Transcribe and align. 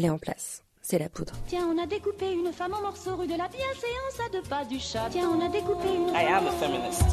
elle 0.00 0.06
est 0.06 0.10
en 0.10 0.18
place. 0.18 0.62
C'est 0.80 0.98
la 0.98 1.10
poudre. 1.10 1.34
Tiens, 1.46 1.68
on 1.70 1.80
a 1.80 1.86
découpé 1.86 2.32
une 2.32 2.52
femme 2.52 2.72
en 2.72 2.80
morceaux 2.80 3.16
rue 3.16 3.26
de 3.26 3.36
la 3.36 3.48
bienséance 3.48 4.18
à 4.26 4.30
deux 4.32 4.42
pas 4.48 4.64
du 4.64 4.80
chat. 4.80 5.08
Tiens, 5.10 5.28
on 5.28 5.44
a 5.44 5.48
découpé 5.48 5.88
une. 5.94 6.08
I 6.08 6.24
am 6.24 6.46
a 6.46 6.52
feminist. 6.52 7.04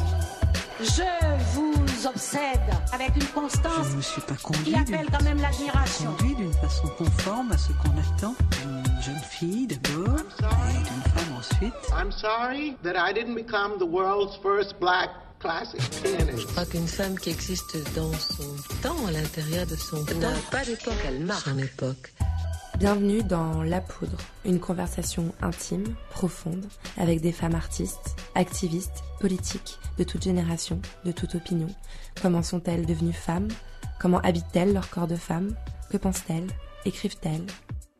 Je 0.80 1.34
vous 1.54 2.06
obsède 2.06 2.70
avec 2.92 3.14
une 3.16 3.26
constance 3.26 3.88
Je 3.88 3.90
ne 3.90 3.96
me 3.96 4.00
suis 4.00 4.20
pas 4.22 4.36
conduit 4.42 4.72
qui 4.72 4.74
appelle 4.74 5.06
quand 5.10 5.22
même 5.22 5.38
l'admiration. 5.38 6.12
conduit 6.12 6.34
d'une 6.36 6.52
façon 6.54 6.88
conforme 6.96 7.52
à 7.52 7.58
ce 7.58 7.72
qu'on 7.72 7.90
attend 7.98 8.34
d'une 8.62 9.02
jeune 9.02 9.18
fille 9.18 9.66
d'abord 9.66 10.18
et 10.18 10.78
d'une 10.78 11.12
femme 11.12 11.36
ensuite. 11.36 11.74
I'm 11.92 12.10
sorry 12.10 12.74
that 12.84 12.94
I 12.96 13.12
didn't 13.12 13.34
become 13.34 13.78
the 13.78 13.86
world's 13.86 14.36
first 14.42 14.78
black 14.80 15.10
classic 15.40 15.80
pianist. 16.02 16.38
Je 16.38 16.46
crois 16.46 16.64
qu'une 16.64 16.88
femme 16.88 17.18
qui 17.18 17.30
existe 17.30 17.76
dans 17.94 18.12
son 18.14 18.56
temps, 18.80 19.06
à 19.06 19.10
l'intérieur 19.10 19.66
de 19.66 19.76
son 19.76 20.04
temps, 20.04 20.18
n'a 20.18 20.30
pas 20.50 20.64
d'époque, 20.64 20.94
elle 21.06 21.24
marque 21.24 21.44
son 21.44 21.58
époque. 21.58 22.12
Bienvenue 22.78 23.24
dans 23.24 23.64
La 23.64 23.80
Poudre, 23.80 24.18
une 24.44 24.60
conversation 24.60 25.34
intime, 25.42 25.96
profonde, 26.10 26.64
avec 26.96 27.20
des 27.20 27.32
femmes 27.32 27.56
artistes, 27.56 28.14
activistes, 28.36 29.02
politiques, 29.18 29.80
de 29.98 30.04
toute 30.04 30.22
génération, 30.22 30.80
de 31.04 31.10
toute 31.10 31.34
opinion. 31.34 31.66
Comment 32.22 32.44
sont-elles 32.44 32.86
devenues 32.86 33.12
femmes? 33.12 33.48
Comment 33.98 34.20
habitent-elles 34.20 34.72
leur 34.74 34.88
corps 34.90 35.08
de 35.08 35.16
femme 35.16 35.56
Que 35.90 35.96
pensent-elles? 35.96 36.46
Écrivent-elles? 36.84 37.46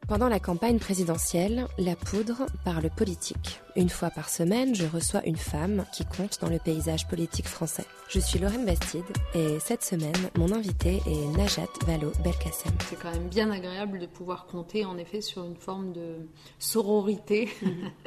Pendant 0.09 0.31
la 0.31 0.41
campagne 0.41 0.79
présidentielle, 0.79 1.67
La 1.77 1.95
Poudre 1.95 2.47
parle 2.65 2.89
politique. 2.89 3.61
Une 3.77 3.91
fois 3.91 4.09
par 4.09 4.31
semaine, 4.31 4.75
je 4.75 4.87
reçois 4.87 5.23
une 5.27 5.37
femme 5.37 5.85
qui 5.93 6.07
compte 6.07 6.41
dans 6.41 6.49
le 6.49 6.59
paysage 6.59 7.07
politique 7.07 7.47
français. 7.47 7.85
Je 8.09 8.19
suis 8.19 8.39
Lorraine 8.39 8.65
Bastide 8.65 9.05
et 9.35 9.59
cette 9.61 9.85
semaine, 9.85 10.17
mon 10.39 10.51
invitée 10.51 11.03
est 11.07 11.37
Najat 11.37 11.69
Vallaud-Belkacem. 11.87 12.73
C'est 12.89 12.99
quand 12.99 13.11
même 13.11 13.29
bien 13.29 13.51
agréable 13.51 13.99
de 13.99 14.07
pouvoir 14.07 14.47
compter 14.47 14.87
en 14.87 14.97
effet 14.97 15.21
sur 15.21 15.45
une 15.45 15.57
forme 15.57 15.93
de 15.93 16.27
sororité, 16.59 17.51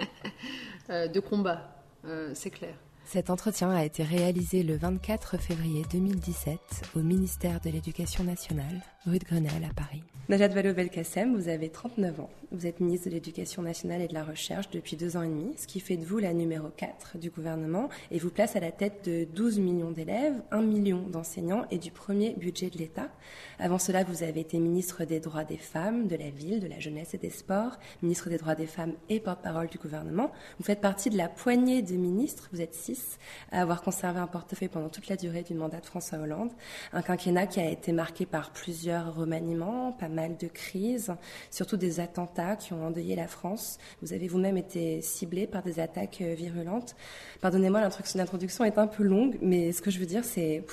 euh, 0.89 1.07
de 1.07 1.19
combat, 1.19 1.83
euh, 2.05 2.31
c'est 2.33 2.49
clair. 2.49 2.73
Cet 3.05 3.29
entretien 3.29 3.69
a 3.69 3.85
été 3.85 4.01
réalisé 4.01 4.63
le 4.63 4.75
24 4.75 5.37
février 5.37 5.85
2017 5.91 6.59
au 6.95 7.01
ministère 7.01 7.61
de 7.61 7.69
l'Éducation 7.69 8.23
nationale, 8.23 8.81
rue 9.05 9.19
de 9.19 9.25
Grenelle 9.25 9.67
à 9.69 9.73
Paris. 9.75 10.01
Najat 10.29 10.49
Vallaud-Belkacem, 10.49 11.35
vous 11.35 11.49
avez 11.49 11.69
39 11.69 12.21
ans. 12.21 12.29
Vous 12.51 12.67
êtes 12.67 12.79
ministre 12.79 13.07
de 13.09 13.13
l'Éducation 13.13 13.61
nationale 13.61 14.01
et 14.01 14.07
de 14.07 14.13
la 14.13 14.23
Recherche 14.23 14.69
depuis 14.69 14.95
deux 14.95 15.17
ans 15.17 15.23
et 15.23 15.27
demi, 15.27 15.53
ce 15.57 15.67
qui 15.67 15.79
fait 15.79 15.97
de 15.97 16.05
vous 16.05 16.19
la 16.19 16.33
numéro 16.33 16.67
4 16.69 17.17
du 17.17 17.29
gouvernement 17.29 17.89
et 18.11 18.19
vous 18.19 18.29
place 18.29 18.55
à 18.55 18.59
la 18.59 18.71
tête 18.71 19.09
de 19.09 19.25
12 19.33 19.59
millions 19.59 19.91
d'élèves, 19.91 20.41
1 20.51 20.61
million 20.61 21.01
d'enseignants 21.01 21.65
et 21.71 21.79
du 21.79 21.91
premier 21.91 22.33
budget 22.33 22.69
de 22.69 22.77
l'État. 22.77 23.09
Avant 23.57 23.79
cela, 23.79 24.03
vous 24.03 24.21
avez 24.23 24.41
été 24.41 24.59
ministre 24.59 25.05
des 25.05 25.19
droits 25.19 25.43
des 25.43 25.57
femmes, 25.57 26.07
de 26.07 26.15
la 26.15 26.29
ville, 26.29 26.59
de 26.59 26.67
la 26.67 26.79
jeunesse 26.79 27.13
et 27.13 27.17
des 27.17 27.29
sports, 27.29 27.79
ministre 28.01 28.29
des 28.29 28.37
droits 28.37 28.55
des 28.55 28.67
femmes 28.67 28.93
et 29.09 29.19
porte-parole 29.19 29.67
du 29.67 29.77
gouvernement. 29.77 30.31
Vous 30.59 30.65
faites 30.65 30.81
partie 30.81 31.09
de 31.09 31.17
la 31.17 31.29
poignée 31.29 31.81
de 31.81 31.95
ministres, 31.95 32.49
vous 32.53 32.61
êtes 32.61 32.75
six, 32.75 33.17
à 33.51 33.61
avoir 33.61 33.81
conservé 33.81 34.19
un 34.19 34.27
portefeuille 34.27 34.69
pendant 34.69 34.89
toute 34.89 35.07
la 35.07 35.15
durée 35.15 35.43
du 35.43 35.55
mandat 35.55 35.79
de 35.79 35.85
François 35.85 36.19
Hollande. 36.19 36.51
Un 36.93 37.01
quinquennat 37.01 37.47
qui 37.47 37.59
a 37.59 37.69
été 37.69 37.91
marqué 37.91 38.25
par 38.25 38.51
plusieurs 38.51 39.15
remaniements, 39.15 39.93
mal 40.11 40.37
de 40.37 40.47
crises, 40.47 41.13
surtout 41.49 41.77
des 41.77 41.99
attentats 41.99 42.55
qui 42.55 42.73
ont 42.73 42.85
endeuillé 42.85 43.15
la 43.15 43.27
France. 43.27 43.77
Vous 44.01 44.13
avez 44.13 44.27
vous-même 44.27 44.57
été 44.57 45.01
ciblé 45.01 45.47
par 45.47 45.63
des 45.63 45.79
attaques 45.79 46.21
euh, 46.21 46.33
virulentes. 46.33 46.95
Pardonnez-moi, 47.41 47.81
l'introduction 48.15 48.63
est 48.63 48.77
un 48.77 48.87
peu 48.87 49.03
longue, 49.03 49.37
mais 49.41 49.71
ce 49.71 49.81
que 49.81 49.91
je 49.91 49.99
veux 49.99 50.05
dire, 50.05 50.23
c'est 50.23 50.63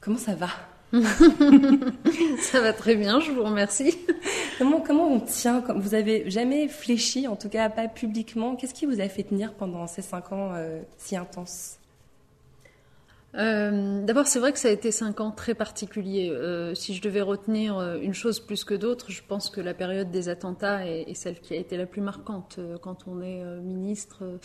comment 0.00 0.18
ça 0.18 0.34
va? 0.34 0.48
Ça 2.40 2.60
va 2.60 2.72
très 2.72 2.94
bien, 2.94 3.20
je 3.20 3.32
vous 3.32 3.42
remercie. 3.42 3.98
Comment, 4.58 4.80
comment 4.80 5.08
on 5.08 5.20
tient 5.20 5.62
Vous 5.76 5.94
avez 5.94 6.30
jamais 6.30 6.68
fléchi, 6.68 7.26
en 7.26 7.36
tout 7.36 7.48
cas 7.48 7.68
pas 7.68 7.88
publiquement. 7.88 8.56
Qu'est-ce 8.56 8.74
qui 8.74 8.86
vous 8.86 9.00
a 9.00 9.08
fait 9.08 9.24
tenir 9.24 9.52
pendant 9.54 9.86
ces 9.86 10.02
cinq 10.02 10.32
ans 10.32 10.52
euh, 10.54 10.80
si 10.96 11.16
intenses? 11.16 11.78
Euh, 13.36 14.02
D'abord, 14.02 14.26
c'est 14.26 14.38
vrai 14.38 14.52
que 14.52 14.58
ça 14.58 14.68
a 14.68 14.70
été 14.70 14.90
cinq 14.90 15.20
ans 15.20 15.30
très 15.30 15.54
particuliers. 15.54 16.30
Euh, 16.30 16.74
si 16.74 16.94
je 16.94 17.02
devais 17.02 17.20
retenir 17.20 17.76
euh, 17.76 17.98
une 18.00 18.14
chose 18.14 18.40
plus 18.40 18.64
que 18.64 18.74
d'autres, 18.74 19.10
je 19.10 19.22
pense 19.26 19.50
que 19.50 19.60
la 19.60 19.74
période 19.74 20.10
des 20.10 20.28
attentats 20.28 20.86
est, 20.86 21.02
est 21.02 21.14
celle 21.14 21.40
qui 21.40 21.52
a 21.54 21.56
été 21.56 21.76
la 21.76 21.86
plus 21.86 22.00
marquante 22.00 22.58
quand 22.80 23.06
on 23.06 23.20
est 23.20 23.44
ministre, 23.60 24.38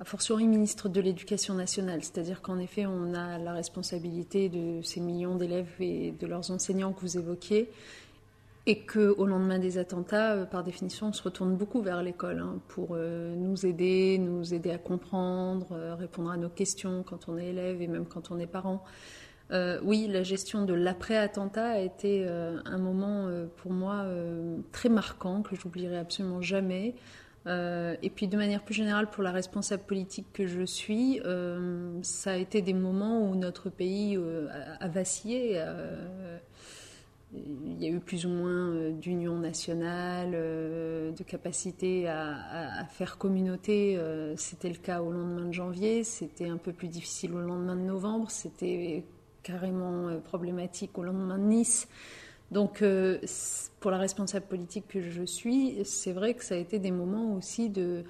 a 0.00 0.04
fortiori 0.04 0.46
ministre 0.46 0.88
de 0.88 1.00
l'Éducation 1.00 1.54
nationale. 1.54 2.02
C'est-à-dire 2.02 2.42
qu'en 2.42 2.58
effet, 2.58 2.86
on 2.86 3.14
a 3.14 3.38
la 3.38 3.52
responsabilité 3.52 4.48
de 4.48 4.82
ces 4.82 5.00
millions 5.00 5.36
d'élèves 5.36 5.70
et 5.80 6.12
de 6.18 6.26
leurs 6.26 6.50
enseignants 6.50 6.92
que 6.92 7.00
vous 7.00 7.16
évoquiez. 7.18 7.70
Et 8.66 8.86
qu'au 8.86 9.26
lendemain 9.26 9.58
des 9.58 9.76
attentats, 9.76 10.32
euh, 10.32 10.46
par 10.46 10.64
définition, 10.64 11.08
on 11.08 11.12
se 11.12 11.22
retourne 11.22 11.54
beaucoup 11.54 11.82
vers 11.82 12.02
l'école 12.02 12.38
hein, 12.38 12.60
pour 12.68 12.90
euh, 12.92 13.34
nous 13.36 13.66
aider, 13.66 14.16
nous 14.18 14.54
aider 14.54 14.70
à 14.70 14.78
comprendre, 14.78 15.72
euh, 15.72 15.94
répondre 15.94 16.30
à 16.30 16.38
nos 16.38 16.48
questions 16.48 17.02
quand 17.02 17.28
on 17.28 17.36
est 17.36 17.48
élève 17.48 17.82
et 17.82 17.88
même 17.88 18.06
quand 18.06 18.30
on 18.30 18.38
est 18.38 18.46
parent. 18.46 18.82
Oui, 19.84 20.08
la 20.08 20.24
gestion 20.24 20.64
de 20.64 20.74
l'après-attentat 20.74 21.64
a 21.64 21.78
été 21.78 22.26
un 22.26 22.78
moment 22.78 23.28
pour 23.58 23.70
moi 23.70 24.04
très 24.72 24.88
marquant 24.88 25.42
que 25.42 25.54
j'oublierai 25.54 25.96
absolument 25.96 26.42
jamais. 26.42 26.96
Et 27.46 28.10
puis 28.12 28.26
de 28.26 28.36
manière 28.36 28.64
plus 28.64 28.74
générale, 28.74 29.08
pour 29.10 29.22
la 29.22 29.30
responsable 29.30 29.84
politique 29.84 30.26
que 30.32 30.48
je 30.48 30.64
suis, 30.64 31.20
ça 32.02 32.32
a 32.32 32.36
été 32.36 32.62
des 32.62 32.72
moments 32.72 33.20
où 33.20 33.36
notre 33.36 33.70
pays 33.70 34.18
a, 34.80 34.88
vacillé. 34.88 35.62
Il 37.34 37.82
y 37.82 37.86
a 37.86 37.88
eu 37.88 38.00
plus 38.00 38.26
ou 38.26 38.28
moins 38.28 38.68
euh, 38.70 38.90
d'union 38.92 39.38
nationale, 39.38 40.32
euh, 40.34 41.10
de 41.12 41.22
capacité 41.22 42.08
à, 42.08 42.84
faire 42.90 43.18
communauté. 43.18 43.96
euh, 43.96 44.34
C'était 44.36 44.68
le 44.68 44.76
cas 44.76 45.00
au 45.02 45.10
lendemain 45.10 45.46
de 45.46 45.52
janvier, 45.52 46.04
c'était 46.04 46.48
un 46.48 46.56
peu 46.56 46.72
plus 46.72 46.88
difficile 46.88 47.34
au 47.34 47.40
lendemain 47.40 47.76
de 47.76 47.82
novembre, 47.82 48.30
c'était 48.30 49.04
carrément 49.42 50.08
problématique 50.20 50.96
au 50.96 51.02
lendemain 51.02 51.38
de 51.38 51.44
Nice. 51.44 51.88
Donc, 52.50 52.84
pour 53.80 53.90
la 53.90 53.98
responsable 53.98 54.46
politique 54.46 54.86
que 54.88 55.02
je 55.02 55.24
suis, 55.24 55.84
c'est 55.84 56.12
vrai 56.12 56.34
que 56.34 56.44
ça 56.44 56.54
a 56.54 56.58
été 56.58 56.78
des 56.78 56.90
moments 56.92 57.34
aussi 57.34 57.68
de- 57.68 58.04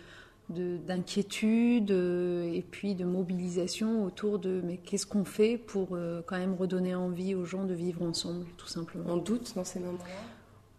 d'inquiétude 0.51 1.91
euh, 1.91 2.53
et 2.53 2.63
puis 2.63 2.95
de 2.95 3.05
mobilisation 3.05 4.05
autour 4.05 4.39
de 4.39 4.61
mais 4.65 4.77
qu'est-ce 4.77 5.07
qu'on 5.07 5.25
fait 5.25 5.57
pour 5.57 5.89
euh, 5.93 6.23
quand 6.27 6.39
même 6.39 6.55
redonner 6.55 6.95
envie 6.95 7.35
aux 7.35 7.45
gens 7.45 7.65
de 7.65 7.75
vivre 7.75 8.03
ensemble, 8.03 8.45
tout 8.57 8.67
simplement. 8.67 9.05
On 9.09 9.17
doute 9.17 9.53
dans 9.55 9.65
ces 9.65 9.81
moments-là? 9.81 10.05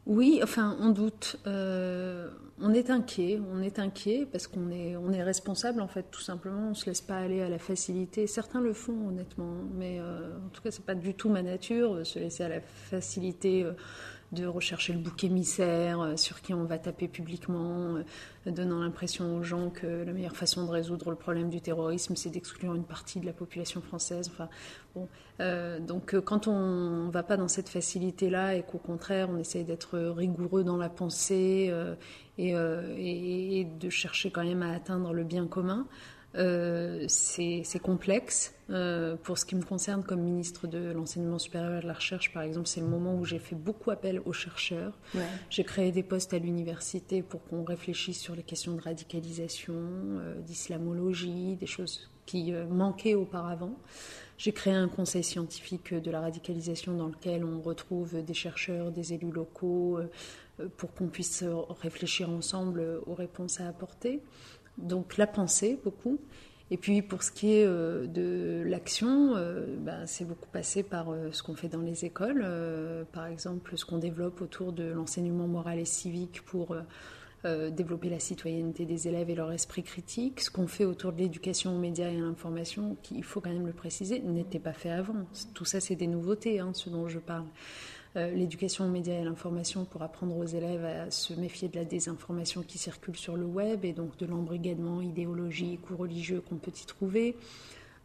Oui, 0.06 0.40
enfin, 0.44 0.78
on 0.80 0.90
doute. 0.90 1.38
Euh, 1.48 2.30
on 2.62 2.74
est 2.74 2.90
inquiet, 2.92 3.42
on 3.52 3.62
est 3.62 3.80
inquiet 3.80 4.28
parce 4.32 4.46
qu'on 4.48 4.70
est, 4.70 4.96
on 4.96 5.12
est 5.12 5.24
responsable 5.24 5.82
en 5.82 5.88
fait, 5.88 6.06
tout 6.12 6.22
simplement. 6.22 6.70
On 6.70 6.74
se 6.76 6.86
laisse 6.86 7.02
pas 7.02 7.18
aller 7.18 7.42
à 7.42 7.50
la 7.50 7.58
facilité. 7.58 8.28
Certains 8.28 8.62
le 8.62 8.74
font 8.74 9.08
honnêtement, 9.08 9.56
mais 9.76 9.98
euh, 10.00 10.38
en 10.46 10.50
tout 10.50 10.62
cas, 10.62 10.70
c'est 10.72 10.86
pas 10.86 10.96
du 10.96 11.16
tout 11.16 11.30
ma 11.30 11.42
nature, 11.42 12.06
se 12.06 12.20
laisser 12.20 12.44
à 12.44 12.50
la 12.50 12.62
facilité. 12.62 13.64
euh, 13.64 13.74
de 14.32 14.46
rechercher 14.46 14.94
le 14.94 15.00
bouc 15.00 15.24
émissaire, 15.24 16.02
euh, 16.02 16.18
sur 16.18 16.42
qui 16.42 16.54
on 16.54 16.64
va 16.64 16.78
taper 16.78 17.08
publiquement, 17.08 17.96
euh, 17.96 18.52
donnant 18.52 18.80
l'impression 18.80 19.38
aux 19.38 19.44
gens 19.44 19.70
que 19.70 20.04
la 20.04 20.12
meilleure 20.12 20.36
façon 20.36 20.66
de 20.66 20.72
résoudre 20.72 21.10
le 21.10 21.16
problème 21.16 21.50
du 21.50 21.62
terrorisme, 21.62 22.16
c'est 22.16 22.30
d'exclure 22.30 22.76
une 22.76 22.84
partie 22.84 23.20
de 23.20 23.26
la 23.26 23.34
population 23.34 23.82
française. 23.82 24.30
Enfin, 24.34 24.50
bon, 24.96 25.08
euh, 25.40 25.80
donc 25.80 26.20
quand 26.22 26.48
on 26.48 27.06
ne 27.06 27.12
va 27.12 27.24
pas 27.24 27.38
dans 27.38 27.48
cette 27.48 27.70
facilité-là 27.70 28.56
et 28.56 28.64
qu'au 28.64 28.78
contraire 28.78 29.30
on 29.30 29.38
essaye 29.38 29.64
d'être 29.64 29.98
rigoureux 29.98 30.64
dans 30.64 30.78
la 30.78 30.90
pensée 30.90 31.74
et 32.38 33.68
de 33.80 33.90
chercher 33.90 34.32
quand 34.32 34.44
même 34.44 34.62
à 34.62 34.74
atteindre 34.74 35.14
le 35.14 35.24
bien 35.24 35.48
commun, 35.48 35.88
euh, 36.38 37.06
c'est 37.08 37.80
complexe. 37.82 38.54
Euh, 38.72 39.16
pour 39.16 39.38
ce 39.38 39.46
qui 39.46 39.56
me 39.56 39.62
concerne 39.62 40.04
comme 40.04 40.22
ministre 40.22 40.66
de 40.66 40.92
l'enseignement 40.92 41.38
supérieur 41.38 41.78
et 41.78 41.82
de 41.82 41.88
la 41.88 41.94
recherche, 41.94 42.34
par 42.34 42.42
exemple, 42.42 42.68
c'est 42.68 42.82
le 42.82 42.88
moment 42.88 43.16
où 43.16 43.24
j'ai 43.24 43.38
fait 43.38 43.56
beaucoup 43.56 43.92
appel 43.92 44.22
aux 44.26 44.34
chercheurs. 44.34 44.98
Ouais. 45.14 45.22
J'ai 45.50 45.64
créé 45.64 45.92
des 45.92 46.04
postes 46.04 46.34
à 46.34 46.40
l'université 46.40 47.22
pour 47.22 47.44
qu'on 47.46 47.64
réfléchisse 47.64 48.20
sur 48.20 48.36
les 48.36 48.44
questions 48.44 48.74
de 48.74 48.82
radicalisation, 48.82 49.76
euh, 49.76 50.42
d'islamologie, 50.42 51.56
des 51.56 51.68
choses 51.68 52.10
qui 52.26 52.52
manquaient 52.72 53.14
auparavant. 53.14 53.78
J'ai 54.40 54.52
créé 54.52 54.74
un 54.74 54.88
conseil 54.88 55.24
scientifique 55.24 55.94
de 55.94 56.10
la 56.10 56.22
radicalisation 56.22 56.98
dans 56.98 57.06
lequel 57.06 57.46
on 57.46 57.62
retrouve 57.62 58.24
des 58.24 58.34
chercheurs, 58.34 58.92
des 58.92 59.14
élus 59.14 59.32
locaux, 59.32 60.00
pour 60.76 60.92
qu'on 60.96 61.06
puisse 61.06 61.44
réfléchir 61.84 62.32
ensemble 62.32 63.00
aux 63.06 63.14
réponses 63.14 63.62
à 63.62 63.68
apporter. 63.68 64.24
Donc 64.78 65.18
la 65.18 65.28
pensée, 65.28 65.80
beaucoup. 65.84 66.20
Et 66.72 66.78
puis 66.78 67.02
pour 67.02 67.22
ce 67.22 67.32
qui 67.32 67.54
est 67.54 67.66
euh, 67.66 68.08
de 68.08 68.64
l'action, 68.66 69.36
euh, 69.36 69.66
ben, 69.78 70.08
c'est 70.08 70.26
beaucoup 70.26 70.50
passé 70.50 70.82
par 70.82 71.12
euh, 71.12 71.30
ce 71.32 71.44
qu'on 71.44 71.56
fait 71.56 71.68
dans 71.68 71.82
les 71.82 72.06
écoles, 72.06 72.46
par 73.12 73.28
exemple 73.28 73.78
ce 73.78 73.86
qu'on 73.86 74.00
développe 74.00 74.42
autour 74.42 74.74
de 74.74 74.86
l'enseignement 74.86 75.48
moral 75.48 75.80
et 75.80 75.86
civique 75.86 76.42
pour 76.46 76.76
développer 77.44 78.10
la 78.10 78.18
citoyenneté 78.18 78.86
des 78.86 79.08
élèves 79.08 79.30
et 79.30 79.36
leur 79.36 79.52
esprit 79.52 79.84
critique, 79.84 80.42
ce 80.42 80.50
qu'on 80.50 80.66
fait 80.66 80.84
autour 80.84 81.14
de 81.14 81.20
l'éducation 81.20 81.76
aux 81.76 81.80
médias 81.80 82.10
et 82.10 82.18
à 82.18 82.20
l'information, 82.20 82.98
qui, 83.04 83.14
il 83.18 83.24
faut 83.24 83.40
quand 83.40 83.52
même 83.52 83.68
le 83.68 83.72
préciser, 83.72 84.20
n'était 84.20 84.58
pas 84.58 84.74
fait 84.74 84.90
avant. 84.90 85.28
Tout 85.54 85.64
ça, 85.64 85.80
c'est 85.80 85.96
des 85.96 86.08
nouveautés, 86.08 86.60
hein, 86.60 86.72
ce 86.74 86.90
dont 86.90 87.08
je 87.08 87.20
parle. 87.20 87.46
L'éducation 88.16 88.86
aux 88.86 88.90
médias 88.90 89.14
et 89.14 89.20
à 89.20 89.24
l'information 89.24 89.86
pour 89.86 90.02
apprendre 90.02 90.38
aux 90.38 90.46
élèves 90.46 90.86
à 90.86 91.12
se 91.12 91.34
méfier 91.34 91.68
de 91.68 91.76
la 91.76 91.86
désinformation 91.86 92.62
qui 92.62 92.78
circule 92.78 93.16
sur 93.16 93.36
le 93.36 93.46
web 93.46 93.84
et 93.84 93.94
donc 93.94 94.18
de 94.18 94.26
l'embrigadement 94.26 95.02
idéologique 95.02 95.90
ou 95.92 95.98
religieux 95.98 96.42
qu'on 96.42 96.56
peut 96.56 96.72
y 96.72 96.86
trouver. 96.86 97.36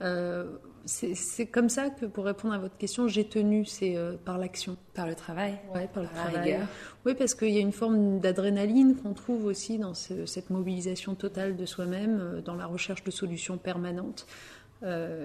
Euh, 0.02 0.44
c'est 0.86 1.46
comme 1.46 1.68
ça 1.68 1.90
que, 1.90 2.06
pour 2.06 2.24
répondre 2.24 2.54
à 2.54 2.58
votre 2.58 2.76
question, 2.78 3.06
j'ai 3.06 3.24
tenu, 3.24 3.66
c'est 3.66 3.96
euh, 3.96 4.16
par 4.24 4.38
l'action. 4.38 4.78
Par 4.94 5.06
le 5.06 5.14
travail 5.14 5.58
Oui, 5.74 5.82
par, 5.92 6.02
le 6.04 6.08
travail. 6.08 6.58
Oui, 7.04 7.14
parce 7.14 7.34
qu'il 7.34 7.50
y 7.50 7.58
a 7.58 7.60
une 7.60 7.72
forme 7.72 8.18
d'adrénaline 8.18 8.96
qu'on 8.96 9.12
trouve 9.12 9.44
aussi 9.44 9.78
dans 9.78 9.92
cette 9.92 10.48
mobilisation 10.48 11.14
totale 11.14 11.56
de 11.56 11.66
soi-même, 11.66 12.18
euh, 12.20 12.40
dans 12.40 12.54
la 12.54 12.66
recherche 12.66 13.04
de 13.04 13.10
solutions 13.10 13.58
permanentes 13.58 14.26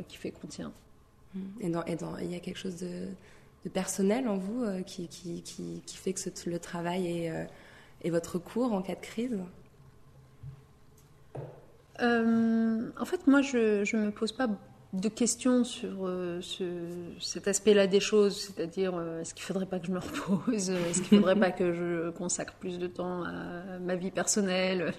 qui 0.10 0.18
fait 0.18 0.32
qu'on 0.32 0.48
tient. 0.48 0.74
Et, 1.62 1.70
dans, 1.70 1.86
et 1.86 1.96
dans, 1.96 2.18
il 2.18 2.30
y 2.30 2.36
a 2.36 2.40
quelque 2.40 2.60
chose 2.60 2.76
de, 2.76 3.08
personnel 3.70 4.28
en 4.28 4.38
vous 4.38 4.66
qui, 4.86 5.08
qui, 5.08 5.42
qui, 5.42 5.82
qui, 5.86 5.98
fait 5.98 6.14
que 6.14 6.50
le 6.50 6.60
travail 6.60 7.08
est, 7.08 7.48
est 8.04 8.10
votre 8.10 8.38
cours 8.38 8.74
en 8.74 8.82
cas 8.82 8.96
de 8.96 9.02
crise? 9.02 9.40
Euh, 12.02 12.90
en 13.00 13.06
fait, 13.06 13.28
moi, 13.28 13.42
je 13.42 13.96
ne 13.96 14.06
me 14.06 14.12
pose 14.12 14.32
pas 14.32 14.48
de 14.94 15.10
questions 15.10 15.64
sur 15.64 16.08
euh, 16.08 16.40
ce, 16.42 16.64
cet 17.20 17.48
aspect-là 17.48 17.88
des 17.88 18.00
choses, 18.00 18.40
c'est-à-dire 18.40 18.96
euh, 18.96 19.22
est-ce 19.22 19.34
qu'il 19.34 19.44
ne 19.44 19.48
faudrait 19.48 19.66
pas 19.66 19.80
que 19.80 19.88
je 19.88 19.92
me 19.92 20.00
repose, 20.00 20.70
est-ce 20.70 21.02
qu'il 21.02 21.18
ne 21.18 21.24
faudrait 21.24 21.40
pas 21.40 21.52
que 21.52 21.74
je 21.74 22.10
consacre 22.12 22.54
plus 22.54 22.80
de 22.80 22.88
temps 22.88 23.24
à 23.24 23.80
ma 23.80 23.96
vie 23.96 24.12
personnelle? 24.12 24.94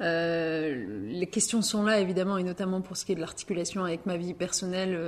Les 0.00 1.28
questions 1.30 1.62
sont 1.62 1.84
là 1.84 2.00
évidemment 2.00 2.36
et 2.36 2.42
notamment 2.42 2.80
pour 2.80 2.96
ce 2.96 3.04
qui 3.04 3.12
est 3.12 3.14
de 3.14 3.20
l'articulation 3.20 3.84
avec 3.84 4.04
ma 4.04 4.16
vie 4.16 4.34
personnelle, 4.34 4.98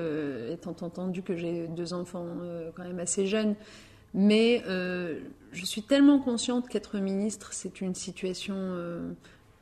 étant 0.53 0.77
entendu 0.83 1.23
que 1.23 1.37
j'ai 1.37 1.67
deux 1.67 1.95
enfants 1.95 2.27
quand 2.77 2.85
même 2.85 3.01
assez 3.01 3.27
jeunes. 3.27 3.57
Mais 4.13 4.63
je 4.67 5.65
suis 5.65 5.83
tellement 5.83 6.21
consciente 6.21 6.69
qu'être 6.69 6.99
ministre, 6.99 7.53
c'est 7.53 7.81
une 7.81 7.95
situation 7.95 9.15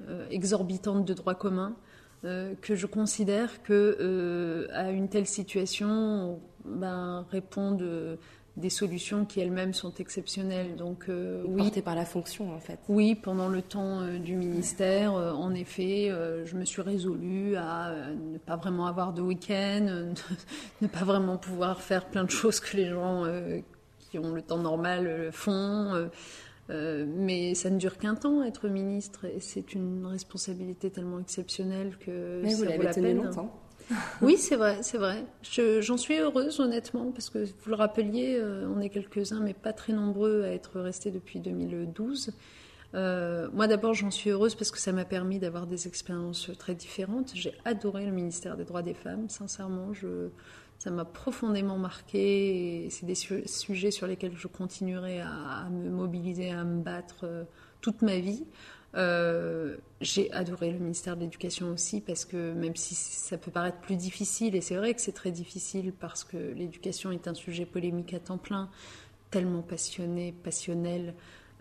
euh, 0.08 0.26
exorbitante 0.30 1.04
de 1.04 1.14
droit 1.14 1.34
commun 1.34 1.76
euh, 2.24 2.54
que 2.60 2.74
je 2.74 2.86
considère 2.86 3.62
que 3.62 3.96
euh, 4.00 4.66
à 4.72 4.90
une 4.90 5.08
telle 5.08 5.26
situation 5.26 6.40
ben, 6.64 7.24
répondent 7.30 8.18
des 8.56 8.70
solutions 8.70 9.24
qui 9.24 9.40
elles-mêmes 9.40 9.72
sont 9.72 9.94
exceptionnelles. 9.94 10.76
Donc 10.76 11.06
oui, 11.08 11.62
portées 11.62 11.82
par 11.82 11.94
la 11.94 12.04
fonction 12.04 12.54
en 12.54 12.60
fait. 12.60 12.78
Oui, 12.88 13.14
pendant 13.14 13.48
le 13.48 13.62
temps 13.62 14.06
du 14.18 14.36
ministère, 14.36 15.14
en 15.14 15.54
effet, 15.54 16.10
je 16.44 16.56
me 16.56 16.64
suis 16.64 16.82
résolue 16.82 17.56
à 17.56 18.10
ne 18.12 18.38
pas 18.38 18.56
vraiment 18.56 18.86
avoir 18.86 19.14
de 19.14 19.22
week-end, 19.22 20.12
ne 20.82 20.86
pas 20.86 21.04
vraiment 21.04 21.38
pouvoir 21.38 21.80
faire 21.80 22.06
plein 22.06 22.24
de 22.24 22.30
choses 22.30 22.60
que 22.60 22.76
les 22.76 22.90
gens 22.90 23.24
qui 23.98 24.18
ont 24.18 24.32
le 24.32 24.42
temps 24.42 24.58
normal 24.58 25.30
font. 25.32 26.10
Euh, 26.70 27.06
mais 27.08 27.54
ça 27.54 27.70
ne 27.70 27.78
dure 27.78 27.98
qu'un 27.98 28.14
temps, 28.14 28.42
être 28.42 28.68
ministre, 28.68 29.24
et 29.24 29.40
c'est 29.40 29.74
une 29.74 30.06
responsabilité 30.06 30.90
tellement 30.90 31.18
exceptionnelle 31.18 31.96
que 31.98 32.40
mais 32.42 32.50
ça 32.50 32.56
vous 32.56 32.64
vaut 32.76 32.82
la 32.82 32.92
peine. 32.94 33.22
longtemps. 33.22 33.52
oui, 34.22 34.36
c'est 34.36 34.56
vrai, 34.56 34.78
c'est 34.82 34.98
vrai. 34.98 35.24
J'en 35.80 35.96
suis 35.96 36.18
heureuse, 36.18 36.60
honnêtement, 36.60 37.10
parce 37.12 37.30
que 37.30 37.44
vous 37.44 37.70
le 37.70 37.74
rappeliez, 37.74 38.36
euh, 38.36 38.66
on 38.74 38.80
est 38.80 38.88
quelques-uns, 38.88 39.40
mais 39.40 39.54
pas 39.54 39.72
très 39.72 39.92
nombreux 39.92 40.44
à 40.44 40.48
être 40.48 40.80
restés 40.80 41.10
depuis 41.10 41.40
2012. 41.40 42.32
Euh, 42.94 43.48
moi, 43.52 43.66
d'abord, 43.66 43.94
j'en 43.94 44.10
suis 44.10 44.30
heureuse 44.30 44.54
parce 44.54 44.70
que 44.70 44.78
ça 44.78 44.92
m'a 44.92 45.04
permis 45.04 45.38
d'avoir 45.38 45.66
des 45.66 45.86
expériences 45.86 46.50
très 46.58 46.74
différentes. 46.74 47.32
J'ai 47.34 47.54
adoré 47.64 48.04
le 48.04 48.12
ministère 48.12 48.56
des 48.56 48.64
droits 48.64 48.82
des 48.82 48.94
femmes, 48.94 49.28
sincèrement. 49.28 49.92
Ça 50.78 50.90
m'a 50.90 51.04
profondément 51.04 51.78
marqué. 51.78 52.88
C'est 52.90 53.06
des 53.06 53.14
sujets 53.14 53.90
sur 53.90 54.06
lesquels 54.06 54.36
je 54.36 54.48
continuerai 54.48 55.20
à, 55.20 55.68
me 55.70 55.90
mobiliser, 55.90 56.50
à 56.50 56.64
me 56.64 56.82
battre 56.82 57.20
euh, 57.24 57.44
toute 57.80 58.02
ma 58.02 58.18
vie. 58.18 58.44
Euh, 58.94 59.76
j'ai 60.00 60.30
adoré 60.32 60.70
le 60.70 60.78
ministère 60.78 61.16
de 61.16 61.22
l'Éducation 61.22 61.70
aussi 61.70 62.00
parce 62.00 62.24
que 62.24 62.52
même 62.52 62.76
si 62.76 62.94
ça 62.94 63.38
peut 63.38 63.50
paraître 63.50 63.78
plus 63.78 63.96
difficile, 63.96 64.54
et 64.54 64.60
c'est 64.60 64.76
vrai 64.76 64.94
que 64.94 65.00
c'est 65.00 65.12
très 65.12 65.30
difficile 65.30 65.92
parce 65.92 66.24
que 66.24 66.36
l'éducation 66.36 67.10
est 67.10 67.26
un 67.28 67.34
sujet 67.34 67.64
polémique 67.64 68.12
à 68.14 68.20
temps 68.20 68.38
plein, 68.38 68.68
tellement 69.30 69.62
passionné, 69.62 70.34
passionnel, 70.44 71.14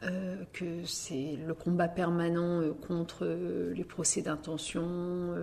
euh, 0.03 0.43
que 0.51 0.83
c'est 0.85 1.37
le 1.45 1.53
combat 1.53 1.87
permanent 1.87 2.73
contre 2.87 3.25
les 3.25 3.83
procès 3.83 4.21
d'intention, 4.21 5.35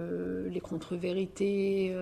les 0.50 0.60
contre-vérités 0.60 1.94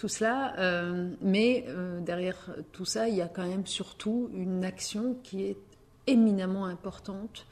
tout 0.00 0.08
cela. 0.08 0.54
Euh, 0.58 1.10
mais 1.20 1.64
euh, 1.68 2.00
derrière 2.00 2.50
tout 2.72 2.86
ça, 2.86 3.08
il 3.08 3.16
y 3.16 3.20
a 3.20 3.28
quand 3.28 3.46
même 3.46 3.66
surtout 3.66 4.30
une 4.32 4.64
action 4.64 5.16
qui 5.22 5.44
est 5.44 5.58
éminemment 6.06 6.64
importante 6.64 7.46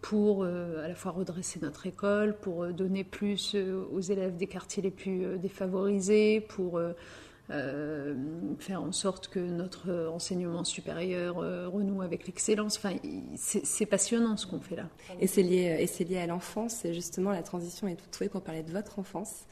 pour 0.00 0.42
euh, 0.42 0.84
à 0.84 0.88
la 0.88 0.94
fois 0.94 1.12
redresser 1.12 1.60
notre 1.60 1.86
école, 1.86 2.36
pour 2.36 2.66
donner 2.68 3.04
plus 3.04 3.56
aux 3.92 4.00
élèves 4.00 4.36
des 4.36 4.46
quartiers 4.46 4.82
les 4.82 4.90
plus 4.90 5.38
défavorisés, 5.38 6.40
pour 6.40 6.80
faire 7.48 8.82
en 8.82 8.92
sorte 8.92 9.26
que 9.26 9.40
notre 9.40 10.08
enseignement 10.12 10.62
supérieur 10.62 11.36
renoue 11.36 12.00
avec 12.00 12.26
l'excellence. 12.26 12.76
Enfin, 12.76 12.94
c'est 13.36 13.86
passionnant 13.86 14.36
ce 14.36 14.46
qu'on 14.46 14.60
fait 14.60 14.76
là. 14.76 14.88
Et 15.20 15.26
c'est 15.26 15.42
lié, 15.42 15.86
lié 16.08 16.18
à 16.18 16.26
l'enfance. 16.26 16.86
Justement, 16.92 17.32
la 17.32 17.42
transition 17.42 17.88
est 17.88 17.96
toute 17.96 18.10
trouvée 18.12 18.30
pour 18.30 18.42
parler 18.42 18.62
de 18.62 18.70
votre 18.70 19.00
enfance. 19.00 19.46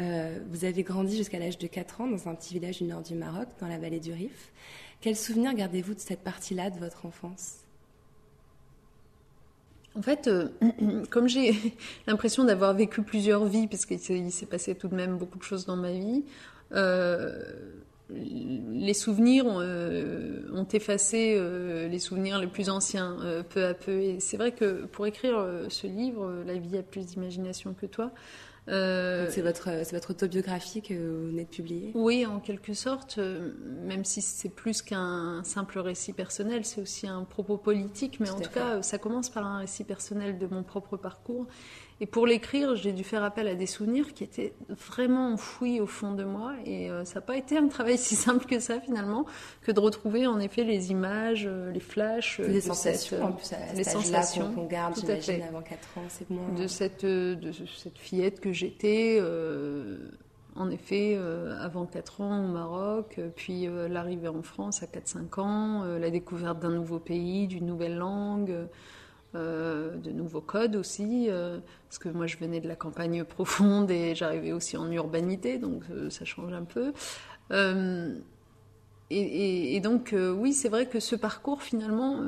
Euh, 0.00 0.38
vous 0.50 0.64
avez 0.64 0.82
grandi 0.82 1.16
jusqu'à 1.16 1.38
l'âge 1.38 1.58
de 1.58 1.66
4 1.66 2.00
ans 2.00 2.06
dans 2.08 2.28
un 2.28 2.34
petit 2.34 2.54
village 2.54 2.78
du 2.78 2.84
nord 2.84 3.02
du 3.02 3.14
Maroc, 3.14 3.48
dans 3.60 3.68
la 3.68 3.78
vallée 3.78 4.00
du 4.00 4.12
Rif. 4.12 4.52
Quels 5.00 5.16
souvenirs 5.16 5.54
gardez-vous 5.54 5.94
de 5.94 6.00
cette 6.00 6.20
partie-là 6.20 6.70
de 6.70 6.78
votre 6.78 7.06
enfance? 7.06 7.63
En 9.96 10.02
fait, 10.02 10.28
euh, 10.28 10.48
comme 11.10 11.28
j'ai 11.28 11.54
l'impression 12.06 12.44
d'avoir 12.44 12.74
vécu 12.74 13.02
plusieurs 13.02 13.44
vies, 13.44 13.66
parce 13.66 13.86
qu'il 13.86 14.32
s'est 14.32 14.46
passé 14.46 14.74
tout 14.74 14.88
de 14.88 14.94
même 14.94 15.16
beaucoup 15.16 15.38
de 15.38 15.44
choses 15.44 15.66
dans 15.66 15.76
ma 15.76 15.92
vie, 15.92 16.24
euh, 16.72 17.42
les 18.10 18.92
souvenirs 18.92 19.46
ont, 19.46 20.66
effacé 20.72 21.40
les 21.88 21.98
souvenirs 21.98 22.38
les 22.38 22.46
plus 22.46 22.68
anciens 22.68 23.16
peu 23.48 23.64
à 23.64 23.72
peu. 23.72 23.98
Et 23.98 24.20
c'est 24.20 24.36
vrai 24.36 24.52
que 24.52 24.84
pour 24.84 25.06
écrire 25.06 25.42
ce 25.70 25.86
livre, 25.86 26.30
La 26.46 26.54
vie 26.54 26.76
a 26.76 26.82
plus 26.82 27.06
d'imagination 27.06 27.72
que 27.72 27.86
toi, 27.86 28.12
euh, 28.12 28.53
c'est 28.66 29.42
votre, 29.42 29.70
votre 29.92 30.10
autobiographie 30.10 30.80
que 30.80 30.94
vous 30.94 31.26
venez 31.28 31.44
de 31.44 31.48
publier 31.48 31.92
Oui, 31.94 32.24
en 32.24 32.40
quelque 32.40 32.72
sorte, 32.72 33.16
euh, 33.18 33.52
même 33.82 34.04
si 34.04 34.22
c'est 34.22 34.48
plus 34.48 34.80
qu'un 34.80 35.42
simple 35.44 35.78
récit 35.78 36.12
personnel, 36.12 36.64
c'est 36.64 36.80
aussi 36.80 37.06
un 37.06 37.24
propos 37.24 37.56
politique, 37.56 38.20
mais 38.20 38.30
en 38.30 38.40
tout 38.40 38.50
cas, 38.50 38.82
ça 38.82 38.98
commence 38.98 39.28
par 39.28 39.46
un 39.46 39.58
récit 39.58 39.84
personnel 39.84 40.38
de 40.38 40.46
mon 40.46 40.62
propre 40.62 40.96
parcours. 40.96 41.46
Et 42.04 42.06
pour 42.06 42.26
l'écrire, 42.26 42.76
j'ai 42.76 42.92
dû 42.92 43.02
faire 43.02 43.24
appel 43.24 43.48
à 43.48 43.54
des 43.54 43.64
souvenirs 43.64 44.12
qui 44.12 44.24
étaient 44.24 44.52
vraiment 44.68 45.32
enfouis 45.32 45.80
au 45.80 45.86
fond 45.86 46.12
de 46.12 46.22
moi. 46.22 46.52
Et 46.66 46.90
euh, 46.90 47.06
ça 47.06 47.14
n'a 47.14 47.20
pas 47.22 47.38
été 47.38 47.56
un 47.56 47.66
travail 47.68 47.96
si 47.96 48.14
simple 48.14 48.44
que 48.44 48.58
ça, 48.58 48.78
finalement, 48.78 49.24
que 49.62 49.72
de 49.72 49.80
retrouver 49.80 50.26
en 50.26 50.38
effet 50.38 50.64
les 50.64 50.90
images, 50.90 51.46
euh, 51.46 51.72
les 51.72 51.80
flashs. 51.80 52.40
Les 52.40 52.60
sensations, 52.60 53.24
en 53.24 53.32
plus, 53.32 53.50
à 53.54 53.72
les 53.72 53.84
sensations 53.84 54.52
qu'on 54.52 54.66
garde, 54.66 54.96
j'imagine, 55.00 55.44
avant 55.48 55.62
4 55.62 55.96
ans, 55.96 56.02
c'est 56.08 56.28
moins... 56.28 56.46
De 56.50 56.66
cette, 56.66 57.04
euh, 57.04 57.36
de 57.36 57.52
cette 57.52 57.96
fillette 57.96 58.38
que 58.38 58.52
j'étais, 58.52 59.22
en 60.56 60.70
effet, 60.70 61.18
avant 61.58 61.86
4 61.86 62.20
ans 62.20 62.44
au 62.44 62.48
Maroc, 62.48 63.18
puis 63.34 63.66
l'arrivée 63.88 64.28
en 64.28 64.42
France 64.42 64.82
à 64.82 64.86
4-5 64.86 65.40
ans, 65.40 65.84
la 65.84 66.10
découverte 66.10 66.58
d'un 66.58 66.68
nouveau 66.68 66.98
pays, 66.98 67.46
d'une 67.46 67.64
nouvelle 67.64 67.96
langue. 67.96 68.68
Euh, 69.34 69.96
de 69.96 70.12
nouveaux 70.12 70.40
codes 70.40 70.76
aussi, 70.76 71.26
euh, 71.28 71.58
parce 71.88 71.98
que 71.98 72.08
moi 72.08 72.28
je 72.28 72.36
venais 72.36 72.60
de 72.60 72.68
la 72.68 72.76
campagne 72.76 73.24
profonde 73.24 73.90
et 73.90 74.14
j'arrivais 74.14 74.52
aussi 74.52 74.76
en 74.76 74.88
urbanité, 74.92 75.58
donc 75.58 75.82
euh, 75.90 76.08
ça 76.08 76.24
change 76.24 76.52
un 76.52 76.62
peu. 76.62 76.92
Et, 79.10 79.80
donc 79.80 80.14
oui, 80.14 80.52
c'est 80.52 80.68
vrai 80.68 80.86
que 80.86 81.00
ce 81.00 81.16
parcours 81.16 81.62
finalement, 81.62 82.20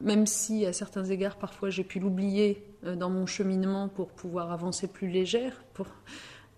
même 0.00 0.26
si 0.26 0.66
à 0.66 0.72
certains 0.72 1.04
égards 1.04 1.36
parfois 1.36 1.70
j'ai 1.70 1.84
pu 1.84 2.00
l'oublier 2.00 2.62
dans 2.84 3.10
mon 3.10 3.26
cheminement 3.26 3.88
pour 3.88 4.08
pouvoir 4.08 4.52
avancer 4.52 4.88
plus 4.88 5.08
légère, 5.08 5.64
pour 5.74 5.86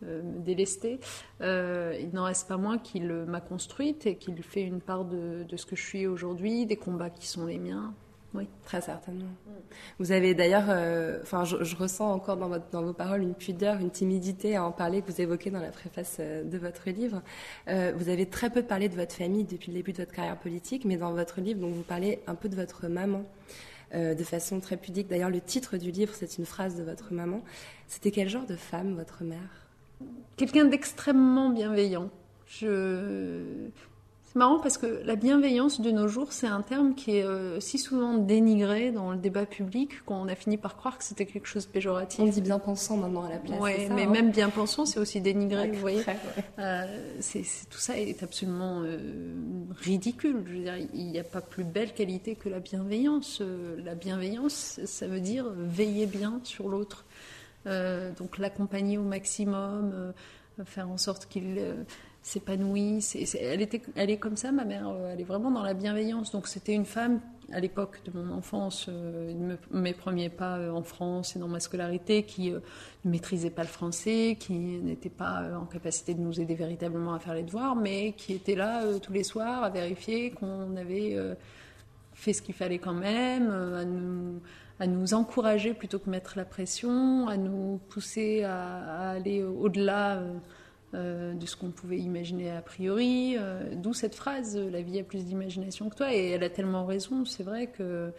me 0.02 0.40
délester, 0.40 0.98
il 1.40 2.10
n'en 2.12 2.24
reste 2.24 2.48
pas 2.48 2.56
moins 2.56 2.78
qu'il 2.78 3.10
m'a 3.10 3.40
construite 3.40 4.06
et 4.06 4.16
qu'il 4.16 4.42
fait 4.42 4.62
une 4.62 4.80
part 4.80 5.04
de, 5.04 5.44
de 5.48 5.56
ce 5.56 5.64
que 5.64 5.76
je 5.76 5.82
suis 5.82 6.06
aujourd'hui, 6.06 6.66
des 6.66 6.76
combats 6.76 7.10
qui 7.10 7.26
sont 7.26 7.46
les 7.46 7.58
miens. 7.58 7.94
Oui, 8.34 8.46
très 8.62 8.82
certainement. 8.82 9.30
Vous 9.98 10.12
avez 10.12 10.34
d'ailleurs, 10.34 10.66
euh, 10.68 11.18
enfin, 11.22 11.44
je, 11.44 11.76
ressens 11.76 12.12
encore 12.12 12.36
dans, 12.36 12.48
votre, 12.48 12.68
dans 12.70 12.82
vos 12.82 12.92
paroles 12.92 13.22
une 13.22 13.34
pudeur, 13.34 13.80
une 13.80 13.90
timidité 13.90 14.54
à 14.56 14.64
en 14.64 14.70
parler 14.70 15.00
que 15.00 15.10
vous 15.10 15.20
évoquez 15.20 15.50
dans 15.50 15.60
la 15.60 15.70
préface 15.70 16.18
euh, 16.20 16.44
de 16.44 16.58
votre 16.58 16.90
livre. 16.90 17.22
Euh, 17.68 17.92
vous 17.96 18.10
avez 18.10 18.26
très 18.26 18.50
peu 18.50 18.62
parlé 18.62 18.90
de 18.90 18.96
votre 18.96 19.14
famille 19.14 19.44
depuis 19.44 19.72
le 19.72 19.78
début 19.78 19.92
de 19.92 19.98
votre 19.98 20.12
carrière 20.12 20.36
politique, 20.36 20.84
mais 20.84 20.98
dans 20.98 21.12
votre 21.12 21.40
livre, 21.40 21.60
donc, 21.60 21.72
vous 21.72 21.82
parlez 21.82 22.20
un 22.26 22.34
peu 22.34 22.48
de 22.48 22.56
votre 22.56 22.88
maman. 22.88 23.24
de 23.94 24.24
façon 24.24 24.60
très 24.60 24.76
pudique. 24.76 25.08
D'ailleurs, 25.08 25.30
le 25.30 25.40
titre 25.40 25.78
du 25.78 25.90
livre, 25.90 26.12
c'est 26.14 26.36
une 26.36 26.44
phrase 26.44 26.76
de 26.76 26.82
votre 26.82 27.14
maman. 27.14 27.42
C'était 27.86 28.10
quel 28.10 28.28
genre 28.28 28.44
de 28.44 28.56
femme, 28.56 28.94
votre 28.94 29.24
mère? 29.24 29.66
Quelqu'un 30.36 30.66
d'extrêmement 30.66 31.48
bienveillant. 31.48 32.10
Je 32.46 33.70
C'est 34.30 34.38
marrant 34.38 34.58
parce 34.60 34.76
que 34.76 35.00
la 35.06 35.16
bienveillance 35.16 35.80
de 35.80 35.90
nos 35.90 36.06
jours, 36.06 36.34
c'est 36.34 36.46
un 36.46 36.60
terme 36.60 36.94
qui 36.94 37.16
est 37.16 37.24
euh, 37.24 37.60
si 37.60 37.78
souvent 37.78 38.18
dénigré 38.18 38.90
dans 38.90 39.12
le 39.12 39.16
débat 39.16 39.46
public 39.46 40.04
qu'on 40.04 40.28
a 40.28 40.34
fini 40.34 40.58
par 40.58 40.76
croire 40.76 40.98
que 40.98 41.04
c'était 41.04 41.24
quelque 41.24 41.46
chose 41.46 41.66
de 41.66 41.72
péjoratif. 41.72 42.20
On 42.20 42.26
dit 42.26 42.42
bien 42.42 42.58
pensant 42.58 42.98
maintenant 42.98 43.24
à 43.24 43.30
la 43.30 43.38
place. 43.38 43.58
Oui, 43.58 43.88
mais 43.90 44.04
hein 44.04 44.10
même 44.10 44.30
bien 44.30 44.50
pensant, 44.50 44.84
c'est 44.84 45.00
aussi 45.00 45.22
dénigré, 45.22 45.62
Ouais, 45.62 45.70
vous 45.70 45.80
voyez. 45.80 46.00
ouais. 46.00 46.16
Euh, 46.58 46.84
tout 47.70 47.78
ça 47.78 47.98
est 47.98 48.22
absolument 48.22 48.82
euh, 48.82 48.98
ridicule. 49.80 50.42
Je 50.46 50.52
veux 50.52 50.62
dire, 50.62 50.76
il 50.92 51.06
n'y 51.06 51.18
a 51.18 51.24
pas 51.24 51.40
plus 51.40 51.64
belle 51.64 51.94
qualité 51.94 52.34
que 52.34 52.50
la 52.50 52.60
bienveillance. 52.60 53.40
La 53.82 53.94
bienveillance, 53.94 54.78
ça 54.84 55.06
veut 55.06 55.20
dire 55.20 55.46
veiller 55.56 56.04
bien 56.04 56.40
sur 56.44 56.68
l'autre. 56.68 57.06
Donc 57.64 58.38
l'accompagner 58.38 58.98
au 58.98 59.02
maximum, 59.02 60.12
faire 60.64 60.88
en 60.90 60.98
sorte 60.98 61.26
qu'il 61.26 61.58
c'est- 62.22 63.38
elle, 63.40 63.62
était, 63.62 63.80
elle 63.94 64.10
est 64.10 64.18
comme 64.18 64.36
ça, 64.36 64.52
ma 64.52 64.64
mère. 64.64 64.88
euh, 64.88 65.12
Elle 65.12 65.20
est 65.20 65.24
vraiment 65.24 65.50
dans 65.50 65.62
la 65.62 65.74
bienveillance. 65.74 66.30
Donc 66.32 66.46
c'était 66.46 66.74
une 66.74 66.84
femme 66.84 67.20
à 67.52 67.60
l'époque 67.60 68.00
de 68.04 68.18
mon 68.18 68.30
enfance, 68.34 68.86
euh, 68.90 69.56
mes 69.70 69.94
premiers 69.94 70.28
pas 70.28 70.58
euh, 70.58 70.70
en 70.70 70.82
France 70.82 71.34
et 71.36 71.38
dans 71.38 71.48
ma 71.48 71.60
scolarité, 71.60 72.24
qui 72.24 72.52
euh, 72.52 72.60
ne 73.06 73.10
maîtrisait 73.10 73.48
pas 73.50 73.62
le 73.62 73.68
français, 73.68 74.36
qui 74.38 74.52
n'était 74.52 75.08
pas 75.08 75.42
en 75.58 75.64
capacité 75.64 76.12
de 76.12 76.20
nous 76.20 76.38
aider 76.40 76.54
véritablement 76.54 77.14
à 77.14 77.18
faire 77.18 77.34
les 77.34 77.44
devoirs, 77.44 77.74
mais 77.76 78.12
qui 78.12 78.34
était 78.34 78.54
là 78.56 78.82
tous 79.00 79.12
les 79.14 79.24
soirs 79.24 79.62
à 79.62 79.70
vérifier 79.70 80.30
qu'on 80.32 80.76
avait 80.76 81.16
fait 82.12 82.34
ce 82.34 82.42
qu'il 82.42 82.54
fallait 82.54 82.78
quand 82.78 82.92
même, 82.94 83.50
à 84.80 84.86
nous, 84.86 85.14
encourager 85.14 85.72
plutôt 85.72 85.98
que 85.98 86.10
mettre 86.10 86.34
la 86.36 86.44
pression, 86.44 87.28
à 87.28 87.36
nous 87.38 87.80
pousser 87.88 88.42
à 88.44 89.10
aller 89.12 89.42
au-delà 89.42 90.20
euh, 90.94 91.34
de 91.34 91.44
ce 91.44 91.54
qu'on 91.54 91.70
pouvait 91.70 91.98
imaginer 91.98 92.50
a 92.50 92.62
priori. 92.62 93.36
euh, 93.36 93.74
D'où 93.74 93.92
cette 93.92 94.14
phrase 94.14 94.56
euh, 94.56 94.70
La 94.70 94.80
vie 94.80 94.98
a 94.98 95.02
plus 95.04 95.24
d'imagination 95.24 95.90
que 95.90 95.96
toi. 95.96 96.14
Et 96.14 96.30
elle 96.30 96.42
a 96.42 96.48
tellement 96.48 96.86
raison. 96.86 97.26
C'est 97.26 97.42
vrai 97.42 97.66
que, 97.66 98.10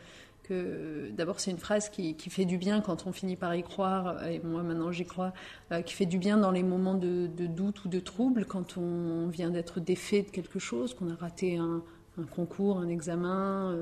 que 0.43 1.09
d'abord, 1.11 1.39
c'est 1.39 1.49
une 1.49 1.57
phrase 1.57 1.89
qui, 1.89 2.15
qui 2.15 2.29
fait 2.29 2.45
du 2.45 2.57
bien 2.57 2.81
quand 2.81 3.07
on 3.07 3.11
finit 3.11 3.35
par 3.35 3.55
y 3.55 3.63
croire. 3.63 4.23
Et 4.27 4.39
moi, 4.43 4.61
maintenant, 4.61 4.91
j'y 4.91 5.05
crois. 5.05 5.33
qui 5.85 5.93
fait 5.95 6.05
du 6.05 6.19
bien 6.19 6.38
dans 6.38 6.51
les 6.51 6.61
moments 6.63 6.93
de, 6.93 7.27
doute 7.27 7.85
ou 7.85 7.89
de 7.89 7.99
trouble, 7.99 8.45
quand 8.45 8.77
on 8.77 9.27
vient 9.29 9.49
d'être 9.49 9.79
défait 9.79 10.21
de 10.21 10.29
quelque 10.29 10.59
chose, 10.59 10.93
qu'on 10.93 11.09
a 11.09 11.15
raté 11.15 11.57
un, 11.57 11.81
concours, 12.35 12.77
un 12.77 12.88
examen, 12.88 13.75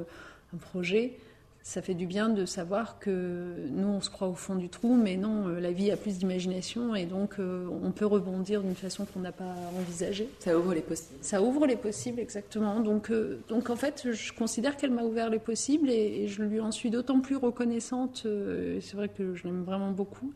un 0.54 0.58
projet. 0.58 1.18
Ça 1.68 1.82
fait 1.82 1.96
du 1.96 2.06
bien 2.06 2.30
de 2.30 2.46
savoir 2.46 2.98
que 2.98 3.68
nous, 3.72 3.90
on 3.90 4.00
se 4.00 4.10
croit 4.10 4.30
au 4.30 4.36
fond 4.36 4.56
du 4.56 4.70
trou, 4.70 4.96
mais 4.96 5.18
non, 5.18 5.50
euh, 5.50 5.60
la 5.60 5.74
vie 5.74 5.92
a 5.92 5.98
plus 5.98 6.18
d'imagination 6.18 6.96
et 6.96 7.06
donc 7.06 7.40
euh, 7.40 7.68
on 7.84 7.92
peut 7.92 8.06
rebondir 8.06 8.62
d'une 8.62 8.74
façon 8.74 9.04
qu'on 9.04 9.20
n'a 9.20 9.34
pas 9.34 9.54
envisagée. 9.78 10.30
Ça 10.40 10.58
ouvre 10.58 10.74
les 10.74 10.80
possibles. 10.80 11.20
Ça 11.22 11.42
ouvre 11.42 11.68
les 11.68 11.76
possibles, 11.76 12.22
exactement. 12.22 12.80
Donc, 12.80 13.12
euh, 13.12 13.42
donc 13.50 13.70
en 13.70 13.76
fait, 13.76 14.08
je 14.14 14.32
considère 14.32 14.78
qu'elle 14.78 14.92
m'a 14.92 15.04
ouvert 15.04 15.30
les 15.30 15.40
possibles 15.40 15.90
et, 15.90 16.24
et 16.24 16.28
je 16.30 16.42
lui 16.42 16.62
en 16.62 16.72
suis 16.72 16.90
d'autant 16.90 17.20
plus 17.20 17.36
reconnaissante. 17.36 18.24
euh, 18.26 18.80
c'est 18.80 18.96
vrai 18.96 19.10
que 19.10 19.36
je 19.36 19.44
l'aime 19.44 19.64
vraiment 19.66 19.92
beaucoup. 19.92 20.32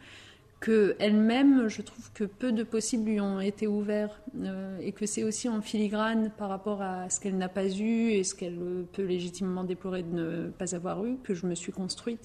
Que 0.62 0.96
elle-même, 1.00 1.68
je 1.70 1.82
trouve 1.82 2.12
que 2.14 2.24
peu 2.24 2.52
de 2.52 2.62
possibles 2.62 3.10
lui 3.10 3.20
ont 3.20 3.40
été 3.40 3.66
ouverts 3.66 4.22
euh, 4.44 4.78
et 4.80 4.92
que 4.92 5.08
c'est 5.08 5.24
aussi 5.24 5.50
en 5.50 5.60
filigrane 5.60 6.30
par 6.38 6.50
rapport 6.50 6.84
à 6.84 7.10
ce 7.10 7.20
qu'elle 7.20 7.36
n'a 7.40 7.50
pas 7.50 7.66
eu 7.68 8.12
et 8.12 8.24
ce 8.24 8.36
qu'elle 8.36 8.86
peut 8.94 9.04
légitimement 9.04 9.64
déplorer 9.64 10.04
de 10.04 10.14
ne 10.14 10.50
pas 10.50 10.76
avoir 10.76 11.04
eu 11.04 11.18
que 11.24 11.34
je 11.34 11.48
me 11.48 11.56
suis 11.56 11.72
construite. 11.72 12.22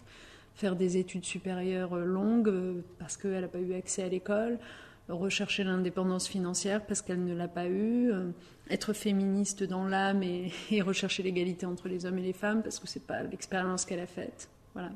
Faire 0.55 0.77
des 0.77 0.99
études 0.99 1.25
supérieures 1.25 1.97
longues 1.97 2.51
euh, 2.51 2.85
parce 2.99 3.17
qu'elle 3.17 3.41
n'a 3.41 3.49
pas 3.49 3.59
eu 3.59 3.73
accès 3.73 4.03
à 4.03 4.09
l'école, 4.09 4.59
rechercher 5.09 5.65
l'indépendance 5.65 6.29
financière 6.29 6.85
parce 6.85 7.01
qu'elle 7.01 7.25
ne 7.25 7.35
l'a 7.35 7.49
pas 7.49 7.69
eu, 7.69 8.13
euh, 8.13 8.33
être 8.69 8.93
féministe 8.93 9.65
dans 9.65 9.87
l'âme 9.87 10.23
et, 10.23 10.53
et 10.71 10.83
rechercher 10.83 11.23
l'égalité 11.23 11.65
entre 11.65 11.89
les 11.89 12.05
hommes 12.05 12.19
et 12.19 12.23
les 12.23 12.35
femmes 12.35 12.63
parce 12.63 12.81
que 12.81 12.87
c'est 12.87 13.07
pas 13.07 13.23
l'expérience 13.23 13.87
qu'elle 13.87 14.01
a 14.01 14.07
faite. 14.07 14.51
Voilà. 14.75 14.91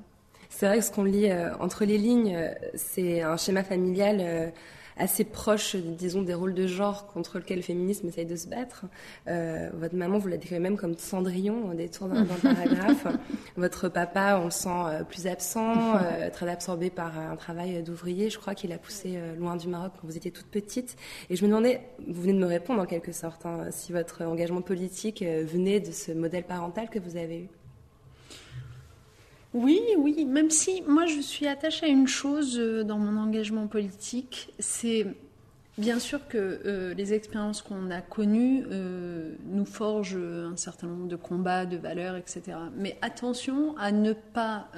C'est 0.51 0.67
vrai 0.67 0.79
que 0.79 0.85
ce 0.85 0.91
qu'on 0.91 1.05
lit 1.05 1.31
euh, 1.31 1.55
entre 1.61 1.85
les 1.85 1.97
lignes, 1.97 2.35
euh, 2.35 2.53
c'est 2.75 3.23
un 3.23 3.37
schéma 3.37 3.63
familial 3.63 4.19
euh, 4.21 4.51
assez 4.97 5.25
proche, 5.25 5.77
disons, 5.77 6.23
des 6.23 6.35
rôles 6.35 6.55
de 6.55 6.67
genre 6.67 7.07
contre 7.07 7.39
lequel 7.39 7.59
le 7.59 7.63
féminisme 7.63 8.09
essaye 8.09 8.27
de 8.27 8.35
se 8.35 8.49
battre. 8.49 8.85
Euh, 9.29 9.71
votre 9.73 9.95
maman, 9.95 10.19
vous 10.19 10.27
la 10.27 10.37
décrivez 10.37 10.61
même 10.61 10.77
comme 10.77 10.99
Cendrillon 10.99 11.71
au 11.71 11.75
détour 11.75 12.09
d'un 12.09 12.25
paragraphe. 12.43 13.07
Votre 13.57 13.89
papa, 13.89 14.39
on 14.43 14.47
le 14.47 14.51
sent 14.51 15.05
plus 15.09 15.29
absent, 15.29 15.95
très 16.33 16.51
absorbé 16.51 16.91
par 16.91 17.19
un 17.19 17.37
travail 17.37 17.83
d'ouvrier. 17.83 18.29
Je 18.29 18.39
crois 18.39 18.55
qu'il 18.55 18.73
a 18.73 18.79
poussé 18.79 19.19
loin 19.39 19.57
du 19.57 19.69
Maroc 19.69 19.93
quand 19.99 20.07
vous 20.07 20.19
étiez 20.19 20.33
toute 20.33 20.49
petite. 20.49 20.97
Et 21.31 21.37
je 21.37 21.45
me 21.45 21.49
demandais, 21.49 21.81
vous 22.07 22.21
venez 22.21 22.35
de 22.35 22.39
me 22.39 22.47
répondre 22.47 22.83
en 22.83 22.87
quelque 22.87 23.13
sorte, 23.13 23.47
hein, 23.47 23.69
si 23.71 23.93
votre 23.93 24.23
engagement 24.23 24.61
politique 24.61 25.23
venait 25.23 25.81
de 25.81 25.93
ce 25.93 26.13
modèle 26.13 26.45
parental 26.45 26.91
que 26.91 26.99
vous 26.99 27.17
avez 27.17 27.39
eu. 27.39 27.60
Oui, 29.53 29.81
oui, 29.99 30.25
même 30.27 30.51
si 30.51 30.83
moi 30.87 31.07
je 31.07 31.21
suis 31.21 31.49
attachée 31.49 31.87
à 31.87 31.89
une 31.89 32.07
chose 32.07 32.57
euh, 32.59 32.85
dans 32.85 32.99
mon 32.99 33.21
engagement 33.21 33.67
politique, 33.67 34.53
c'est 34.61 35.07
bien 35.77 35.99
sûr 35.99 36.29
que 36.29 36.61
euh, 36.67 36.95
les 36.95 37.15
expériences 37.15 37.61
qu'on 37.61 37.91
a 37.91 38.01
connues 38.01 38.65
euh, 38.71 39.35
nous 39.47 39.65
forgent 39.65 40.19
un 40.19 40.57
certain 40.57 40.87
nombre 40.87 41.09
de 41.09 41.17
combats, 41.17 41.67
de 41.67 41.77
valeurs, 41.79 42.15
etc. 42.15 42.43
Mais 42.77 42.97
attention 43.03 43.77
à 43.77 43.91
ne 43.91 44.13
pas 44.13 44.69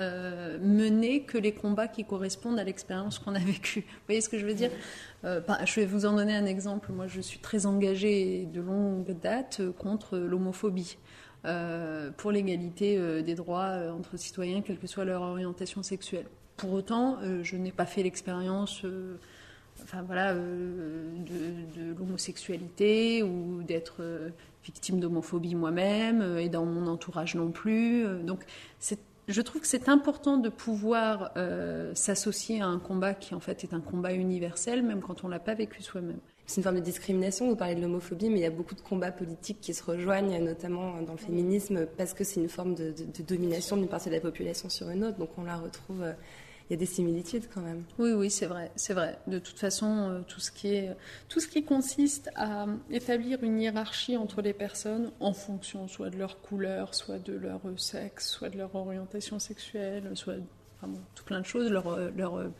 mener 0.62 1.25
que 1.25 1.37
les 1.37 1.52
combats 1.52 1.88
qui 1.88 2.05
correspondent 2.05 2.59
à 2.59 2.64
l'expérience 2.64 3.19
qu'on 3.19 3.35
a 3.35 3.41
vécue. 3.41 3.81
Vous 3.87 4.07
voyez 4.07 4.23
ce 4.23 4.31
que 4.31 4.38
je 4.38 4.47
veux 4.47 4.55
dire? 4.55 4.71
Bah, 5.23 5.59
Je 5.67 5.81
vais 5.81 5.87
vous 5.87 6.07
en 6.07 6.14
donner 6.14 6.35
un 6.35 6.47
exemple. 6.47 6.93
Moi, 6.93 7.09
je 7.09 7.21
suis 7.21 7.41
très 7.41 7.67
engagée 7.67 8.49
de 8.52 8.61
longue 8.62 9.14
date 9.21 9.61
contre 9.79 10.17
l'homophobie. 10.17 10.97
Euh, 11.44 12.11
pour 12.16 12.30
l'égalité 12.30 12.96
euh, 12.96 13.20
des 13.20 13.34
droits 13.34 13.70
euh, 13.70 13.90
entre 13.90 14.16
citoyens, 14.16 14.62
quelle 14.62 14.78
que 14.78 14.87
soit 14.87 15.04
leur 15.04 15.22
orientation 15.22 15.82
sexuelle. 15.82 16.26
Pour 16.56 16.72
autant, 16.72 17.18
je 17.42 17.56
n'ai 17.56 17.72
pas 17.72 17.87
fait 17.87 18.04
l'expérience 18.04 18.84
enfin, 19.82 20.02
voilà, 20.02 20.32
de, 20.34 21.94
l'homosexualité 21.99 23.25
ou 23.25 23.62
d'être 23.64 24.04
victime 24.62 25.00
d'homophobie 25.00 25.56
moi-même 25.56 26.38
et 26.38 26.49
dans 26.49 26.64
mon 26.64 26.87
entourage 26.87 27.34
non 27.34 27.50
plus. 27.50 28.04
Donc, 28.22 28.44
je 29.26 29.42
trouve 29.42 29.62
que 29.62 29.66
c'est 29.66 29.88
important 29.88 30.37
de 30.37 30.50
pouvoir 30.50 31.32
s'associer 31.94 32.61
à 32.61 32.66
un 32.66 32.78
combat 32.78 33.14
qui 33.14 33.34
en 33.34 33.40
fait 33.40 33.64
est 33.64 33.75
un 33.75 33.80
combat 33.80 34.12
universel, 34.12 34.82
même 34.82 35.00
quand 35.00 35.25
on 35.25 35.28
l'a 35.28 35.40
pas 35.40 35.54
vécu 35.54 35.82
soi-même. 35.82 36.20
C'est 36.46 36.56
une 36.56 36.64
forme 36.64 36.76
de 36.76 36.80
discrimination, 36.80 37.49
vous 37.49 37.56
parlez 37.56 37.75
de 37.75 37.80
l'homophobie, 37.80 38.28
mais 38.28 38.40
il 38.40 38.42
y 38.42 38.46
a 38.46 38.50
beaucoup 38.50 38.75
de 38.75 38.80
combats 38.80 39.12
politiques 39.12 39.61
qui 39.61 39.75
se 39.75 39.82
rejoignent, 39.82 40.38
notamment 40.42 41.00
dans 41.02 41.12
le 41.12 41.18
féminisme, 41.18 41.87
parce 41.96 42.14
que 42.14 42.25
c'est 42.25 42.40
une 42.40 42.49
forme 42.49 42.75
de, 42.75 42.94
domination 43.26 43.76
d'une 43.76 43.88
partie 43.88 44.08
de 44.08 44.14
la 44.14 44.20
population 44.20 44.68
sur 44.68 44.90
une 44.90 45.04
autre, 45.04 45.18
donc 45.18 45.30
on 45.38 45.44
la 45.44 45.56
retrouve, 45.56 46.02
euh, 46.02 46.12
il 46.68 46.72
y 46.72 46.75
a 46.75 46.76
des 46.76 46.87
similitudes 46.87 47.44
quand 47.52 47.61
même. 47.61 47.84
Oui, 47.99 48.12
oui, 48.12 48.28
c'est 48.28 48.46
vrai, 48.46 48.72
c'est 48.76 48.92
vrai. 48.92 49.18
De 49.28 49.38
toute 49.38 49.58
façon, 49.58 50.11
euh, 50.11 50.20
tout 50.26 50.40
ce 50.40 51.49
qui 51.49 51.64
consiste 51.64 52.30
à 52.34 52.66
établir 52.90 53.42
une 53.44 53.61
hiérarchie 53.61 54.16
entre 54.16 54.42
les 54.42 54.52
personnes 54.52 55.12
en 55.20 55.32
fonction 55.32 55.87
soit 55.87 56.11
de 56.11 56.16
leur 56.16 56.40
couleur, 56.40 56.94
soit 56.94 57.18
de 57.18 57.34
leur 57.34 57.61
euh, 57.66 57.76
sexe, 57.76 58.28
soit 58.28 58.50
de 58.50 58.58
leur 58.58 58.75
orientation 58.75 59.38
sexuelle, 59.38 60.11
soit 60.14 60.37
tout 61.14 61.25
plein 61.25 61.40
de 61.40 61.46
choses, 61.46 61.70
leur 61.70 62.11
leur 62.11 62.50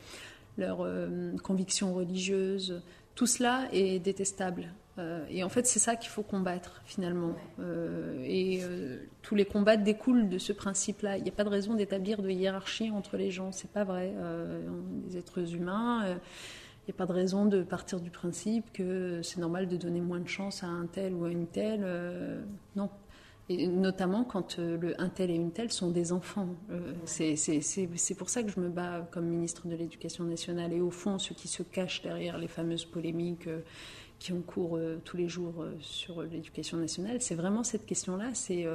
leur 0.59 0.83
euh, 0.83 1.33
conviction 1.43 1.95
religieuse, 1.95 2.83
tout 3.15 3.27
cela 3.27 3.69
est 3.73 3.99
détestable. 3.99 4.73
Euh, 4.99 5.25
et 5.31 5.43
en 5.43 5.49
fait, 5.49 5.67
c'est 5.67 5.79
ça 5.79 5.97
qu'il 5.97 6.11
faut 6.11 6.23
combattre 6.23 6.83
finalement. 6.85 7.35
Euh, 7.61 8.23
et 8.25 8.61
euh, 8.63 8.99
tous 9.23 9.35
les 9.35 9.45
combats 9.45 9.77
découlent 9.77 10.29
de 10.29 10.39
ce 10.39 10.53
principe-là. 10.53 11.17
Il 11.17 11.25
n'y 11.25 11.31
a 11.31 11.33
pas 11.33 11.45
de 11.45 11.49
raison 11.49 11.75
d'établir 11.75 12.23
de 12.23 12.31
hiérarchie 12.31 12.91
entre 12.91 13.17
les 13.17 13.31
gens. 13.31 13.53
C'est 13.53 13.71
pas 13.71 13.85
vrai. 13.85 14.13
On 14.19 15.07
est 15.07 15.11
des 15.11 15.19
êtres 15.19 15.55
humains. 15.55 16.05
il 16.07 16.89
n'y 16.89 16.95
a 16.95 16.97
pas 16.97 17.07
de 17.07 17.13
raison 17.13 17.47
de 17.47 17.63
partir 17.63 18.01
du 18.01 18.11
principe 18.11 18.73
que 18.73 19.21
c'est 19.23 19.39
normal 19.39 19.69
de 19.69 19.77
donner 19.77 20.01
moins 20.01 20.21
de 20.21 20.29
chance 20.29 20.63
à 20.63 20.67
un 20.67 20.87
tel 20.87 21.15
ou 21.15 21.25
à 21.25 21.31
une 21.31 21.47
telle. 21.47 21.87
non. 22.77 22.91
Notamment 23.51 24.25
quand 24.25 24.59
euh, 24.59 24.79
le 24.79 25.01
un 25.01 25.09
tel 25.09 25.31
et 25.31 25.35
une 25.35 25.51
telle 25.53 25.71
sont 25.73 25.91
des 25.91 26.13
enfants. 26.13 26.49
Euh, 26.71 26.93
c'est- 27.05 28.15
pour 28.17 28.31
ça 28.31 28.43
que 28.43 28.49
je 28.49 28.61
me 28.61 28.69
bats 28.69 29.07
comme 29.11 29.27
ministre 29.27 29.67
de 29.67 29.75
l'Éducation 29.75 30.25
nationale. 30.25 30.73
Et 30.73 30.81
au 30.81 30.91
fond, 30.91 31.19
ceux 31.19 31.35
qui 31.35 31.49
se 31.49 31.63
cachent 31.63 32.03
derrière 32.03 32.39
les 32.39 32.47
fameuses 32.49 32.85
polémiques 32.85 33.49
euh, 33.49 33.61
qui 34.21 34.33
ont 34.33 34.41
cours 34.41 34.79
tous 35.05 35.17
les 35.17 35.29
jours 35.29 35.65
sur 35.81 36.23
l'éducation 36.23 36.77
nationale, 36.79 37.21
c'est 37.21 37.35
vraiment 37.35 37.65
cette 37.65 37.85
question-là. 37.85 38.31
C'est 38.35 38.67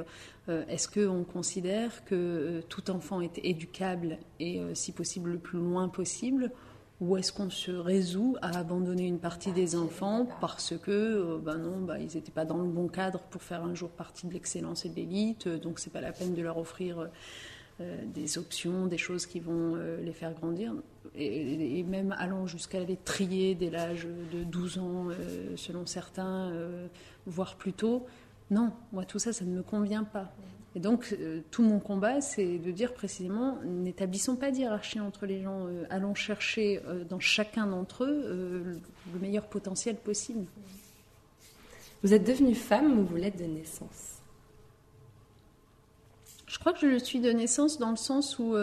est-ce 0.46 0.88
qu'on 0.88 1.24
considère 1.24 2.04
que 2.04 2.60
tout 2.68 2.90
enfant 2.90 3.22
est 3.22 3.38
éducable 3.42 4.18
et 4.40 4.60
si 4.74 4.92
possible 4.92 5.30
le 5.30 5.38
plus 5.38 5.58
loin 5.58 5.88
possible 5.88 6.52
ou 7.00 7.16
est-ce 7.16 7.32
qu'on 7.32 7.50
se 7.50 7.70
résout 7.70 8.36
à 8.42 8.58
abandonner 8.58 9.06
une 9.06 9.20
partie 9.20 9.52
des 9.52 9.76
enfants 9.76 10.26
parce 10.40 10.76
que, 10.76 10.90
euh, 10.90 11.38
ben 11.38 11.56
non, 11.56 11.78
ben 11.80 11.96
ils 11.98 12.14
n'étaient 12.14 12.32
pas 12.32 12.44
dans 12.44 12.58
le 12.58 12.68
bon 12.68 12.88
cadre 12.88 13.20
pour 13.30 13.42
faire 13.42 13.62
un 13.64 13.74
jour 13.74 13.90
partie 13.90 14.26
de 14.26 14.32
l'excellence 14.32 14.84
et 14.84 14.88
de 14.88 14.96
l'élite, 14.96 15.46
euh, 15.46 15.58
donc 15.58 15.78
c'est 15.78 15.92
pas 15.92 16.00
la 16.00 16.12
peine 16.12 16.34
de 16.34 16.42
leur 16.42 16.58
offrir 16.58 17.08
euh, 17.80 18.04
des 18.12 18.36
options, 18.36 18.86
des 18.86 18.98
choses 18.98 19.26
qui 19.26 19.38
vont 19.38 19.76
les 19.76 20.12
faire 20.12 20.34
grandir, 20.34 20.74
et, 21.14 21.84
même 21.84 22.14
allant 22.18 22.48
jusqu'à 22.48 22.80
les 22.80 22.96
trier 22.96 23.54
dès 23.54 23.70
l'âge 23.70 24.08
de 24.32 24.42
12 24.42 24.78
ans, 24.78 25.06
selon 25.54 25.86
certains, 25.86 26.52
voire 27.26 27.54
plus 27.54 27.72
tôt. 27.72 28.06
non, 28.50 28.72
moi 28.92 29.04
tout 29.04 29.20
ça, 29.20 29.32
ça 29.32 29.44
ne 29.44 29.50
me 29.50 29.62
convient 29.62 30.02
pas. 30.02 30.32
Et 30.78 30.80
donc, 30.80 31.12
tout 31.50 31.64
mon 31.64 31.80
combat, 31.80 32.20
c'est 32.20 32.58
de 32.58 32.70
dire 32.70 32.94
précisément, 32.94 33.58
n'établissons 33.64 34.36
pas 34.36 34.52
de 34.52 34.58
hiérarchie 34.58 35.00
entre 35.00 35.26
les 35.26 35.42
gens, 35.42 35.66
allons 35.90 36.14
chercher 36.14 36.80
dans 37.08 37.18
chacun 37.18 37.66
d'entre 37.66 38.04
eux 38.04 38.78
le 39.12 39.18
meilleur 39.18 39.48
potentiel 39.48 39.96
possible. 39.96 40.46
Vous 42.04 42.14
êtes 42.14 42.22
devenue 42.24 42.54
femme 42.54 42.96
ou 42.96 43.04
vous 43.04 43.16
l'êtes 43.16 43.36
de 43.36 43.46
naissance? 43.46 44.20
Je 46.46 46.60
crois 46.60 46.72
que 46.72 46.78
je 46.78 46.86
le 46.86 47.00
suis 47.00 47.18
de 47.18 47.32
naissance 47.32 47.80
dans 47.80 47.90
le 47.90 47.96
sens 47.96 48.38
où 48.38 48.54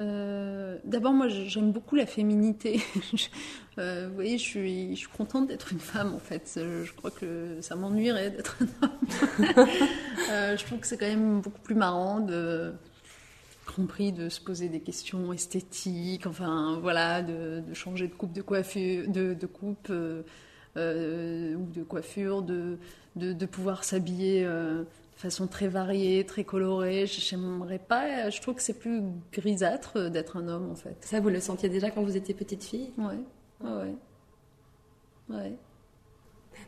euh, 0.00 0.78
d'abord, 0.84 1.12
moi, 1.12 1.28
j'aime 1.28 1.72
beaucoup 1.72 1.96
la 1.96 2.06
féminité. 2.06 2.80
Euh, 3.80 4.06
vous 4.08 4.14
voyez, 4.14 4.36
je 4.36 4.42
suis, 4.42 4.94
je 4.94 5.00
suis 5.00 5.08
contente 5.08 5.48
d'être 5.48 5.72
une 5.72 5.80
femme, 5.80 6.14
en 6.14 6.18
fait. 6.18 6.52
Je 6.56 6.92
crois 6.92 7.10
que 7.10 7.58
ça 7.60 7.76
m'ennuierait 7.76 8.30
d'être 8.30 8.58
un 8.60 8.86
homme. 8.86 9.68
Euh, 10.30 10.56
je 10.56 10.64
trouve 10.64 10.78
que 10.78 10.86
c'est 10.86 10.96
quand 10.96 11.08
même 11.08 11.40
beaucoup 11.40 11.60
plus 11.60 11.74
marrant 11.74 12.20
de 12.20 12.72
compris 13.74 14.12
de 14.12 14.28
se 14.28 14.40
poser 14.40 14.68
des 14.68 14.78
questions 14.78 15.32
esthétiques, 15.32 16.26
enfin 16.26 16.78
voilà, 16.80 17.20
de, 17.20 17.64
changer 17.72 18.06
de 18.06 18.14
coupe 18.14 18.32
de 18.32 18.42
coiffure, 18.42 19.08
de, 19.08 19.34
coupe 19.46 19.88
ou 19.90 19.90
de 20.76 21.82
coiffure, 21.88 22.42
de, 22.42 22.78
de, 23.16 23.46
pouvoir 23.46 23.82
s'habiller 23.82 24.46
façon 25.16 25.48
très 25.48 25.66
variée, 25.66 26.24
très 26.24 26.44
colorée. 26.44 27.06
Je 27.06 27.34
n'aimerais 27.34 27.80
pas. 27.80 28.30
Je 28.30 28.40
trouve 28.40 28.54
que 28.54 28.62
c'est 28.62 28.78
plus 28.78 29.02
grisâtre 29.32 30.10
d'être 30.10 30.36
un 30.36 30.46
homme 30.46 30.70
en 30.70 30.76
fait. 30.76 30.96
Ça, 31.00 31.18
vous 31.18 31.30
le 31.30 31.40
sentiez 31.40 31.68
déjà 31.68 31.90
quand 31.90 32.02
vous 32.02 32.16
étiez 32.16 32.34
petite 32.34 32.62
fille? 32.62 32.90
Ouais. 32.98 33.18
Ouais. 33.60 33.94
Ouais. 35.28 35.58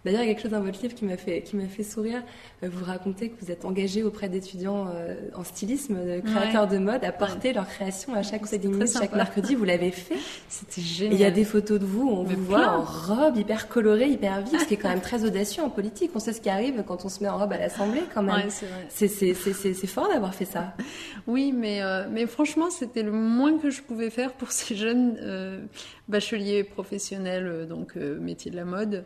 D'ailleurs, 0.04 0.23
il 0.23 0.28
y 0.28 0.30
a 0.30 0.35
quelque 0.35 0.42
chose 0.42 0.50
dans 0.50 0.62
votre 0.62 0.82
livre 0.82 0.94
qui 0.94 1.04
m'a 1.04 1.16
fait, 1.16 1.42
qui 1.42 1.54
m'a 1.56 1.66
fait 1.66 1.85
sourire. 1.85 2.23
Euh, 2.64 2.68
vous 2.73 2.85
racontez 2.85 3.28
que 3.28 3.44
vous 3.44 3.52
êtes 3.52 3.64
engagé 3.64 4.02
auprès 4.02 4.28
d'étudiants 4.28 4.88
euh, 4.92 5.14
en 5.37 5.44
stylisme, 5.44 5.94
de 5.94 6.21
créateurs 6.21 6.66
de 6.66 6.78
mode, 6.78 7.04
à 7.04 7.12
porter 7.12 7.52
leur 7.52 7.68
création 7.68 8.14
à 8.14 8.23
chaque 8.23 8.42
chaque 8.47 9.14
mercredi. 9.14 9.54
Vous 9.54 9.64
l'avez 9.64 9.92
fait. 9.92 10.16
C'était 10.49 10.80
génial. 10.80 11.14
il 11.14 11.21
y 11.21 11.25
a 11.25 11.30
des 11.30 11.44
photos 11.44 11.78
de 11.78 11.85
vous, 11.85 12.09
on 12.09 12.25
vous 12.25 12.44
voit 12.44 12.68
en 12.68 12.82
robe 12.82 13.37
hyper 13.37 13.68
colorée, 13.68 14.09
hyper 14.09 14.40
vive, 14.42 14.59
ce 14.59 14.64
qui 14.64 14.75
est 14.75 14.76
quand 14.76 14.88
même 14.88 15.00
très 15.02 15.25
audacieux 15.25 15.62
en 15.62 15.71
politique. 15.71 16.11
On 16.14 16.18
sait 16.18 16.32
ce 16.32 16.40
qui 16.40 16.50
arrive 16.50 16.82
quand 16.87 17.04
on 17.04 17.09
se 17.09 17.23
met 17.23 17.28
en 17.28 17.38
robe 17.38 17.52
à 17.52 17.59
l'Assemblée, 17.59 18.02
quand 18.12 18.23
même. 18.23 18.49
c'est 18.88 19.87
fort 19.87 20.09
d'avoir 20.09 20.35
fait 20.35 20.44
ça. 20.44 20.75
Oui, 21.28 21.52
mais, 21.52 21.82
euh, 21.82 22.09
mais 22.11 22.26
franchement, 22.26 22.68
c'était 22.71 23.04
le 23.04 23.12
moins 23.12 23.56
que 23.56 23.71
je 23.71 23.80
pouvais 23.80 24.11
faire 24.11 24.32
pour 24.32 24.50
ces 24.50 24.75
jeunes 24.75 25.68
bacheliers 26.09 26.64
professionnels, 26.64 27.66
donc 27.68 27.94
métier 27.94 28.50
de 28.50 28.56
la 28.56 28.64
mode 28.64 29.04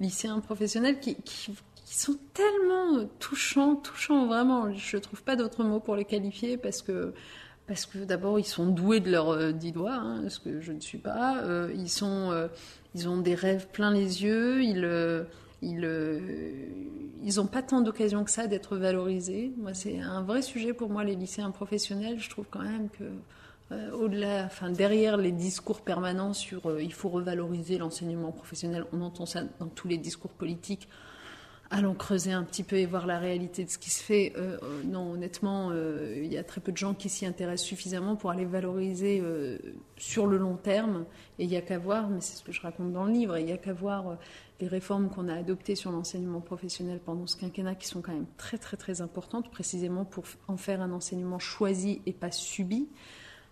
lycéens 0.00 0.40
professionnels 0.40 0.98
qui, 1.00 1.16
qui, 1.16 1.54
sont 1.86 2.16
tellement 2.34 3.04
touchants, 3.18 3.76
touchants 3.76 4.26
vraiment. 4.26 4.72
Je 4.72 4.96
ne 4.96 5.02
trouve 5.02 5.22
pas 5.22 5.36
d'autres 5.36 5.64
mots 5.64 5.80
pour 5.80 5.96
les 5.96 6.04
qualifier 6.04 6.56
parce 6.56 6.82
que 6.82 7.12
parce 7.66 7.86
que 7.86 7.98
d'abord 7.98 8.38
ils 8.38 8.44
sont 8.44 8.66
doués 8.66 9.00
de 9.00 9.10
leurs 9.10 9.30
euh, 9.30 9.52
dix 9.52 9.70
doigts, 9.70 9.94
hein, 9.94 10.28
ce 10.28 10.40
que 10.40 10.60
je 10.60 10.72
ne 10.72 10.80
suis 10.80 10.98
pas. 10.98 11.42
Euh, 11.42 11.72
ils 11.74 11.88
sont, 11.88 12.30
euh, 12.32 12.48
ils 12.94 13.08
ont 13.08 13.18
des 13.18 13.34
rêves 13.34 13.68
plein 13.72 13.92
les 13.92 14.24
yeux. 14.24 14.62
Ils 14.62 15.26
ils 15.62 15.84
ils 17.22 17.36
n'ont 17.36 17.46
pas 17.46 17.62
tant 17.62 17.80
d'occasions 17.80 18.24
que 18.24 18.30
ça 18.30 18.46
d'être 18.46 18.76
valorisés. 18.76 19.52
Moi, 19.58 19.74
c'est 19.74 20.00
un 20.00 20.22
vrai 20.22 20.42
sujet 20.42 20.72
pour 20.72 20.90
moi 20.90 21.04
les 21.04 21.16
lycéens 21.16 21.50
professionnels. 21.50 22.18
Je 22.18 22.30
trouve 22.30 22.46
quand 22.50 22.62
même 22.62 22.88
que 22.88 23.04
euh, 23.72 23.92
au-delà, 23.92 24.46
enfin 24.46 24.70
derrière 24.70 25.16
les 25.16 25.30
discours 25.30 25.82
permanents 25.82 26.32
sur 26.32 26.66
euh, 26.66 26.82
il 26.82 26.92
faut 26.92 27.08
revaloriser 27.08 27.78
l'enseignement 27.78 28.32
professionnel, 28.32 28.84
on 28.92 29.00
entend 29.00 29.26
ça 29.26 29.42
dans 29.60 29.68
tous 29.68 29.86
les 29.86 29.98
discours 29.98 30.32
politiques. 30.32 30.88
Allons 31.72 31.94
creuser 31.94 32.32
un 32.32 32.42
petit 32.42 32.64
peu 32.64 32.74
et 32.74 32.86
voir 32.86 33.06
la 33.06 33.20
réalité 33.20 33.64
de 33.64 33.70
ce 33.70 33.78
qui 33.78 33.90
se 33.90 34.02
fait. 34.02 34.32
Euh, 34.36 34.58
non, 34.86 35.12
honnêtement, 35.12 35.70
il 35.72 36.26
y 36.26 36.36
a 36.36 36.42
très 36.42 36.60
peu 36.60 36.72
de 36.72 36.76
gens 36.76 36.94
qui 36.94 37.08
s'y 37.08 37.26
intéressent 37.26 37.68
suffisamment 37.68 38.16
pour 38.16 38.32
aller 38.32 38.44
valoriser 38.44 39.22
sur 39.96 40.26
le 40.26 40.36
long 40.36 40.56
terme. 40.56 41.04
Et 41.38 41.44
il 41.44 41.48
n'y 41.48 41.56
a 41.56 41.60
qu'à 41.60 41.78
voir, 41.78 42.08
mais 42.08 42.20
c'est 42.20 42.38
ce 42.38 42.42
que 42.42 42.50
je 42.50 42.60
raconte 42.60 42.92
dans 42.92 43.04
le 43.04 43.12
livre, 43.12 43.38
il 43.38 43.46
n'y 43.46 43.52
a 43.52 43.56
qu'à 43.56 43.72
voir 43.72 44.16
les 44.60 44.66
réformes 44.66 45.10
qu'on 45.10 45.28
a 45.28 45.34
adoptées 45.34 45.76
sur 45.76 45.92
l'enseignement 45.92 46.40
professionnel 46.40 46.98
pendant 46.98 47.28
ce 47.28 47.36
quinquennat 47.36 47.76
qui 47.76 47.86
sont 47.86 48.02
quand 48.02 48.14
même 48.14 48.26
très 48.36 48.58
très 48.58 48.76
très 48.76 49.00
importantes, 49.00 49.48
précisément 49.52 50.04
pour 50.04 50.24
en 50.48 50.56
faire 50.56 50.80
un 50.80 50.90
enseignement 50.90 51.38
choisi 51.38 52.02
et 52.04 52.12
pas 52.12 52.32
subi 52.32 52.88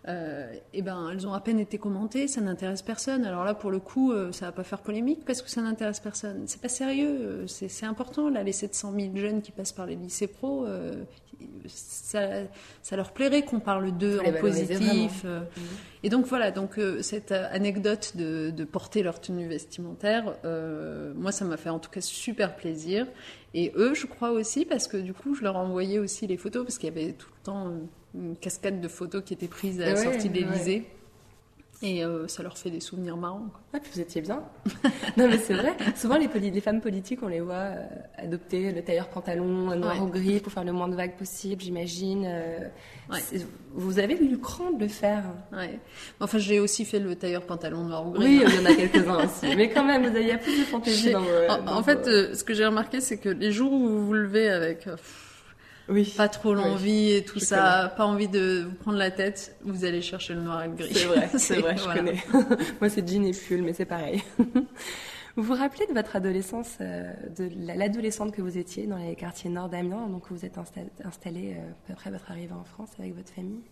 euh, 0.09 0.55
eh 0.73 0.81
ben, 0.81 1.11
elles 1.13 1.27
ont 1.27 1.35
à 1.35 1.41
peine 1.41 1.61
été 1.61 1.77
commentées, 1.77 2.29
ça 2.29 2.41
n'intéresse 2.41 2.81
personne. 2.81 3.25
Alors 3.25 3.45
là, 3.45 3.53
pour 3.53 3.71
le 3.71 3.79
coup, 3.79 4.13
euh, 4.13 4.33
ça 4.33 4.47
va 4.47 4.53
pas 4.53 4.65
faire 4.65 4.81
polémique 4.81 5.25
parce 5.27 5.43
que 5.43 5.51
ça 5.51 5.61
n'intéresse 5.61 6.01
personne. 6.01 6.45
C'est 6.47 6.63
pas 6.63 6.69
sérieux, 6.69 7.19
euh, 7.21 7.47
c'est 7.47 7.85
important. 7.85 8.31
Là, 8.31 8.43
les 8.43 8.53
700 8.53 8.95
000 8.99 9.17
jeunes 9.17 9.43
qui 9.43 9.53
passent 9.53 9.73
par 9.73 9.85
les 9.85 9.97
lycées 9.97 10.27
pro, 10.27 10.65
euh, 10.65 11.05
ça, 11.67 12.23
ça, 12.83 12.97
leur 12.97 13.13
plairait 13.13 13.43
qu'on 13.43 13.61
parle 13.61 13.97
d'eux 13.97 14.19
en 14.25 14.33
positif. 14.41 15.25
Mmh. 15.25 15.29
Et 16.03 16.09
donc 16.09 16.27
voilà, 16.27 16.51
donc 16.51 16.81
cette 17.03 17.31
anecdote 17.33 18.17
de, 18.17 18.51
de, 18.51 18.65
porter 18.65 19.03
leur 19.03 19.21
tenue 19.21 19.47
vestimentaire, 19.47 20.35
moi, 21.15 21.31
ça 21.31 21.45
m'a 21.45 21.57
fait 21.57 21.69
en 21.69 21.79
tout 21.79 21.91
cas 21.91 22.01
super 22.01 22.57
plaisir. 22.57 23.07
Et 23.55 23.73
eux, 23.77 23.95
je 23.95 24.07
crois 24.07 24.31
aussi, 24.31 24.65
parce 24.65 24.89
que 24.89 24.97
du 24.97 25.13
coup, 25.13 25.35
je 25.35 25.43
leur 25.43 25.57
envoyais 25.57 25.99
aussi 25.99 26.27
les 26.27 26.37
photos 26.37 26.65
parce 26.65 26.79
qu'il 26.79 26.89
y 26.89 26.93
avait 26.93 27.13
tout 27.13 27.31
le 27.31 27.45
temps 27.45 27.73
une 28.15 28.37
cascade 28.37 28.81
de 28.81 28.89
photos 28.89 29.23
qui 29.25 29.35
étaient 29.35 29.49
prises 29.49 29.81
à 29.81 29.87
la 29.87 29.97
sortie 29.97 30.29
de 30.29 30.35
l'Elysée. 30.35 30.87
Et 31.81 32.05
euh, 32.05 32.27
ça 32.27 32.43
leur 32.43 32.59
fait 32.59 32.71
des 32.71 32.81
souvenirs 32.81 33.17
marrants. 33.17 33.51
Quoi. 33.71 33.79
puis 33.79 33.93
vous 33.95 34.01
étiez 34.01 34.21
bien. 34.21 34.43
non, 35.17 35.29
mais 35.29 35.39
c'est 35.39 35.55
vrai. 35.55 35.77
Souvent, 35.95 36.17
les, 36.17 36.27
les, 36.27 36.61
femmes 36.61 36.81
politiques, 36.81 37.21
on 37.23 37.29
les 37.29 37.41
voit 37.41 37.55
euh, 37.55 37.87
adopter 38.17 38.73
le 38.73 38.83
tailleur 38.83 39.09
pantalon 39.09 39.77
noir 39.77 40.03
ou 40.03 40.07
gris 40.07 40.41
pour 40.41 40.51
faire 40.53 40.65
le 40.65 40.73
moins 40.73 40.89
de 40.89 40.97
vagues 40.97 41.17
possible, 41.17 41.63
j'imagine. 41.63 42.25
Euh, 42.27 42.69
vous 43.75 44.01
avez 44.01 44.15
eu 44.15 44.29
le 44.29 44.39
cran 44.39 44.73
de 44.73 44.81
le 44.81 44.89
faire. 44.89 45.23
Ouais. 45.53 45.79
Enfin, 46.19 46.39
j'ai 46.39 46.59
aussi 46.59 46.85
fait 46.85 46.99
le 46.99 47.15
tailleur 47.15 47.43
pantalon 47.43 47.85
noir 47.85 48.09
ou 48.09 48.11
gris. 48.11 48.25
Oui, 48.25 48.43
il 48.45 48.55
y 48.57 48.59
en 48.59 48.65
a 48.65 48.75
quelques-uns 48.75 49.25
aussi. 49.25 49.55
Mais 49.55 49.71
quand 49.71 49.85
même, 49.85 50.03
vous 50.03 50.17
avez 50.17 50.37
plus 50.37 50.59
de 50.59 50.65
fantaisie 50.65 51.13
dans, 51.13 51.23
En, 51.49 51.79
en 51.79 51.83
fait, 51.85 52.07
ce 52.07 52.43
que 52.43 52.55
j'ai 52.55 52.67
remarqué, 52.67 53.01
c'est 53.01 53.19
que 53.19 53.29
les 53.29 53.53
jours 53.53 53.73
où 53.73 53.79
vous 53.87 54.05
vous 54.05 54.15
levez 54.15 54.49
avec 54.49 54.89
oui. 55.89 56.13
pas 56.17 56.29
trop 56.29 56.55
l'envie 56.55 57.13
et 57.13 57.25
tout 57.25 57.41
ça, 57.41 57.93
pas 57.97 58.05
envie 58.05 58.29
de 58.29 58.67
vous 58.69 58.75
prendre 58.75 58.99
la 58.99 59.11
tête, 59.11 59.57
vous 59.63 59.85
allez 59.85 60.03
chercher 60.03 60.35
le 60.35 60.43
noir 60.43 60.63
et 60.63 60.69
le 60.69 60.75
gris. 60.75 60.95
C'est 60.95 61.07
vrai, 61.07 61.29
c'est 61.37 61.61
vrai, 61.61 61.77
je 61.77 61.85
connais. 61.85 62.23
Moi, 62.81 62.91
c'est 62.91 63.07
jean 63.07 63.25
et 63.25 63.33
pull, 63.33 63.63
mais 63.63 63.73
c'est 63.73 63.85
pareil. 63.85 64.23
vous 65.37 65.43
vous 65.43 65.55
rappelez 65.55 65.87
de 65.87 65.93
votre 65.93 66.17
adolescence, 66.17 66.79
euh, 66.81 67.13
de 67.37 67.51
l'adolescente 67.75 68.33
que 68.33 68.43
vous 68.43 68.59
étiez 68.59 68.87
dans 68.87 68.99
les 68.99 69.15
quartiers 69.15 69.51
nord 69.51 69.69
d'Amiens, 69.69 70.07
donc 70.09 70.25
vous 70.31 70.45
êtes 70.45 70.59
installée 71.05 71.57
euh, 71.57 71.93
après 71.93 72.11
votre 72.11 72.31
arrivée 72.31 72.55
en 72.55 72.65
France 72.65 72.91
avec 72.99 73.15
votre 73.17 73.31
famille? 73.31 73.63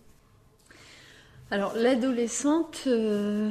Alors, 1.51 1.73
l'adolescente... 1.75 2.83
Euh, 2.87 3.49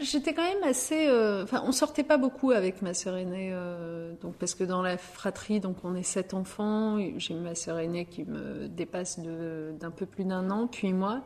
J'étais 0.00 0.34
quand 0.34 0.42
même 0.42 0.62
assez. 0.64 1.08
Euh, 1.08 1.44
enfin, 1.44 1.62
on 1.66 1.72
sortait 1.72 2.02
pas 2.02 2.18
beaucoup 2.18 2.50
avec 2.50 2.82
ma 2.82 2.92
sœur 2.92 3.16
aînée, 3.16 3.50
euh, 3.52 4.12
donc 4.20 4.34
parce 4.34 4.54
que 4.54 4.64
dans 4.64 4.82
la 4.82 4.98
fratrie, 4.98 5.60
donc 5.60 5.76
on 5.82 5.94
est 5.94 6.02
sept 6.02 6.34
enfants. 6.34 6.98
J'ai 7.16 7.34
ma 7.34 7.54
sœur 7.54 7.78
aînée 7.78 8.04
qui 8.04 8.24
me 8.24 8.68
dépasse 8.68 9.18
d'un 9.18 9.90
peu 9.90 10.04
plus 10.04 10.24
d'un 10.24 10.50
an, 10.50 10.66
puis 10.66 10.92
moi. 10.92 11.22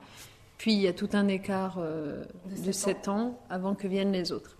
Puis 0.58 0.72
il 0.72 0.80
y 0.80 0.86
a 0.86 0.92
tout 0.92 1.10
un 1.12 1.26
écart 1.26 1.78
euh, 1.80 2.24
de, 2.64 2.72
sept 2.72 3.08
ans. 3.08 3.38
avant 3.50 3.74
que 3.74 3.88
viennent 3.88 4.12
les 4.12 4.30
autres. 4.30 4.56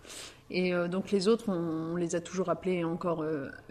Et 0.49 0.71
donc 0.89 1.11
les 1.11 1.27
autres, 1.27 1.49
on, 1.49 1.97
les 1.97 2.15
a 2.15 2.21
toujours 2.21 2.47
appelés 2.47 2.85
encore 2.85 3.25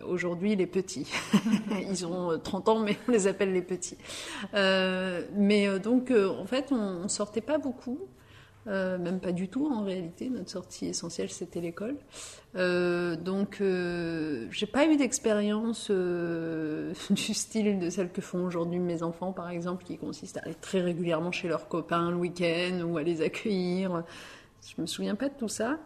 aujourd'hui 0.07 0.57
les 0.57 0.67
petits. 0.67 1.11
Ils 1.91 2.05
ont 2.05 2.39
30 2.39 2.69
ans, 2.69 2.81
mais 2.81 2.99
on 3.09 3.13
les 3.13 3.27
appelle 3.29 3.55
les 3.55 3.63
petits. 3.63 3.97
mais 4.53 5.79
donc 5.79 6.11
en 6.11 6.45
fait, 6.45 6.73
on, 6.73 7.05
on 7.05 7.09
sortait 7.09 7.41
pas 7.41 7.57
beaucoup. 7.57 7.99
Euh, 8.69 8.99
même 8.99 9.21
pas 9.21 9.33
du 9.33 9.49
tout 9.49 9.69
en 9.73 9.85
réalité. 9.85 10.29
Notre 10.29 10.51
sortie 10.51 10.87
essentielle, 10.87 11.31
c'était 11.31 11.61
l'école. 11.61 11.97
Euh, 12.57 13.17
donc, 13.17 13.59
euh, 13.61 14.47
j'ai 14.51 14.67
pas 14.67 14.87
eu 14.87 14.97
d'expérience 14.97 15.89
euh, 15.91 16.93
du 17.11 17.35
style 17.35 17.79
de 17.79 17.91
celle 17.91 18.11
que 18.11 18.21
font 18.21 18.45
aujourd'hui 18.45 18.79
mes 18.79 19.03
enfants, 19.03 19.33
par 19.33 19.51
exemple, 19.51 19.85
qui 19.85 19.99
consiste 19.99 20.39
à 20.39 20.41
aller 20.41 20.55
très 20.55 20.81
régulièrement 20.81 21.33
chez 21.33 21.49
leurs 21.49 21.69
copains 21.69 22.11
le 22.11 22.17
week-end 22.17 22.81
ou 22.85 22.97
à 22.97 23.03
les 23.03 23.23
accueillir. 23.23 24.05
Je 24.63 24.81
me 24.81 24.87
souviens 24.87 25.15
pas 25.15 25.29
de 25.29 25.35
tout 25.35 25.49
ça. 25.49 25.79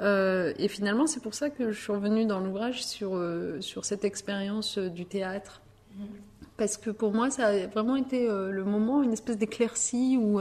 et 0.00 0.68
finalement, 0.68 1.06
c'est 1.06 1.22
pour 1.22 1.34
ça 1.34 1.50
que 1.50 1.70
je 1.70 1.80
suis 1.80 1.92
revenue 1.92 2.26
dans 2.26 2.40
l'ouvrage 2.40 2.84
sur, 2.84 3.20
sur 3.60 3.84
cette 3.84 4.04
expérience 4.04 4.78
du 4.78 5.06
théâtre. 5.06 5.62
Parce 6.56 6.76
que 6.76 6.90
pour 6.90 7.12
moi, 7.12 7.30
ça 7.30 7.46
a 7.46 7.66
vraiment 7.66 7.94
été 7.94 8.26
le 8.26 8.64
moment, 8.64 9.04
une 9.04 9.12
espèce 9.12 9.38
d'éclaircie 9.38 10.18
où 10.20 10.40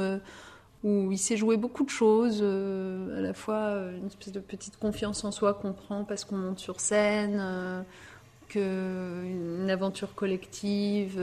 où 0.83 1.11
il 1.11 1.17
s'est 1.17 1.37
joué 1.37 1.57
beaucoup 1.57 1.83
de 1.83 1.89
choses, 1.89 2.39
euh, 2.41 3.17
à 3.17 3.21
la 3.21 3.33
fois 3.33 3.55
euh, 3.55 3.97
une 3.97 4.07
espèce 4.07 4.33
de 4.33 4.41
petite 4.41 4.77
confiance 4.77 5.23
en 5.23 5.31
soi 5.31 5.53
qu'on 5.53 5.71
prend 5.71 6.03
parce 6.03 6.25
qu'on 6.25 6.37
monte 6.37 6.59
sur 6.59 6.81
scène, 6.81 7.37
euh, 7.39 7.81
que 8.49 9.23
une 9.23 9.69
aventure 9.69 10.13
collective, 10.15 11.19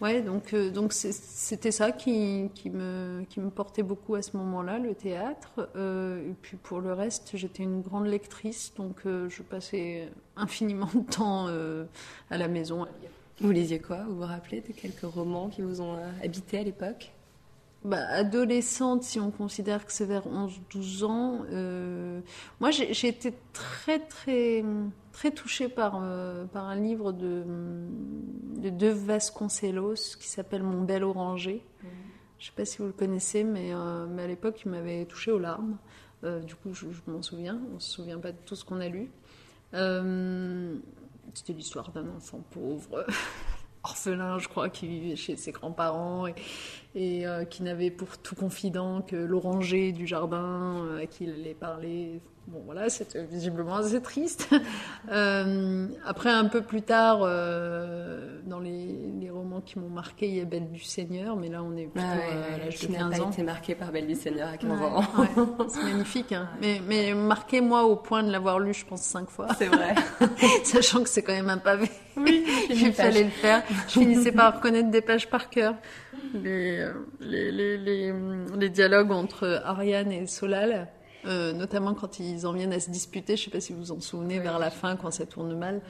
Ouais, 0.00 0.20
donc 0.20 0.52
donc 0.52 0.92
c'était 0.92 1.70
ça 1.70 1.92
qui, 1.92 2.50
qui, 2.56 2.70
me 2.70 3.22
qui 3.28 3.38
me 3.38 3.50
portait 3.50 3.84
beaucoup 3.84 4.16
à 4.16 4.22
ce 4.22 4.36
moment-là, 4.36 4.80
le 4.80 4.96
théâtre. 4.96 5.70
Et 5.76 6.34
puis 6.42 6.56
pour 6.56 6.80
le 6.80 6.92
reste, 6.92 7.36
j'étais 7.36 7.62
une 7.62 7.82
grande 7.82 8.08
lectrice, 8.08 8.72
donc 8.76 9.02
je 9.04 9.42
passais 9.42 10.08
infiniment 10.36 10.90
de 10.92 11.08
temps 11.08 11.46
à 12.30 12.36
la 12.36 12.48
maison. 12.48 12.84
Vous 13.40 13.52
lisiez 13.52 13.78
quoi? 13.78 13.98
Vous 14.08 14.16
vous 14.16 14.26
rappelez 14.26 14.60
de 14.60 14.72
quelques 14.72 15.02
romans 15.02 15.48
qui 15.48 15.62
vous 15.62 15.80
ont 15.80 15.96
habité 16.20 16.58
à 16.58 16.64
l'époque? 16.64 17.12
Bah, 17.84 18.06
adolescente, 18.08 19.02
si 19.02 19.18
on 19.20 19.30
considère 19.30 19.84
que 19.86 19.92
c'est 19.92 20.04
vers 20.04 20.26
11-12 20.26 21.04
ans, 21.04 21.38
moi 22.60 22.70
j'ai 22.70 23.08
été 23.08 23.34
très 23.52 23.98
très 23.98 24.64
très 25.12 25.30
touchée 25.30 25.68
par, 25.68 26.00
euh, 26.02 26.44
par 26.46 26.64
un 26.64 26.76
livre 26.76 27.12
de, 27.12 27.44
de 28.56 28.88
Vasconcelos 28.88 30.16
qui 30.18 30.28
s'appelle 30.28 30.62
Mon 30.62 30.82
bel 30.82 31.04
oranger. 31.04 31.64
Je 32.38 32.46
ne 32.48 32.50
sais 32.50 32.56
pas 32.56 32.64
si 32.64 32.78
vous 32.78 32.86
le 32.86 32.92
connaissez, 32.92 33.44
mais, 33.44 33.72
euh, 33.72 34.06
mais 34.08 34.22
à 34.22 34.26
l'époque, 34.26 34.62
il 34.64 34.72
m'avait 34.72 35.04
touché 35.04 35.30
aux 35.30 35.38
larmes. 35.38 35.76
Euh, 36.24 36.40
du 36.40 36.56
coup, 36.56 36.74
je, 36.74 36.86
m'en 37.06 37.22
souviens. 37.22 37.60
On 37.70 37.74
ne 37.74 37.78
se 37.78 37.90
souvient 37.92 38.18
pas 38.18 38.32
de 38.32 38.38
tout 38.44 38.56
ce 38.56 38.64
qu'on 38.64 38.80
a 38.80 38.88
lu. 38.88 39.10
C'était 41.34 41.52
l'histoire 41.52 41.92
d'un 41.92 42.08
enfant 42.08 42.40
pauvre, 42.50 43.06
orphelin, 43.84 44.38
je 44.38 44.48
crois, 44.48 44.68
qui 44.68 44.86
vivait 44.86 45.16
chez 45.16 45.36
ses 45.36 45.52
grands-parents 45.52 46.26
et, 46.26 46.34
et 46.94 47.24
qui 47.50 47.62
n'avait 47.62 47.90
pour 47.90 48.18
tout 48.18 48.34
confident 48.34 49.02
que 49.02 49.16
l'oranger 49.16 49.92
du 49.92 50.06
jardin 50.06 50.98
à 51.00 51.06
qui 51.06 51.24
il 51.24 51.30
allait 51.30 51.54
parler 51.54 52.20
Bon, 52.48 52.60
voilà, 52.64 52.90
c'était 52.90 53.22
visiblement 53.24 53.76
assez 53.76 54.00
triste. 54.00 54.48
Euh, 55.10 55.88
après, 56.06 56.30
un 56.30 56.46
peu 56.46 56.62
plus 56.62 56.82
tard, 56.82 57.22
euh, 57.22 58.40
dans 58.46 58.60
les, 58.60 59.10
les, 59.20 59.30
romans 59.30 59.60
qui 59.60 59.80
m'ont 59.80 59.88
marqué, 59.88 60.28
il 60.28 60.36
y 60.36 60.40
a 60.40 60.44
Belle 60.44 60.70
du 60.70 60.80
Seigneur, 60.80 61.34
mais 61.36 61.48
là, 61.48 61.60
on 61.62 61.76
est 61.76 61.86
plutôt 61.86 62.06
à 62.06 62.56
l'âge 62.56 62.80
de 62.80 62.86
15 62.86 63.20
ans. 63.20 63.30
été 63.30 63.42
marqué 63.42 63.74
par 63.74 63.90
Belle 63.90 64.06
du 64.06 64.14
Seigneur 64.14 64.48
à 64.48 64.56
15 64.56 64.70
ans. 64.80 65.02
c'est 65.68 65.82
magnifique, 65.82 66.32
hein. 66.32 66.48
mais, 66.60 66.80
mais 66.86 67.14
marqué, 67.14 67.60
moi, 67.60 67.84
au 67.84 67.96
point 67.96 68.22
de 68.22 68.30
l'avoir 68.30 68.60
lu, 68.60 68.72
je 68.72 68.86
pense, 68.86 69.02
cinq 69.02 69.28
fois. 69.28 69.48
C'est 69.58 69.66
vrai. 69.66 69.94
Sachant 70.64 71.02
que 71.02 71.08
c'est 71.08 71.22
quand 71.22 71.34
même 71.34 71.50
un 71.50 71.58
pavé. 71.58 71.90
Oui, 72.16 72.46
il 72.70 72.92
fallait 72.92 73.24
le 73.24 73.30
faire. 73.30 73.64
Je 73.88 73.98
finissais 73.98 74.32
par 74.32 74.54
reconnaître 74.54 74.90
des 74.90 75.02
pages 75.02 75.28
par 75.28 75.50
cœur. 75.50 75.74
Les, 76.32 76.78
euh, 76.78 76.92
les, 77.20 77.50
les, 77.50 77.76
les, 77.76 78.14
les 78.56 78.68
dialogues 78.70 79.10
entre 79.10 79.60
Ariane 79.64 80.12
et 80.12 80.26
Solal 80.28 80.88
euh, 81.24 81.52
notamment 81.52 81.94
quand 81.94 82.18
ils 82.18 82.46
en 82.46 82.52
viennent 82.52 82.72
à 82.72 82.80
se 82.80 82.90
disputer. 82.90 83.36
Je 83.36 83.42
ne 83.42 83.44
sais 83.44 83.50
pas 83.50 83.60
si 83.60 83.72
vous 83.72 83.78
vous 83.78 83.92
en 83.92 84.00
souvenez, 84.00 84.38
vers 84.38 84.58
la 84.58 84.70
fin, 84.70 84.96
quand 84.96 85.10
ça 85.10 85.26
tourne 85.26 85.56
mal. 85.56 85.80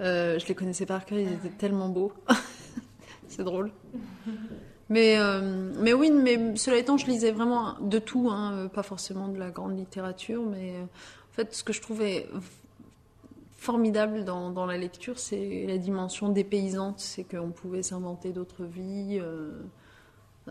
Euh, 0.00 0.38
je 0.38 0.46
les 0.46 0.54
connaissais 0.54 0.86
par 0.86 1.04
cœur, 1.04 1.18
ils 1.18 1.32
étaient 1.32 1.48
tellement 1.48 1.88
beaux. 1.88 2.12
c'est 3.28 3.44
drôle. 3.44 3.70
Mais, 4.88 5.18
euh, 5.18 5.72
mais 5.78 5.92
oui, 5.92 6.10
mais 6.10 6.56
cela 6.56 6.78
étant, 6.78 6.96
je 6.96 7.06
lisais 7.06 7.32
vraiment 7.32 7.74
de 7.80 7.98
tout, 7.98 8.30
hein, 8.30 8.70
pas 8.72 8.82
forcément 8.82 9.28
de 9.28 9.38
la 9.38 9.50
grande 9.50 9.76
littérature, 9.76 10.42
mais 10.42 10.72
en 10.80 11.34
fait, 11.34 11.54
ce 11.54 11.62
que 11.62 11.74
je 11.74 11.82
trouvais 11.82 12.26
formidable 13.56 14.24
dans, 14.24 14.50
dans 14.50 14.64
la 14.64 14.78
lecture, 14.78 15.18
c'est 15.18 15.66
la 15.66 15.76
dimension 15.76 16.30
dépaysante, 16.30 17.00
c'est 17.00 17.24
qu'on 17.24 17.50
pouvait 17.50 17.82
s'inventer 17.82 18.30
d'autres 18.30 18.64
vies. 18.64 19.20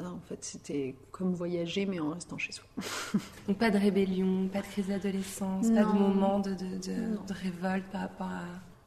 En 0.05 0.19
fait, 0.27 0.43
c'était 0.43 0.95
comme 1.11 1.33
voyager, 1.33 1.85
mais 1.85 1.99
en 1.99 2.11
restant 2.11 2.37
chez 2.37 2.51
soi. 2.51 2.65
Donc, 3.47 3.57
pas 3.57 3.71
de 3.71 3.77
rébellion, 3.77 4.47
pas 4.47 4.61
de 4.61 4.67
crise 4.67 4.87
d'adolescence, 4.87 5.67
pas 5.69 5.83
de 5.83 5.97
moment 5.97 6.39
de, 6.39 6.53
de, 6.53 7.33
révolte 7.33 7.85
par 7.91 8.01
rapport 8.01 8.27
à. 8.27 8.43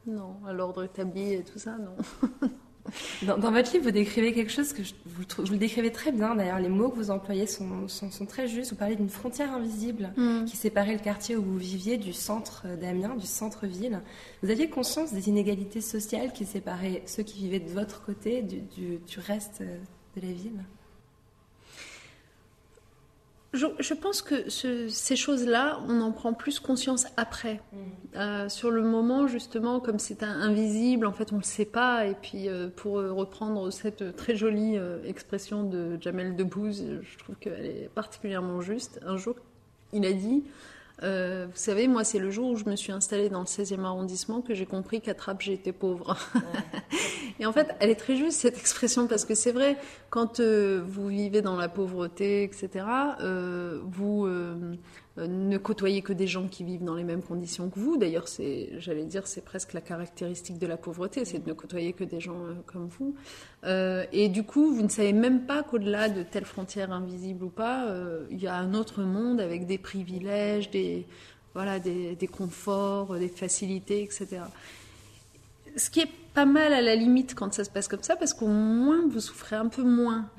Non, 0.07 0.37
à 0.47 0.53
l'ordre 0.53 0.83
établi 0.83 1.33
et 1.33 1.43
tout 1.43 1.59
ça, 1.59 1.77
non. 1.77 1.95
Dans, 3.25 3.51
votre 3.51 3.71
livre, 3.73 3.85
vous 3.85 3.91
décrivez 3.91 4.33
quelque 4.33 4.51
chose 4.51 4.73
que 4.73 4.83
je, 4.83 4.93
vous, 5.05 5.23
le 5.51 5.57
décrivez 5.57 5.91
très 5.91 6.11
bien. 6.11 6.35
D'ailleurs, 6.35 6.59
les 6.59 6.69
mots 6.69 6.89
que 6.89 6.95
vous 6.95 7.11
employez 7.11 7.45
sont, 7.47 7.87
sont, 7.87 8.25
très 8.25 8.47
justes. 8.47 8.71
Vous 8.71 8.77
parlez 8.77 8.95
d'une 8.95 9.09
frontière 9.09 9.53
invisible 9.53 10.11
mm. 10.17 10.45
qui 10.45 10.57
séparait 10.57 10.93
le 10.93 10.99
quartier 10.99 11.35
où 11.35 11.43
vous 11.43 11.57
viviez 11.57 11.97
du 11.97 12.13
centre 12.13 12.67
d'Amiens, 12.79 13.15
du 13.15 13.27
centre-ville. 13.27 14.01
Vous 14.41 14.49
aviez 14.49 14.69
conscience 14.69 15.13
des 15.13 15.29
inégalités 15.29 15.81
sociales 15.81 16.33
qui 16.33 16.45
séparaient 16.45 17.03
ceux 17.05 17.23
qui 17.23 17.39
vivaient 17.39 17.59
de 17.59 17.69
votre 17.69 18.03
côté 18.03 18.41
du, 18.41 18.61
du 18.61 19.19
reste 19.19 19.61
de 19.61 20.21
la 20.21 20.33
ville? 20.33 20.63
Je, 23.53 23.93
pense 23.93 24.21
que 24.21 24.49
ces 24.49 25.15
choses-là, 25.15 25.81
on 25.87 25.99
en 26.01 26.11
prend 26.11 26.33
plus 26.33 26.59
conscience 26.59 27.07
après. 27.17 27.61
Mm. 27.71 27.77
Euh, 28.15 28.49
sur 28.49 28.71
le 28.71 28.81
moment, 28.81 29.27
justement, 29.27 29.79
comme 29.79 29.99
c'est 29.99 30.23
invisible, 30.23 31.05
en 31.05 31.11
fait, 31.11 31.31
on 31.33 31.35
ne 31.35 31.41
le 31.41 31.45
sait 31.45 31.65
pas. 31.65 32.05
Et 32.05 32.15
puis, 32.15 32.47
euh, 32.47 32.69
pour 32.73 32.93
reprendre 32.93 33.69
cette 33.71 34.15
très 34.15 34.35
jolie 34.35 34.77
euh, 34.77 35.03
expression 35.03 35.63
de 35.63 35.97
Jamel 35.99 36.35
Debbouze, 36.35 37.01
je 37.01 37.17
trouve 37.17 37.35
qu'elle 37.35 37.65
est 37.65 37.89
particulièrement 37.93 38.61
juste. 38.61 39.01
Un 39.05 39.17
jour, 39.17 39.35
il 39.91 40.05
a 40.05 40.13
dit 40.13 40.43
euh, 41.03 41.47
vous 41.49 41.57
savez, 41.57 41.87
moi, 41.87 42.03
c'est 42.03 42.19
le 42.19 42.29
jour 42.29 42.51
où 42.51 42.55
je 42.55 42.65
me 42.65 42.75
suis 42.75 42.91
installée 42.91 43.29
dans 43.29 43.39
le 43.39 43.45
16e 43.45 43.83
arrondissement 43.83 44.41
que 44.41 44.53
j'ai 44.53 44.65
compris 44.65 45.01
qu'à 45.01 45.13
Trappes, 45.13 45.41
j'étais 45.41 45.71
pauvre. 45.71 46.17
et 47.39 47.45
en 47.45 47.53
fait, 47.53 47.75
elle 47.79 47.89
est 47.89 47.95
très 47.95 48.15
juste, 48.15 48.39
cette 48.39 48.57
expression, 48.57 49.07
parce 49.07 49.25
que 49.25 49.33
c'est 49.33 49.51
vrai, 49.51 49.77
quand 50.09 50.39
euh, 50.39 50.83
vous 50.85 51.07
vivez 51.07 51.41
dans 51.41 51.55
la 51.55 51.69
pauvreté, 51.69 52.43
etc., 52.43 52.85
euh, 53.21 53.79
vous 53.83 54.25
euh, 54.25 54.75
ne 55.17 55.57
côtoyez 55.57 56.01
que 56.01 56.13
des 56.13 56.27
gens 56.27 56.47
qui 56.47 56.63
vivent 56.63 56.83
dans 56.83 56.95
les 56.95 57.03
mêmes 57.03 57.21
conditions 57.21 57.69
que 57.69 57.79
vous. 57.79 57.97
D'ailleurs, 57.97 58.27
c'est, 58.27 58.69
j'allais 58.79 59.03
dire, 59.03 59.27
c'est 59.27 59.43
presque 59.43 59.73
la 59.73 59.81
caractéristique 59.81 60.57
de 60.57 60.67
la 60.67 60.77
pauvreté, 60.77 61.25
c'est 61.25 61.39
de 61.39 61.49
ne 61.49 61.53
côtoyer 61.53 61.93
que 61.93 62.03
des 62.03 62.19
gens 62.19 62.45
euh, 62.45 62.53
comme 62.65 62.87
vous. 62.87 63.15
Euh, 63.65 64.05
et 64.13 64.29
du 64.29 64.43
coup, 64.43 64.73
vous 64.73 64.83
ne 64.83 64.89
savez 64.89 65.13
même 65.13 65.45
pas 65.45 65.63
qu'au-delà 65.63 66.09
de 66.09 66.23
telle 66.23 66.45
frontière 66.45 66.91
invisible 66.91 67.43
ou 67.43 67.49
pas, 67.49 67.87
il 68.29 68.41
y 68.41 68.47
a 68.47 68.55
un 68.55 68.73
autre 68.73 69.01
monde 69.01 69.41
avec 69.41 69.65
des 69.65 69.77
privilèges, 69.77 70.69
des 70.69 71.05
voilà, 71.53 71.79
des, 71.79 72.15
des 72.15 72.27
conforts, 72.27 73.15
des 73.15 73.27
facilités, 73.27 74.03
etc. 74.03 74.41
Ce 75.75 75.89
qui 75.89 75.99
est 75.99 76.09
pas 76.33 76.45
mal 76.45 76.73
à 76.73 76.81
la 76.81 76.95
limite 76.95 77.35
quand 77.35 77.53
ça 77.53 77.63
se 77.63 77.69
passe 77.69 77.87
comme 77.87 78.03
ça, 78.03 78.15
parce 78.15 78.33
qu'au 78.33 78.47
moins 78.47 79.07
vous 79.07 79.19
souffrez 79.19 79.55
un 79.55 79.67
peu 79.67 79.83
moins. 79.83 80.29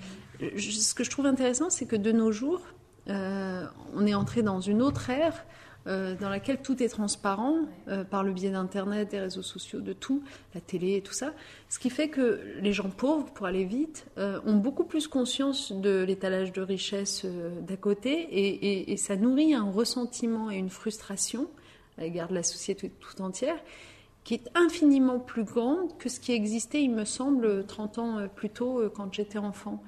Ce 0.40 0.94
que 0.94 1.04
je 1.04 1.11
trouve 1.11 1.26
intéressant, 1.26 1.70
c'est 1.70 1.87
que 1.87 1.96
de 1.96 2.12
nos 2.12 2.32
jours, 2.32 2.62
euh, 3.08 3.64
on 3.94 4.06
est 4.06 4.14
entré 4.14 4.42
dans 4.42 4.60
une 4.60 4.82
autre 4.82 5.10
ère 5.10 5.44
euh, 5.88 6.14
dans 6.14 6.28
laquelle 6.28 6.62
tout 6.62 6.80
est 6.80 6.88
transparent 6.88 7.56
euh, 7.88 8.04
par 8.04 8.22
le 8.22 8.32
biais 8.32 8.50
d'Internet, 8.50 9.10
des 9.10 9.18
réseaux 9.18 9.42
sociaux, 9.42 9.80
de 9.80 9.92
tout, 9.92 10.22
la 10.54 10.60
télé 10.60 10.96
et 10.96 11.00
tout 11.02 11.12
ça. 11.12 11.32
Ce 11.68 11.80
qui 11.80 11.90
fait 11.90 12.08
que 12.08 12.40
les 12.60 12.72
gens 12.72 12.88
pauvres, 12.88 13.26
pour 13.32 13.46
aller 13.46 13.64
vite, 13.64 14.06
ont 14.16 14.56
beaucoup 14.56 14.84
plus 14.84 15.08
conscience 15.08 15.72
de 15.72 16.04
l'étalage 16.04 16.52
de 16.52 16.62
richesse 16.62 17.26
d'à 17.62 17.76
côté 17.76 18.28
et, 18.90 18.96
ça 18.96 19.16
nourrit 19.16 19.54
un 19.54 19.70
ressentiment 19.70 20.50
et 20.50 20.56
une 20.56 20.70
frustration 20.70 21.48
à 21.98 22.02
l'égard 22.02 22.28
de 22.28 22.34
la 22.34 22.42
société 22.42 22.90
tout 23.00 23.20
entière 23.20 23.56
qui 24.22 24.34
est 24.34 24.50
infiniment 24.54 25.18
plus 25.18 25.42
grande 25.42 25.98
que 25.98 26.08
ce 26.08 26.20
qui 26.20 26.30
existait, 26.30 26.80
il 26.80 26.92
me 26.92 27.04
semble, 27.04 27.66
30 27.66 27.98
ans 27.98 28.28
plus 28.28 28.50
tôt 28.50 28.82
quand 28.94 29.12
j'étais 29.12 29.38
enfant. 29.38 29.82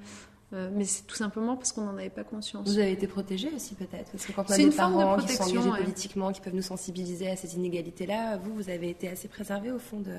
Euh, 0.53 0.69
mais 0.73 0.85
c'est 0.85 1.07
tout 1.07 1.15
simplement 1.15 1.55
parce 1.55 1.71
qu'on 1.71 1.85
n'en 1.85 1.97
avait 1.97 2.09
pas 2.09 2.23
conscience. 2.23 2.67
Vous 2.67 2.77
avez 2.77 2.91
été 2.91 3.07
protégé 3.07 3.49
aussi 3.55 3.73
peut-être 3.73 4.11
Parce 4.11 4.25
que 4.25 4.31
quand 4.31 4.45
on 4.47 4.53
a 4.53 4.57
des 4.57 4.69
parents 4.69 5.17
qui 5.17 5.33
sont 5.33 5.43
engagés 5.43 5.83
politiquement, 5.83 6.31
qui 6.31 6.41
peuvent 6.41 6.55
nous 6.55 6.61
sensibiliser 6.61 7.29
à 7.29 7.35
ces 7.35 7.55
inégalités-là, 7.55 8.37
vous, 8.37 8.53
vous 8.53 8.69
avez 8.69 8.89
été 8.89 9.09
assez 9.09 9.27
préservé 9.27 9.71
au 9.71 9.79
fond 9.79 9.99
de, 9.99 10.15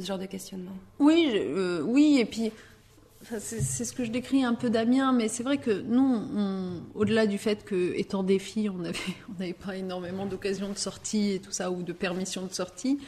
ce 0.00 0.06
genre 0.06 0.18
de 0.18 0.26
questionnement 0.26 0.76
Oui, 0.98 1.30
euh, 1.34 1.82
oui, 1.82 2.18
et 2.20 2.24
puis 2.24 2.52
c'est 3.22 3.84
ce 3.84 3.92
que 3.92 4.04
je 4.04 4.10
décris 4.10 4.44
un 4.44 4.54
peu 4.54 4.70
Damien, 4.70 5.12
mais 5.12 5.28
c'est 5.28 5.42
vrai 5.42 5.58
que 5.58 5.82
nous, 5.82 6.22
au-delà 6.94 7.26
du 7.26 7.36
fait 7.36 7.64
que, 7.64 7.92
étant 7.96 8.22
des 8.22 8.38
filles, 8.38 8.70
on 8.70 8.78
n'avait 8.78 8.98
on 9.28 9.52
pas 9.64 9.76
énormément 9.76 10.24
d'occasions 10.24 10.70
de 10.70 10.78
sortie 10.78 11.32
et 11.32 11.38
tout 11.40 11.50
ça, 11.50 11.70
ou 11.70 11.82
de 11.82 11.92
permission 11.92 12.46
de 12.46 12.52
sortie, 12.52 12.98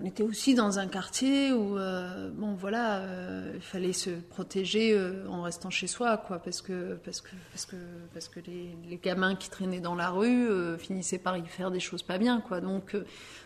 on 0.00 0.04
était 0.04 0.22
aussi 0.22 0.54
dans 0.54 0.78
un 0.78 0.86
quartier 0.86 1.52
où, 1.52 1.76
euh, 1.76 2.30
bon, 2.32 2.54
voilà, 2.54 3.00
euh, 3.00 3.52
il 3.56 3.60
fallait 3.60 3.92
se 3.92 4.10
protéger 4.10 4.92
euh, 4.96 5.26
en 5.28 5.42
restant 5.42 5.70
chez 5.70 5.88
soi, 5.88 6.16
quoi, 6.16 6.38
parce 6.38 6.62
que, 6.62 6.94
parce 7.04 7.20
que, 7.20 7.30
parce 7.50 7.66
que, 7.66 7.76
parce 8.14 8.28
que 8.28 8.38
les, 8.38 9.00
gamins 9.02 9.34
qui 9.34 9.50
traînaient 9.50 9.80
dans 9.80 9.96
la 9.96 10.10
rue 10.10 10.48
finissaient 10.78 11.18
par 11.18 11.36
y 11.36 11.46
faire 11.46 11.70
des 11.70 11.80
choses 11.80 12.02
pas 12.02 12.18
bien, 12.18 12.40
quoi. 12.40 12.60
Donc, 12.60 12.96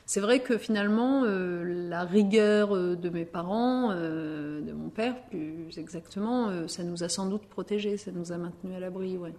c'est 0.07 0.21
vrai 0.21 0.41
que 0.41 0.57
finalement, 0.59 1.25
la 1.25 2.05
rigueur 2.05 2.75
de 2.75 3.09
mes 3.11 3.27
parents, 3.27 3.95
de 3.95 4.73
mon 4.73 4.89
père, 4.89 5.23
plus 5.25 5.69
exactement, 5.77 6.67
ça 6.69 6.85
nous 6.85 7.03
a 7.03 7.09
sans 7.11 7.27
doute 7.27 7.47
protégés, 7.47 7.99
ça 7.99 8.13
nous 8.13 8.33
a 8.33 8.39
maintenus 8.39 8.75
à 8.75 8.81
l'abri, 8.81 9.19
ouais. 9.19 9.35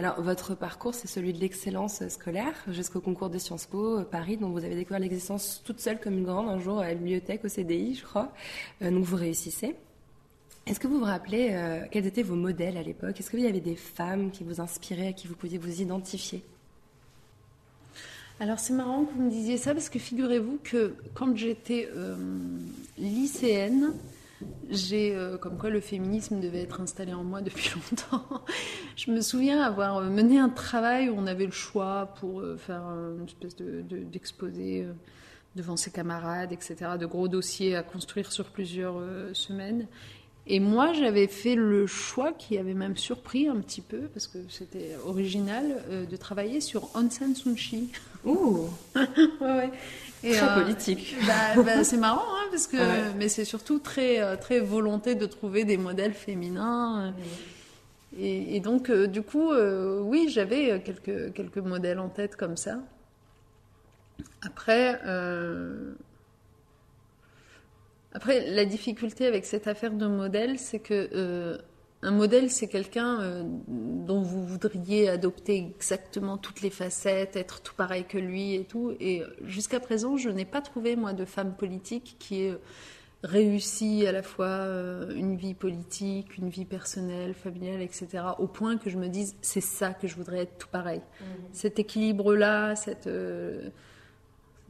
Alors, 0.00 0.18
votre 0.22 0.54
parcours, 0.54 0.94
c'est 0.94 1.08
celui 1.08 1.34
de 1.34 1.40
l'excellence 1.40 2.08
scolaire 2.08 2.54
jusqu'au 2.68 3.02
concours 3.02 3.28
de 3.28 3.36
Sciences 3.36 3.66
Po 3.66 3.98
euh, 3.98 4.02
Paris, 4.02 4.38
dont 4.38 4.48
vous 4.48 4.64
avez 4.64 4.74
découvert 4.74 4.98
l'existence 4.98 5.60
toute 5.62 5.78
seule 5.78 6.00
comme 6.00 6.14
une 6.14 6.24
grande 6.24 6.48
un 6.48 6.58
jour 6.58 6.78
à 6.78 6.86
la 6.86 6.94
bibliothèque 6.94 7.44
au 7.44 7.48
CDI, 7.48 7.96
je 7.96 8.04
crois. 8.06 8.32
Euh, 8.80 8.90
donc, 8.90 9.04
vous 9.04 9.16
réussissez. 9.16 9.76
Est-ce 10.64 10.80
que 10.80 10.86
vous 10.86 11.00
vous 11.00 11.04
rappelez 11.04 11.50
euh, 11.52 11.84
quels 11.90 12.06
étaient 12.06 12.22
vos 12.22 12.34
modèles 12.34 12.78
à 12.78 12.82
l'époque? 12.82 13.20
Est-ce 13.20 13.30
qu'il 13.30 13.40
y 13.40 13.46
avait 13.46 13.60
des 13.60 13.76
femmes 13.76 14.30
qui 14.30 14.42
vous 14.42 14.62
inspiraient, 14.62 15.08
à 15.08 15.12
qui 15.12 15.26
vous 15.26 15.36
pouviez 15.36 15.58
vous 15.58 15.82
identifier? 15.82 16.42
Alors 18.38 18.58
c'est 18.58 18.72
marrant 18.72 19.04
que 19.04 19.12
vous 19.12 19.20
me 19.20 19.30
disiez 19.30 19.58
ça 19.58 19.74
parce 19.74 19.90
que 19.90 19.98
figurez-vous 19.98 20.60
que 20.64 20.94
quand 21.12 21.36
j'étais 21.36 21.90
lycéenne, 22.96 23.92
j'ai, 24.70 25.14
euh, 25.14 25.36
comme 25.36 25.58
quoi 25.58 25.70
le 25.70 25.80
féminisme 25.80 26.40
devait 26.40 26.62
être 26.62 26.80
installé 26.80 27.12
en 27.12 27.24
moi 27.24 27.42
depuis 27.42 27.70
longtemps. 27.90 28.44
je 28.96 29.10
me 29.10 29.20
souviens 29.20 29.62
avoir 29.62 30.00
mené 30.02 30.38
un 30.38 30.48
travail 30.48 31.08
où 31.08 31.14
on 31.16 31.26
avait 31.26 31.46
le 31.46 31.52
choix 31.52 32.14
pour 32.20 32.42
faire 32.58 32.82
une 32.82 33.24
espèce 33.26 33.56
de, 33.56 33.82
d'exposé 33.82 34.86
devant 35.56 35.76
ses 35.76 35.90
camarades, 35.90 36.52
etc., 36.52 36.92
de 36.98 37.06
gros 37.06 37.28
dossiers 37.28 37.74
à 37.74 37.82
construire 37.82 38.32
sur 38.32 38.46
plusieurs 38.46 39.02
semaines. 39.32 39.86
Et 40.46 40.58
moi, 40.58 40.92
j'avais 40.92 41.26
fait 41.26 41.54
le 41.54 41.86
choix 41.86 42.32
qui 42.32 42.58
avait 42.58 42.74
même 42.74 42.96
surpris 42.96 43.46
un 43.46 43.56
petit 43.60 43.80
peu, 43.80 44.08
parce 44.12 44.26
que 44.26 44.38
c'était 44.48 44.96
original, 45.04 45.84
euh, 45.90 46.06
de 46.06 46.16
travailler 46.16 46.60
sur 46.60 46.88
Suu 47.10 47.54
Kyi. 47.54 47.88
Ouh 48.24 48.68
ouais, 48.96 49.06
ouais. 49.40 49.70
Et, 50.22 50.32
très 50.32 50.48
euh, 50.48 50.62
politique. 50.62 51.16
Bah, 51.26 51.62
bah, 51.62 51.84
c'est 51.84 51.96
marrant, 51.96 52.22
hein, 52.22 52.48
parce 52.50 52.66
que, 52.66 52.76
mais 53.16 53.28
c'est 53.28 53.44
surtout 53.44 53.78
très, 53.78 54.20
euh, 54.20 54.36
très 54.36 54.60
volonté 54.60 55.14
de 55.14 55.26
trouver 55.26 55.64
des 55.64 55.76
modèles 55.76 56.14
féminins. 56.14 57.14
Et, 58.18 58.56
et, 58.56 58.60
donc, 58.60 58.90
du 58.90 59.22
coup, 59.22 59.52
oui, 59.52 60.28
j'avais 60.28 60.80
quelques, 60.82 61.32
quelques 61.32 61.58
modèles 61.58 62.00
en 62.00 62.08
tête 62.08 62.36
comme 62.36 62.56
ça. 62.56 62.78
Après, 64.42 65.00
après, 68.12 68.50
la 68.50 68.64
difficulté 68.64 69.26
avec 69.26 69.44
cette 69.44 69.68
affaire 69.68 69.92
de 69.92 70.06
modèle, 70.06 70.58
c'est 70.58 70.80
que 70.80 71.08
euh, 71.12 71.58
un 72.02 72.12
modèle, 72.12 72.50
c'est 72.50 72.68
quelqu'un 72.68 73.20
euh, 73.20 73.42
dont 73.68 74.22
vous 74.22 74.44
voudriez 74.46 75.08
adopter 75.08 75.56
exactement 75.56 76.38
toutes 76.38 76.62
les 76.62 76.70
facettes, 76.70 77.36
être 77.36 77.60
tout 77.60 77.74
pareil 77.74 78.04
que 78.04 78.16
lui 78.16 78.54
et 78.54 78.64
tout. 78.64 78.94
Et 79.00 79.22
jusqu'à 79.44 79.80
présent, 79.80 80.16
je 80.16 80.30
n'ai 80.30 80.46
pas 80.46 80.62
trouvé, 80.62 80.96
moi, 80.96 81.12
de 81.12 81.26
femme 81.26 81.54
politique 81.54 82.16
qui 82.18 82.42
ait 82.44 82.58
réussi 83.22 84.06
à 84.06 84.12
la 84.12 84.22
fois 84.22 84.46
euh, 84.46 85.14
une 85.14 85.36
vie 85.36 85.52
politique, 85.52 86.38
une 86.38 86.48
vie 86.48 86.64
personnelle, 86.64 87.34
familiale, 87.34 87.82
etc., 87.82 88.08
au 88.38 88.46
point 88.46 88.78
que 88.78 88.88
je 88.88 88.96
me 88.96 89.08
dise, 89.08 89.36
c'est 89.42 89.60
ça 89.60 89.92
que 89.92 90.08
je 90.08 90.16
voudrais 90.16 90.38
être 90.40 90.56
tout 90.56 90.68
pareil. 90.68 91.00
Mmh. 91.00 91.24
Cet 91.52 91.78
équilibre-là, 91.78 92.76
cette 92.76 93.10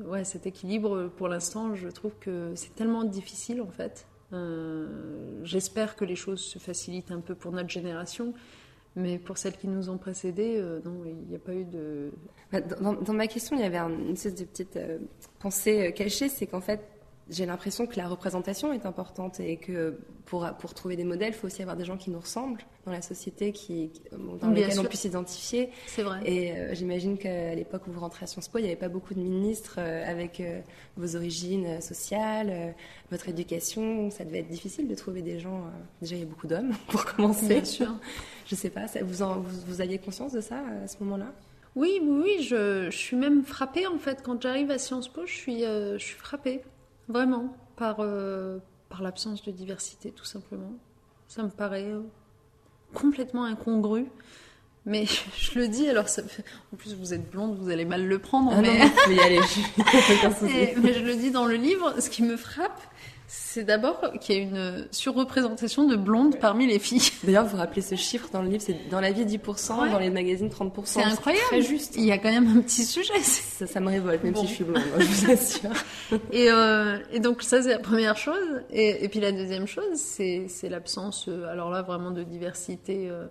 ouais, 0.00 0.24
cet 0.24 0.46
équilibre, 0.46 1.10
pour 1.16 1.28
l'instant, 1.28 1.76
je 1.76 1.88
trouve 1.88 2.12
que 2.20 2.52
c'est 2.56 2.74
tellement 2.74 3.04
difficile 3.04 3.62
en 3.62 3.70
fait. 3.70 4.06
Euh, 4.32 5.40
j'espère 5.42 5.96
que 5.96 6.04
les 6.04 6.16
choses 6.16 6.40
se 6.40 6.58
facilitent 6.58 7.10
un 7.10 7.20
peu 7.20 7.34
pour 7.34 7.52
notre 7.52 7.68
génération, 7.68 8.32
mais 8.96 9.18
pour 9.18 9.38
celles 9.38 9.56
qui 9.56 9.68
nous 9.68 9.90
ont 9.90 9.98
précédées, 9.98 10.56
euh, 10.58 10.80
non, 10.84 11.02
il 11.04 11.28
n'y 11.28 11.36
a 11.36 11.38
pas 11.38 11.54
eu 11.54 11.64
de. 11.64 12.12
Bah, 12.52 12.60
dans, 12.60 13.12
ma 13.12 13.26
question, 13.26 13.56
il 13.56 13.62
y 13.62 13.64
avait 13.64 13.78
une 13.78 14.12
espèce 14.12 14.34
de 14.34 14.44
petite 14.44 14.76
euh, 14.76 14.98
pensée 15.38 15.92
cachée, 15.94 16.28
c'est 16.28 16.46
qu'en 16.46 16.60
fait, 16.60 16.80
j'ai 17.30 17.46
l'impression 17.46 17.86
que 17.86 17.96
la 17.96 18.08
représentation 18.08 18.72
est 18.72 18.84
importante 18.86 19.38
et 19.40 19.56
que 19.56 19.98
pour, 20.26 20.48
pour 20.58 20.74
trouver 20.74 20.96
des 20.96 21.04
modèles, 21.04 21.28
il 21.28 21.34
faut 21.34 21.46
aussi 21.46 21.62
avoir 21.62 21.76
des 21.76 21.84
gens 21.84 21.96
qui 21.96 22.10
nous 22.10 22.18
ressemblent 22.18 22.62
dans 22.86 22.92
la 22.92 23.02
société, 23.02 23.52
qui, 23.52 23.92
dans 24.40 24.50
lesquels 24.50 24.80
on 24.80 24.84
puisse 24.84 25.00
s'identifier. 25.00 25.70
C'est 25.86 26.02
vrai. 26.02 26.20
Et 26.24 26.52
euh, 26.52 26.74
j'imagine 26.74 27.18
qu'à 27.18 27.54
l'époque 27.54 27.86
où 27.86 27.92
vous 27.92 28.00
rentrez 28.00 28.24
à 28.24 28.26
Sciences 28.26 28.48
Po, 28.48 28.58
il 28.58 28.62
n'y 28.62 28.68
avait 28.68 28.76
pas 28.76 28.88
beaucoup 28.88 29.14
de 29.14 29.20
ministres 29.20 29.76
euh, 29.78 30.10
avec 30.10 30.40
euh, 30.40 30.60
vos 30.96 31.14
origines 31.14 31.80
sociales, 31.80 32.74
votre 33.10 33.28
éducation. 33.28 34.10
Ça 34.10 34.24
devait 34.24 34.40
être 34.40 34.48
difficile 34.48 34.88
de 34.88 34.94
trouver 34.94 35.22
des 35.22 35.38
gens. 35.38 35.64
déjà, 36.00 36.16
il 36.16 36.20
y 36.20 36.24
a 36.24 36.26
beaucoup 36.26 36.48
d'hommes, 36.48 36.72
pour 36.88 37.04
commencer. 37.04 37.46
Bien 37.46 37.64
sûr. 37.64 37.94
je 38.46 38.54
ne 38.54 38.58
sais 38.58 38.70
pas, 38.70 38.86
vous, 39.02 39.22
en, 39.22 39.40
vous, 39.40 39.60
vous, 39.66 39.80
aviez 39.80 39.98
conscience 39.98 40.32
de 40.32 40.40
ça 40.40 40.56
à 40.82 40.88
ce 40.88 40.96
moment-là? 41.00 41.32
Oui, 41.76 42.00
oui, 42.02 42.20
oui, 42.24 42.42
je, 42.42 42.90
je, 42.90 42.96
suis 42.96 43.16
même 43.16 43.44
frappée 43.44 43.86
en 43.86 43.98
fait. 43.98 44.22
Quand 44.24 44.42
j'arrive 44.42 44.72
à 44.72 44.78
Sciences 44.78 45.08
Po, 45.08 45.26
je 45.26 45.32
suis, 45.32 45.60
je 45.62 45.98
suis 45.98 46.16
frappée. 46.16 46.62
Vraiment, 47.10 47.56
par, 47.74 47.96
euh, 47.98 48.58
par 48.88 49.02
l'absence 49.02 49.42
de 49.42 49.50
diversité, 49.50 50.12
tout 50.12 50.24
simplement. 50.24 50.72
Ça 51.26 51.42
me 51.42 51.48
paraît 51.48 51.88
euh, 51.88 52.02
complètement 52.94 53.44
incongru. 53.44 54.06
Mais 54.86 55.06
je 55.36 55.58
le 55.58 55.66
dis, 55.66 55.88
alors 55.88 56.08
ça 56.08 56.22
en 56.72 56.76
plus 56.76 56.94
vous 56.94 57.12
êtes 57.12 57.28
blonde, 57.28 57.58
vous 57.58 57.68
allez 57.68 57.84
mal 57.84 58.06
le 58.06 58.18
prendre. 58.20 58.52
Ah 58.54 58.62
mais... 58.62 58.78
Non, 58.78 59.12
y 59.12 59.20
aller. 59.20 59.40
mais 60.82 60.94
je 60.94 61.04
le 61.04 61.16
dis 61.16 61.32
dans 61.32 61.46
le 61.46 61.56
livre, 61.56 62.00
ce 62.00 62.08
qui 62.10 62.22
me 62.22 62.36
frappe, 62.36 62.80
c'est 63.32 63.62
d'abord 63.62 64.00
qu'il 64.20 64.34
y 64.34 64.38
a 64.38 64.42
une 64.42 64.88
surreprésentation 64.90 65.86
de 65.86 65.94
blondes 65.94 66.40
parmi 66.40 66.66
les 66.66 66.80
filles. 66.80 67.10
D'ailleurs, 67.22 67.46
vous 67.46 67.58
rappelez 67.58 67.80
ce 67.80 67.94
chiffre 67.94 68.28
dans 68.32 68.42
le 68.42 68.48
livre, 68.48 68.62
c'est 68.66 68.88
dans 68.90 69.00
la 69.00 69.12
vie 69.12 69.24
10%, 69.24 69.90
dans 69.90 69.98
les 70.00 70.10
magazines 70.10 70.48
30%. 70.48 70.82
C'est 70.84 71.02
incroyable. 71.04 71.44
Très 71.46 71.62
juste. 71.62 71.94
Il 71.96 72.04
y 72.04 72.10
a 72.10 72.18
quand 72.18 72.30
même 72.30 72.58
un 72.58 72.60
petit 72.60 72.84
sujet. 72.84 73.18
Ça, 73.20 73.68
ça 73.68 73.78
me 73.78 73.88
révolte, 73.88 74.24
même 74.24 74.34
si 74.34 74.48
je 74.48 74.52
suis 74.52 74.64
blonde, 74.64 74.82
je 74.98 75.04
vous 75.04 75.30
assure. 75.30 75.70
et, 76.32 76.50
euh, 76.50 76.98
et 77.12 77.20
donc 77.20 77.42
ça, 77.42 77.62
c'est 77.62 77.68
la 77.68 77.78
première 77.78 78.16
chose. 78.16 78.62
Et, 78.70 79.04
et, 79.04 79.08
puis 79.08 79.20
la 79.20 79.30
deuxième 79.30 79.68
chose, 79.68 79.94
c'est 79.94 80.68
l'absence, 80.68 81.28
euh, 81.28 81.46
alors 81.46 81.70
là, 81.70 81.82
vraiment 81.82 82.10
de 82.10 82.24
diversité. 82.24 83.08
Euh, 83.08 83.26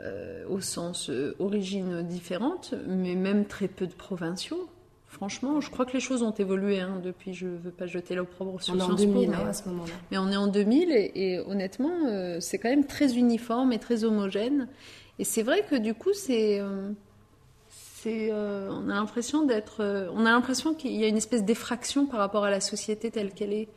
euh, 0.00 0.44
au 0.48 0.60
sens 0.60 1.10
euh, 1.10 1.34
origine 1.40 2.02
différente, 2.02 2.72
mais 2.86 3.16
même 3.16 3.46
très 3.46 3.66
peu 3.66 3.84
de 3.88 3.92
provinciaux. 3.92 4.68
Franchement, 5.08 5.62
je 5.62 5.70
crois 5.70 5.86
que 5.86 5.94
les 5.94 6.00
choses 6.00 6.22
ont 6.22 6.32
évolué 6.32 6.80
hein, 6.80 7.00
depuis. 7.02 7.32
Je 7.32 7.46
ne 7.46 7.56
veux 7.56 7.70
pas 7.70 7.86
jeter 7.86 8.14
l'opprobre 8.14 8.60
sur 8.60 8.74
Sciences 8.74 9.06
Po, 9.06 9.26
mais, 9.26 9.34
à 9.34 9.54
ce 9.54 9.66
moment-là. 9.68 9.94
Mais 10.10 10.18
on 10.18 10.30
est 10.30 10.36
en 10.36 10.48
2000 10.48 10.92
et, 10.92 11.40
honnêtement, 11.46 11.94
euh, 12.06 12.40
c'est 12.40 12.58
quand 12.58 12.68
même 12.68 12.84
très 12.84 13.16
uniforme 13.16 13.72
et 13.72 13.78
très 13.78 14.04
homogène. 14.04 14.68
Et 15.18 15.24
c'est 15.24 15.42
vrai 15.42 15.64
que 15.68 15.76
du 15.76 15.94
coup, 15.94 16.12
c'est, 16.12 16.60
euh, 16.60 16.90
c'est, 17.70 18.28
euh, 18.30 18.68
on 18.70 18.90
a 18.90 18.94
l'impression 18.94 19.46
d'être, 19.46 19.82
on 20.12 20.26
a 20.26 20.30
l'impression 20.30 20.74
qu'il 20.74 20.92
y 20.92 21.04
a 21.04 21.08
une 21.08 21.16
espèce 21.16 21.42
d'effraction 21.42 22.04
par 22.04 22.20
rapport 22.20 22.44
à 22.44 22.50
la 22.50 22.60
société 22.60 23.10
telle 23.10 23.32
qu'elle 23.32 23.54
est. 23.54 23.68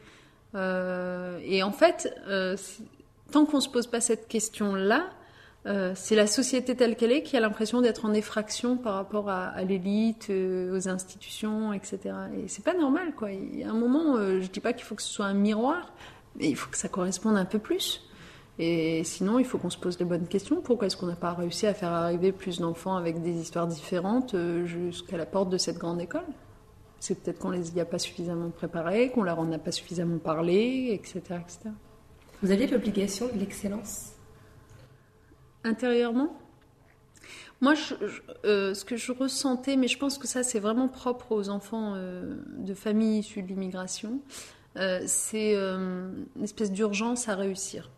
et 0.53 1.63
en 1.63 1.71
fait, 1.71 2.13
tant 3.31 3.45
qu'on 3.45 3.61
se 3.61 3.69
pose 3.69 3.87
pas 3.87 4.01
cette 4.01 4.27
question-là, 4.27 5.09
euh, 5.67 5.93
c'est 5.95 6.15
la 6.15 6.25
société 6.25 6.75
telle 6.75 6.95
qu'elle 6.95 7.11
est 7.11 7.21
qui 7.21 7.37
a 7.37 7.39
l'impression 7.39 7.81
d'être 7.81 8.05
en 8.05 8.13
effraction 8.13 8.77
par 8.77 8.95
rapport 8.95 9.29
à, 9.29 9.61
l'élite, 9.63 10.27
euh, 10.29 10.75
aux 10.75 10.89
institutions, 10.89 11.71
etc. 11.73 11.99
Et 12.35 12.47
c'est 12.47 12.63
pas 12.63 12.73
normal, 12.73 13.13
quoi. 13.15 13.31
Y 13.31 13.63
a 13.63 13.69
un 13.69 13.73
moment, 13.73 14.15
euh, 14.15 14.41
je 14.41 14.47
dis 14.47 14.59
pas 14.59 14.73
qu'il 14.73 14.83
faut 14.83 14.95
que 14.95 15.03
ce 15.03 15.11
soit 15.11 15.27
un 15.27 15.35
miroir, 15.35 15.93
mais 16.37 16.49
il 16.49 16.55
faut 16.55 16.69
que 16.69 16.77
ça 16.77 16.89
corresponde 16.89 17.37
un 17.37 17.45
peu 17.45 17.59
plus. 17.59 18.07
Et 18.57 19.03
sinon, 19.03 19.39
il 19.39 19.45
faut 19.45 19.57
qu'on 19.57 19.69
se 19.69 19.77
pose 19.77 19.99
les 19.99 20.05
bonnes 20.05 20.27
questions. 20.27 20.61
Pourquoi 20.61 20.87
est-ce 20.87 20.97
qu'on 20.97 21.07
n'a 21.07 21.15
pas 21.15 21.33
réussi 21.33 21.67
à 21.67 21.73
faire 21.73 21.91
arriver 21.91 22.31
plus 22.31 22.59
d'enfants 22.59 22.95
avec 22.95 23.21
des 23.21 23.31
histoires 23.31 23.67
différentes 23.67 24.35
jusqu'à 24.65 25.17
la 25.17 25.25
porte 25.25 25.49
de 25.49 25.57
cette 25.57 25.77
grande 25.77 26.01
école? 26.01 26.25
C'est 26.99 27.19
peut-être 27.23 27.39
qu'on 27.39 27.49
les 27.49 27.75
y 27.75 27.79
a 27.79 27.85
pas 27.85 27.97
suffisamment 27.97 28.49
préparés, 28.49 29.09
qu'on 29.09 29.23
leur 29.23 29.39
en 29.39 29.51
a 29.51 29.57
pas 29.57 29.71
suffisamment 29.71 30.19
parlé, 30.19 30.89
etc., 30.91 31.19
etc. 31.41 31.69
Vous 32.43 32.51
aviez 32.51 32.67
l'obligation 32.67 33.27
de 33.33 33.39
l'excellence? 33.39 34.10
Intérieurement 35.63 36.37
moi, 37.61 37.75
euh, 38.43 38.73
ce 38.73 38.83
que 38.83 38.97
je 38.97 39.11
ressentais, 39.11 39.77
mais 39.77 39.87
je 39.87 39.99
pense 39.99 40.17
que 40.17 40.27
ça, 40.27 40.41
c'est 40.41 40.59
vraiment 40.59 40.87
propre 40.87 41.31
aux 41.31 41.49
enfants 41.49 41.93
euh, 41.95 42.35
de 42.57 42.73
familles 42.73 43.19
issues 43.19 43.43
de 43.43 43.47
l'immigration, 43.47 44.19
euh, 44.77 45.03
c'est 45.05 45.55
une 45.55 46.43
espèce 46.43 46.71
d'urgence 46.71 47.29
à 47.29 47.35
réussir. 47.35 47.89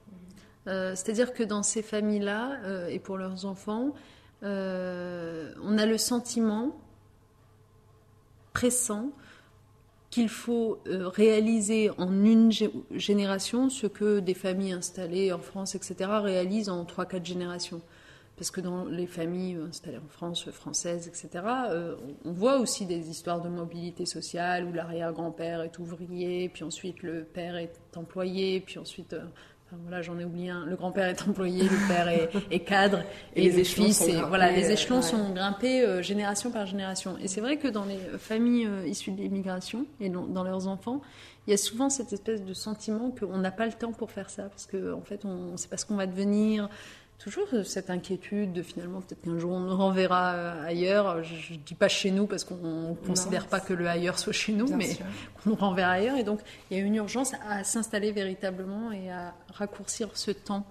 C'est-à-dire 0.66 1.34
que 1.34 1.44
dans 1.44 1.62
ces 1.62 1.82
familles-là, 1.82 2.88
et 2.90 3.00
pour 3.00 3.18
leurs 3.18 3.46
enfants, 3.46 3.94
on 4.42 4.48
a 5.78 5.86
le 5.86 5.98
sentiment 5.98 6.78
pressant 8.54 9.12
qu'il 10.14 10.30
faut 10.30 10.78
euh, 10.88 11.08
réaliser 11.08 11.90
en 11.98 12.24
une 12.24 12.52
génération 12.92 13.72
ce 13.72 13.88
que 13.88 14.20
des 14.20 14.36
familles 14.36 14.74
installées 14.74 15.34
en 15.34 15.40
France, 15.40 15.74
etc., 15.74 15.96
réalisent 16.22 16.70
en 16.70 16.84
3-4 16.84 17.26
générations. 17.26 17.82
Parce 18.38 18.52
que 18.52 18.62
dans 18.62 18.86
les 18.86 19.08
familles 19.08 19.58
installées 19.68 19.98
en 19.98 20.08
France, 20.10 20.52
françaises, 20.52 21.08
etc., 21.08 21.44
euh, 21.70 21.96
on 22.26 22.32
voit 22.32 22.60
aussi 22.60 22.86
des 22.86 23.10
histoires 23.10 23.42
de 23.42 23.50
mobilité 23.50 24.06
sociale 24.06 24.66
où 24.66 24.72
l'arrière-grand-père 24.72 25.62
est 25.62 25.80
ouvrier, 25.80 26.48
puis 26.50 26.64
ensuite 26.64 27.02
le 27.02 27.24
père 27.24 27.56
est 27.56 27.74
employé, 27.96 28.60
puis 28.60 28.78
ensuite 28.78 29.16
euh, 29.74 29.78
voilà, 29.82 30.02
j'en 30.02 30.18
ai 30.20 30.26
oublié 30.26 30.50
un. 30.50 30.66
Le 30.66 30.76
grand-père 30.76 31.08
est 31.08 31.22
employé, 31.28 31.64
le 31.64 31.88
père 31.88 32.08
est, 32.08 32.60
cadre, 32.60 33.04
et, 33.36 33.44
les 33.44 33.60
échelons 33.60 33.86
fils, 33.86 34.00
sont 34.00 34.28
voilà, 34.28 34.52
les 34.52 34.72
échelons 34.72 35.02
sont 35.02 35.34
grimpés 35.34 35.82
euh, 35.82 36.02
génération 36.02 36.52
par 36.52 36.66
génération. 36.66 37.18
Et 37.22 37.28
c'est 37.28 37.42
vrai 37.42 37.58
que 37.58 37.68
dans 37.68 37.86
les 37.86 37.98
familles 38.18 38.68
euh, 38.68 38.88
issues 38.88 39.12
de 39.12 39.22
l'immigration 39.22 39.86
et 40.00 40.10
dans, 40.10 40.44
leurs 40.44 40.68
enfants, 40.68 41.02
il 41.48 41.52
y 41.52 41.54
a 41.54 41.58
souvent 41.58 41.90
cette 41.90 42.14
espèce 42.14 42.44
de 42.44 42.54
sentiment 42.54 43.12
qu'on 43.12 43.38
n'a 43.38 43.52
pas 43.52 43.66
le 43.66 43.74
temps 43.74 43.92
pour 43.92 44.12
faire 44.12 44.30
ça, 44.30 44.44
parce 44.44 44.66
qu'en 44.66 45.00
en 45.00 45.02
fait, 45.02 45.26
on 45.26 45.52
ne 45.52 45.58
sait 45.58 45.68
pas 45.68 45.78
ce 45.78 45.86
qu'on 45.86 45.96
va 45.96 46.08
devenir 46.08 46.70
toujours 47.20 47.48
cette 47.64 47.90
inquiétude 47.90 48.54
de 48.54 48.62
finalement 48.62 49.02
peut-être 49.02 49.22
qu'un 49.22 49.40
jour 49.40 49.52
on 49.52 49.60
nous 49.60 49.78
renverra 49.78 50.34
euh, 50.34 50.66
ailleurs. 50.66 51.24
Je 51.24 51.54
ne 51.54 51.58
dis 51.60 51.76
pas 51.76 51.88
chez 51.88 52.12
nous 52.12 52.28
parce 52.28 52.44
qu'on 52.44 52.90
ne 52.90 52.96
considère 52.96 53.48
pas 53.48 53.60
que 53.60 53.74
le 53.74 53.88
ailleurs 53.88 54.20
soit 54.20 54.34
chez 54.34 54.54
nous, 54.54 54.68
mais 54.76 54.98
qu'on 55.44 55.52
nous 55.52 55.56
renverra 55.56 55.92
ailleurs. 55.92 56.18
Et 56.18 56.24
donc 56.24 56.40
il 56.70 56.78
y 56.78 56.82
a 56.82 56.84
une 56.84 56.96
urgence 56.96 57.34
à 57.48 57.64
s'installer 57.64 58.12
véritablement 58.12 58.92
et 58.92 59.12
à 59.12 59.34
raccourcir 59.54 60.10
ce 60.14 60.32
temps. 60.32 60.66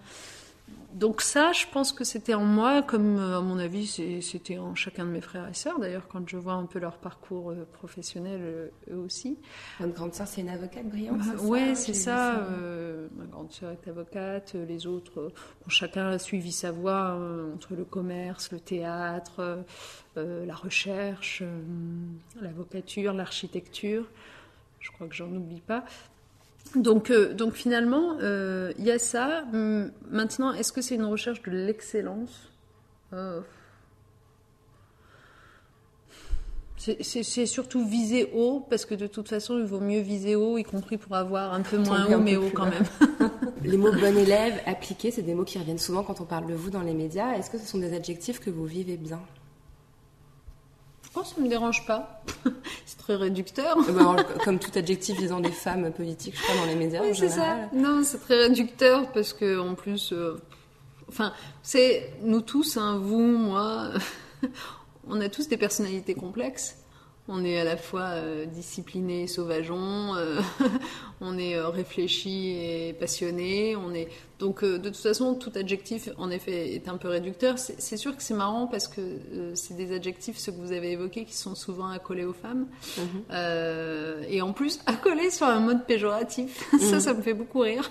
Donc 0.95 1.23
ça, 1.23 1.53
je 1.53 1.67
pense 1.73 1.93
que 1.93 2.05
c'était 2.05 2.35
en 2.35 2.45
moi, 2.45 2.83
comme 2.83 3.19
à 3.19 3.41
mon 3.41 3.59
avis, 3.59 4.21
c'était 4.21 4.59
en 4.59 4.75
chacun 4.75 5.05
de 5.05 5.11
mes 5.11 5.21
frères 5.21 5.49
et 5.49 5.55
sœurs. 5.55 5.79
D'ailleurs, 5.79 6.09
quand 6.09 6.29
je 6.29 6.37
vois 6.37 6.55
un 6.55 6.67
peu 6.67 6.79
leur 6.79 6.99
parcours 6.99 7.55
professionnel, 7.73 8.71
eux 8.91 8.97
aussi. 8.97 9.39
Votre 9.81 9.95
grande 9.95 10.15
sœur, 10.15 10.27
c'est 10.27 10.41
une 10.43 10.49
avocate 10.49 10.89
brillante. 10.89 11.21
Oui, 11.41 11.75
c'est 11.75 11.95
ça. 11.95 12.47
ma 13.17 13.25
grande 13.27 13.53
sœur 13.53 13.73
est 13.73 13.89
avocate. 13.89 14.55
Les 14.55 14.87
autres, 14.87 15.33
chacun 15.69 16.09
a 16.09 16.19
suivi 16.19 16.53
sa 16.53 16.71
voie 16.71 17.19
entre 17.55 17.75
le 17.75 17.85
commerce, 17.85 18.53
le 18.53 18.61
théâtre, 18.61 19.65
la 20.17 20.55
recherche, 20.55 21.43
l'avocature, 22.41 23.13
l'architecture. 23.13 24.07
Je 24.81 24.91
crois 24.91 25.07
que 25.07 25.15
j'en 25.15 25.31
oublie 25.31 25.61
pas. 25.61 25.85
Donc, 26.77 27.11
euh, 27.11 27.35
donc 27.35 27.55
finalement, 27.55 28.17
euh, 28.21 28.73
il 28.79 28.85
y 28.85 28.91
a 28.91 28.99
ça. 28.99 29.45
Maintenant, 30.11 30.53
est-ce 30.53 30.73
que 30.73 30.81
c'est 30.81 30.95
une 30.95 31.05
recherche 31.05 31.43
de 31.43 31.51
l'excellence? 31.51 32.49
Euh, 33.13 33.41
C'est 36.79 37.47
surtout 37.47 37.87
viser 37.87 38.31
haut, 38.35 38.67
parce 38.69 38.87
que 38.87 38.95
de 38.95 39.07
toute 39.07 39.29
façon, 39.29 39.59
il 39.59 39.65
vaut 39.65 39.81
mieux 39.81 40.01
viser 40.01 40.35
haut, 40.35 40.59
y 40.59 40.65
compris 40.65 40.97
pour 40.97 41.15
avoir 41.15 41.53
un 41.53 41.61
peu 41.61 41.79
moins 41.79 42.07
haut, 42.07 42.19
mais 42.19 42.37
haut 42.37 42.51
quand 42.53 42.65
même. 42.65 42.85
les 43.65 43.77
mots 43.77 43.93
bon 43.93 44.17
élève, 44.17 44.61
appliqué, 44.67 45.11
c'est 45.11 45.23
des 45.23 45.35
mots 45.35 45.45
qui 45.45 45.59
reviennent 45.59 45.79
souvent 45.79 46.03
quand 46.03 46.21
on 46.21 46.25
parle 46.25 46.47
de 46.47 46.55
vous 46.55 46.71
dans 46.71 46.83
les 46.83 46.95
médias. 46.95 47.35
Est-ce 47.35 47.51
que 47.51 47.59
ce 47.59 47.67
sont 47.67 47.79
des 47.79 47.95
adjectifs 47.95 48.41
que 48.41 48.51
vous 48.51 48.65
vivez 48.65 48.97
bien? 48.97 49.21
Oh, 51.15 51.23
ça 51.25 51.41
me 51.41 51.49
dérange 51.49 51.87
pas. 51.87 52.23
c'est 52.87 52.99
très 52.99 53.17
réducteur. 53.17 53.77
Eh 53.89 53.93
ben, 53.93 54.17
comme 54.45 54.59
tout 54.59 54.71
adjectif 54.75 55.19
visant 55.19 55.41
des 55.41 55.51
femmes 55.51 55.93
politiques, 55.93 56.37
je 56.37 56.43
crois, 56.43 56.57
dans 56.57 56.67
les 56.67 56.75
médias. 56.75 57.03
Oui, 57.03 57.15
c'est 57.15 57.29
ça. 57.29 57.69
Non, 57.73 58.03
c'est 58.03 58.19
très 58.19 58.37
réducteur 58.37 59.11
parce 59.13 59.33
que 59.33 59.59
en 59.61 59.75
plus, 59.75 60.13
euh, 60.13 60.41
enfin, 61.09 61.33
c'est 61.63 62.13
nous 62.23 62.41
tous, 62.41 62.79
hein, 62.79 62.99
vous, 62.99 63.21
moi, 63.21 63.91
on 65.09 65.21
a 65.21 65.29
tous 65.29 65.49
des 65.49 65.59
personnalités 65.59 66.15
complexes. 66.15 66.79
On 67.29 67.45
est 67.45 67.59
à 67.59 67.65
la 67.65 67.77
fois 67.77 68.09
euh, 68.15 68.47
discipliné, 68.47 69.29
sauvageon, 69.29 70.15
euh, 70.17 70.41
on 71.21 71.39
est 71.39 71.61
réfléchi 71.61 72.51
et 72.51 72.93
passionné, 72.95 73.77
on 73.77 73.95
est 73.95 74.09
donc 74.43 74.65
euh, 74.65 74.77
de 74.77 74.89
toute 74.89 74.99
façon, 74.99 75.37
tout 75.37 75.53
adjectif, 75.55 76.09
en 76.19 76.29
effet, 76.29 76.75
est 76.75 76.89
un 76.89 76.97
peu 76.97 77.07
réducteur. 77.07 77.61
C'est 77.61 77.97
sûr 77.97 78.17
que 78.17 78.25
c'est 78.25 78.35
marrant 78.35 78.67
parce 78.67 78.89
que 78.89 79.01
euh, 79.01 79.53
c'est 79.55 79.75
des 79.75 79.95
adjectifs, 79.95 80.37
ceux 80.37 80.51
que 80.51 80.57
vous 80.57 80.73
avez 80.73 80.91
évoqués, 80.91 81.25
qui 81.25 81.37
sont 81.37 81.55
souvent 81.55 81.87
accolés 81.87 82.25
aux 82.25 82.33
femmes. 82.33 82.67
Mhm. 82.99 83.05
Euh, 83.31 84.25
et 84.29 84.43
en 84.43 84.53
plus, 84.53 84.81
accolés 84.87 85.31
sur 85.31 85.47
un 85.47 85.61
mode 85.61 85.87
péjoratif. 85.87 86.69
ça, 86.81 86.97
mhm. 86.97 87.01
ça 87.01 87.15
me 87.15 87.23
fait 87.23 87.35
beaucoup 87.35 87.61
rire. 87.61 87.89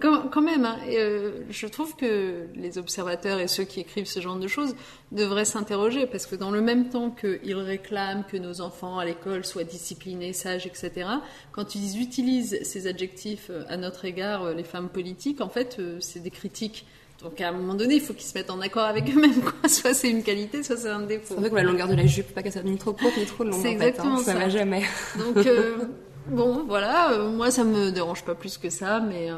quand, 0.00 0.42
même, 0.42 0.66
hein, 0.66 0.78
je 0.86 1.66
trouve 1.66 1.96
que 1.96 2.46
les 2.54 2.76
observateurs 2.76 3.38
et 3.38 3.48
ceux 3.48 3.64
qui 3.64 3.80
écrivent 3.80 4.06
ce 4.06 4.20
genre 4.20 4.36
de 4.36 4.48
choses 4.48 4.74
devraient 5.12 5.44
s'interroger 5.44 6.06
parce 6.06 6.24
que 6.26 6.36
dans 6.36 6.50
le 6.50 6.62
même 6.62 6.88
temps 6.88 7.10
qu'ils 7.10 7.56
réclament 7.56 8.24
que 8.30 8.38
nos 8.38 8.62
enfants 8.62 8.98
à 8.98 9.04
l'école 9.04 9.44
soient 9.44 9.64
disciplinés, 9.64 10.32
sages, 10.32 10.66
etc., 10.66 11.08
quand 11.52 11.74
ils 11.74 12.00
utilisent 12.00 12.58
ces 12.62 12.86
adjectifs 12.86 13.50
à 13.68 13.76
notre 13.76 14.04
égard, 14.06 14.54
les 14.54 14.64
femmes 14.64 14.88
politiques, 14.88 15.40
en 15.42 15.48
fait, 15.50 15.69
euh, 15.78 15.98
c'est 16.00 16.20
des 16.20 16.30
critiques. 16.30 16.86
Donc 17.22 17.40
à 17.40 17.48
un 17.48 17.52
moment 17.52 17.74
donné, 17.74 17.96
il 17.96 18.00
faut 18.00 18.14
qu'ils 18.14 18.26
se 18.26 18.36
mettent 18.36 18.50
en 18.50 18.60
accord 18.60 18.84
avec 18.84 19.08
eux-mêmes. 19.14 19.42
Soit 19.68 19.94
c'est 19.94 20.10
une 20.10 20.22
qualité, 20.22 20.62
soit 20.62 20.76
c'est 20.76 20.88
un 20.88 21.02
défaut. 21.02 21.34
C'est 21.34 21.40
vrai 21.40 21.50
que 21.50 21.54
la 21.54 21.62
longueur 21.62 21.88
de 21.88 21.94
la 21.94 22.06
jupe, 22.06 22.34
pas 22.34 22.42
qu'elle 22.42 22.52
soit 22.52 22.62
ni 22.62 22.78
trop 22.78 22.92
courte 22.92 23.16
ni 23.18 23.26
trop 23.26 23.44
longue. 23.44 23.60
C'est 23.60 23.68
hein. 23.68 23.72
exactement 23.72 24.16
ça. 24.18 24.32
Ça 24.32 24.38
va 24.38 24.48
jamais. 24.48 24.82
Donc 25.18 25.46
euh, 25.46 25.76
bon, 26.28 26.64
voilà. 26.66 27.12
Euh, 27.12 27.30
moi, 27.30 27.50
ça 27.50 27.64
me 27.64 27.90
dérange 27.90 28.24
pas 28.24 28.34
plus 28.34 28.56
que 28.56 28.70
ça, 28.70 29.00
mais 29.00 29.28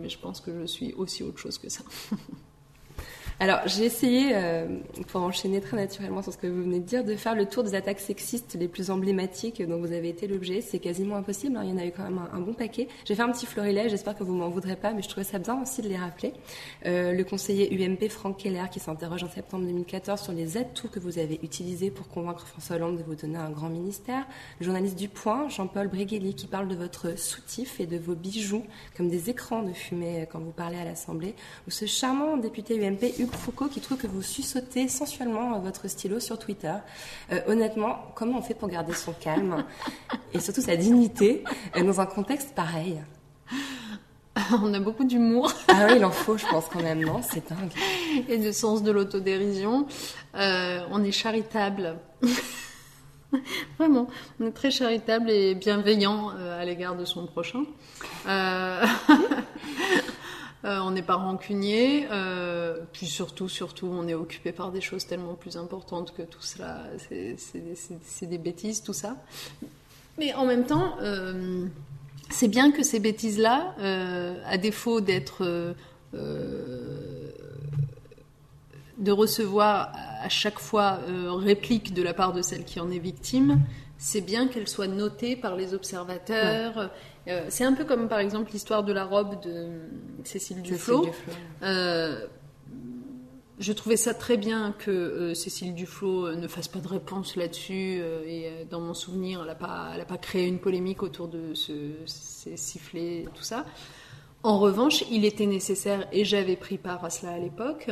mais 0.00 0.08
je 0.08 0.18
pense 0.18 0.40
que 0.40 0.52
je 0.60 0.66
suis 0.66 0.94
aussi 0.94 1.24
autre 1.24 1.38
chose 1.38 1.58
que 1.58 1.68
ça. 1.68 1.82
Alors, 3.42 3.58
j'ai 3.66 3.86
essayé, 3.86 4.30
euh, 4.34 4.68
pour 5.08 5.20
enchaîner 5.20 5.60
très 5.60 5.76
naturellement 5.76 6.22
sur 6.22 6.32
ce 6.32 6.38
que 6.38 6.46
vous 6.46 6.62
venez 6.62 6.78
de 6.78 6.84
dire, 6.84 7.02
de 7.02 7.16
faire 7.16 7.34
le 7.34 7.44
tour 7.44 7.64
des 7.64 7.74
attaques 7.74 7.98
sexistes 7.98 8.56
les 8.56 8.68
plus 8.68 8.88
emblématiques 8.88 9.60
dont 9.66 9.80
vous 9.80 9.90
avez 9.90 10.10
été 10.10 10.28
l'objet. 10.28 10.60
C'est 10.60 10.78
quasiment 10.78 11.16
impossible, 11.16 11.56
hein. 11.56 11.62
il 11.64 11.70
y 11.70 11.72
en 11.72 11.76
a 11.76 11.84
eu 11.84 11.90
quand 11.90 12.04
même 12.04 12.20
un, 12.32 12.38
bon 12.38 12.54
paquet. 12.54 12.86
J'ai 13.04 13.16
fait 13.16 13.22
un 13.22 13.32
petit 13.32 13.46
florilège, 13.46 13.90
j'espère 13.90 14.16
que 14.16 14.22
vous 14.22 14.32
m'en 14.32 14.48
voudrez 14.48 14.76
pas, 14.76 14.92
mais 14.92 15.02
je 15.02 15.08
trouvais 15.08 15.24
ça 15.24 15.40
bien 15.40 15.60
aussi 15.60 15.82
de 15.82 15.88
les 15.88 15.96
rappeler. 15.96 16.34
Euh, 16.86 17.10
le 17.10 17.24
conseiller 17.24 17.74
UMP 17.74 18.08
Franck 18.10 18.36
Keller 18.36 18.66
qui 18.70 18.78
s'interroge 18.78 19.24
en 19.24 19.28
septembre 19.28 19.64
2014 19.64 20.20
sur 20.20 20.32
les 20.32 20.56
atouts 20.56 20.86
que 20.86 21.00
vous 21.00 21.18
avez 21.18 21.40
utilisés 21.42 21.90
pour 21.90 22.06
convaincre 22.06 22.46
François 22.46 22.76
Hollande 22.76 22.98
de 22.98 23.02
vous 23.02 23.16
donner 23.16 23.38
un 23.38 23.50
grand 23.50 23.70
ministère. 23.70 24.24
Le 24.60 24.66
journaliste 24.66 24.96
du 24.96 25.08
Point, 25.08 25.48
Jean-Paul 25.48 25.88
Brégueli, 25.88 26.36
qui 26.36 26.46
parle 26.46 26.68
de 26.68 26.76
votre 26.76 27.18
soutif 27.18 27.80
et 27.80 27.86
de 27.86 27.98
vos 27.98 28.14
bijoux 28.14 28.62
comme 28.96 29.08
des 29.08 29.30
écrans 29.30 29.64
de 29.64 29.72
fumée 29.72 30.28
quand 30.30 30.38
vous 30.38 30.52
parlez 30.52 30.78
à 30.78 30.84
l'Assemblée. 30.84 31.34
Ou 31.66 31.72
ce 31.72 31.86
charmant 31.86 32.36
député 32.36 32.78
UMP, 32.86 33.31
Foucault 33.36 33.68
qui 33.68 33.80
trouve 33.80 33.98
que 33.98 34.06
vous 34.06 34.22
sussotez 34.22 34.88
sensuellement 34.88 35.58
votre 35.58 35.88
stylo 35.88 36.20
sur 36.20 36.38
Twitter. 36.38 36.74
Euh, 37.32 37.40
honnêtement, 37.46 37.98
comment 38.14 38.38
on 38.38 38.42
fait 38.42 38.54
pour 38.54 38.68
garder 38.68 38.92
son 38.92 39.12
calme 39.12 39.64
et 40.32 40.40
surtout 40.40 40.60
sa 40.60 40.76
dignité 40.76 41.44
euh, 41.76 41.82
dans 41.82 42.00
un 42.00 42.06
contexte 42.06 42.54
pareil? 42.54 43.02
On 44.62 44.72
a 44.74 44.80
beaucoup 44.80 45.04
d'humour. 45.04 45.52
Ah 45.68 45.86
oui, 45.88 45.94
il 45.96 46.04
en 46.04 46.10
faut, 46.10 46.36
je 46.36 46.46
pense 46.46 46.66
quand 46.68 46.82
même, 46.82 47.04
non? 47.04 47.20
C'est 47.22 47.48
dingue. 47.48 47.72
Et 48.28 48.38
de 48.38 48.52
sens 48.52 48.82
de 48.82 48.90
l'autodérision. 48.90 49.86
Euh, 50.34 50.80
on 50.90 51.02
est 51.04 51.12
charitable. 51.12 51.96
Vraiment, 53.78 54.08
on 54.40 54.46
est 54.46 54.52
très 54.52 54.70
charitable 54.70 55.30
et 55.30 55.54
bienveillant 55.54 56.30
à 56.30 56.64
l'égard 56.64 56.96
de 56.96 57.04
son 57.04 57.26
prochain. 57.26 57.64
Euh, 58.26 58.84
on 60.64 60.92
n'est 60.92 61.02
pas 61.02 61.16
rancunier, 61.16 62.06
euh, 62.10 62.78
puis 62.92 63.06
surtout, 63.06 63.48
surtout, 63.48 63.88
on 63.88 64.06
est 64.06 64.14
occupé 64.14 64.52
par 64.52 64.70
des 64.70 64.80
choses 64.80 65.06
tellement 65.06 65.34
plus 65.34 65.56
importantes 65.56 66.14
que 66.14 66.22
tout 66.22 66.42
cela. 66.42 66.84
C'est 67.08 68.26
des 68.26 68.38
bêtises, 68.38 68.82
tout 68.82 68.92
ça. 68.92 69.16
Mais 70.18 70.34
en 70.34 70.44
même 70.44 70.64
temps, 70.64 70.96
euh, 71.00 71.66
c'est 72.30 72.48
bien 72.48 72.70
que 72.70 72.82
ces 72.82 73.00
bêtises-là, 73.00 73.74
à 74.46 74.58
défaut 74.58 75.00
d'être 75.00 75.74
de 78.98 79.10
recevoir 79.10 79.92
à 80.22 80.28
chaque 80.28 80.60
fois 80.60 81.00
réplique 81.28 81.92
de 81.92 82.02
la 82.02 82.14
part 82.14 82.32
de 82.32 82.42
celle 82.42 82.64
qui 82.64 82.78
en 82.78 82.90
est 82.90 83.00
victime, 83.00 83.58
c'est 84.02 84.20
bien 84.20 84.48
qu'elles 84.48 84.66
soient 84.66 84.88
notées 84.88 85.36
par 85.36 85.54
les 85.54 85.74
observateurs. 85.74 86.90
Euh, 87.28 87.46
c'est 87.50 87.62
un 87.62 87.72
peu 87.72 87.84
comme 87.84 88.08
par 88.08 88.18
exemple 88.18 88.50
l'histoire 88.50 88.82
de 88.82 88.92
la 88.92 89.04
robe 89.04 89.40
de 89.42 89.68
Cécile 90.24 90.60
Duflot. 90.60 91.06
Euh, 91.62 92.26
je 93.60 93.72
trouvais 93.72 93.96
ça 93.96 94.12
très 94.12 94.36
bien 94.36 94.74
que 94.76 94.90
euh, 94.90 95.34
Cécile 95.34 95.72
Duflot 95.72 96.34
ne 96.34 96.48
fasse 96.48 96.66
pas 96.66 96.80
de 96.80 96.88
réponse 96.88 97.36
là-dessus. 97.36 98.02
et 98.26 98.66
dans 98.68 98.80
mon 98.80 98.92
souvenir, 98.92 99.42
elle 99.42 99.46
n'a 99.46 99.54
pas, 99.54 99.92
pas, 100.08 100.18
créé 100.18 100.48
une 100.48 100.58
polémique 100.58 101.04
autour 101.04 101.28
de 101.28 101.54
ce, 101.54 101.92
ces 102.04 102.56
sifflets, 102.56 103.26
tout 103.32 103.44
ça. 103.44 103.64
En 104.42 104.58
revanche, 104.58 105.04
il 105.12 105.24
était 105.24 105.46
nécessaire, 105.46 106.08
et 106.10 106.24
j'avais 106.24 106.56
pris 106.56 106.76
part 106.76 107.04
à 107.04 107.10
cela 107.10 107.34
à 107.34 107.38
l'époque, 107.38 107.88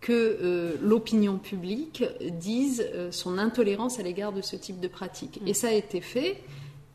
que 0.00 0.76
l'opinion 0.80 1.38
publique 1.38 2.04
dise 2.20 2.88
son 3.10 3.38
intolérance 3.38 3.98
à 3.98 4.02
l'égard 4.02 4.32
de 4.32 4.42
ce 4.42 4.56
type 4.56 4.80
de 4.80 4.88
pratique. 4.88 5.40
Mm. 5.42 5.48
Et 5.48 5.54
ça 5.54 5.68
a 5.68 5.72
été 5.72 6.00
fait. 6.00 6.42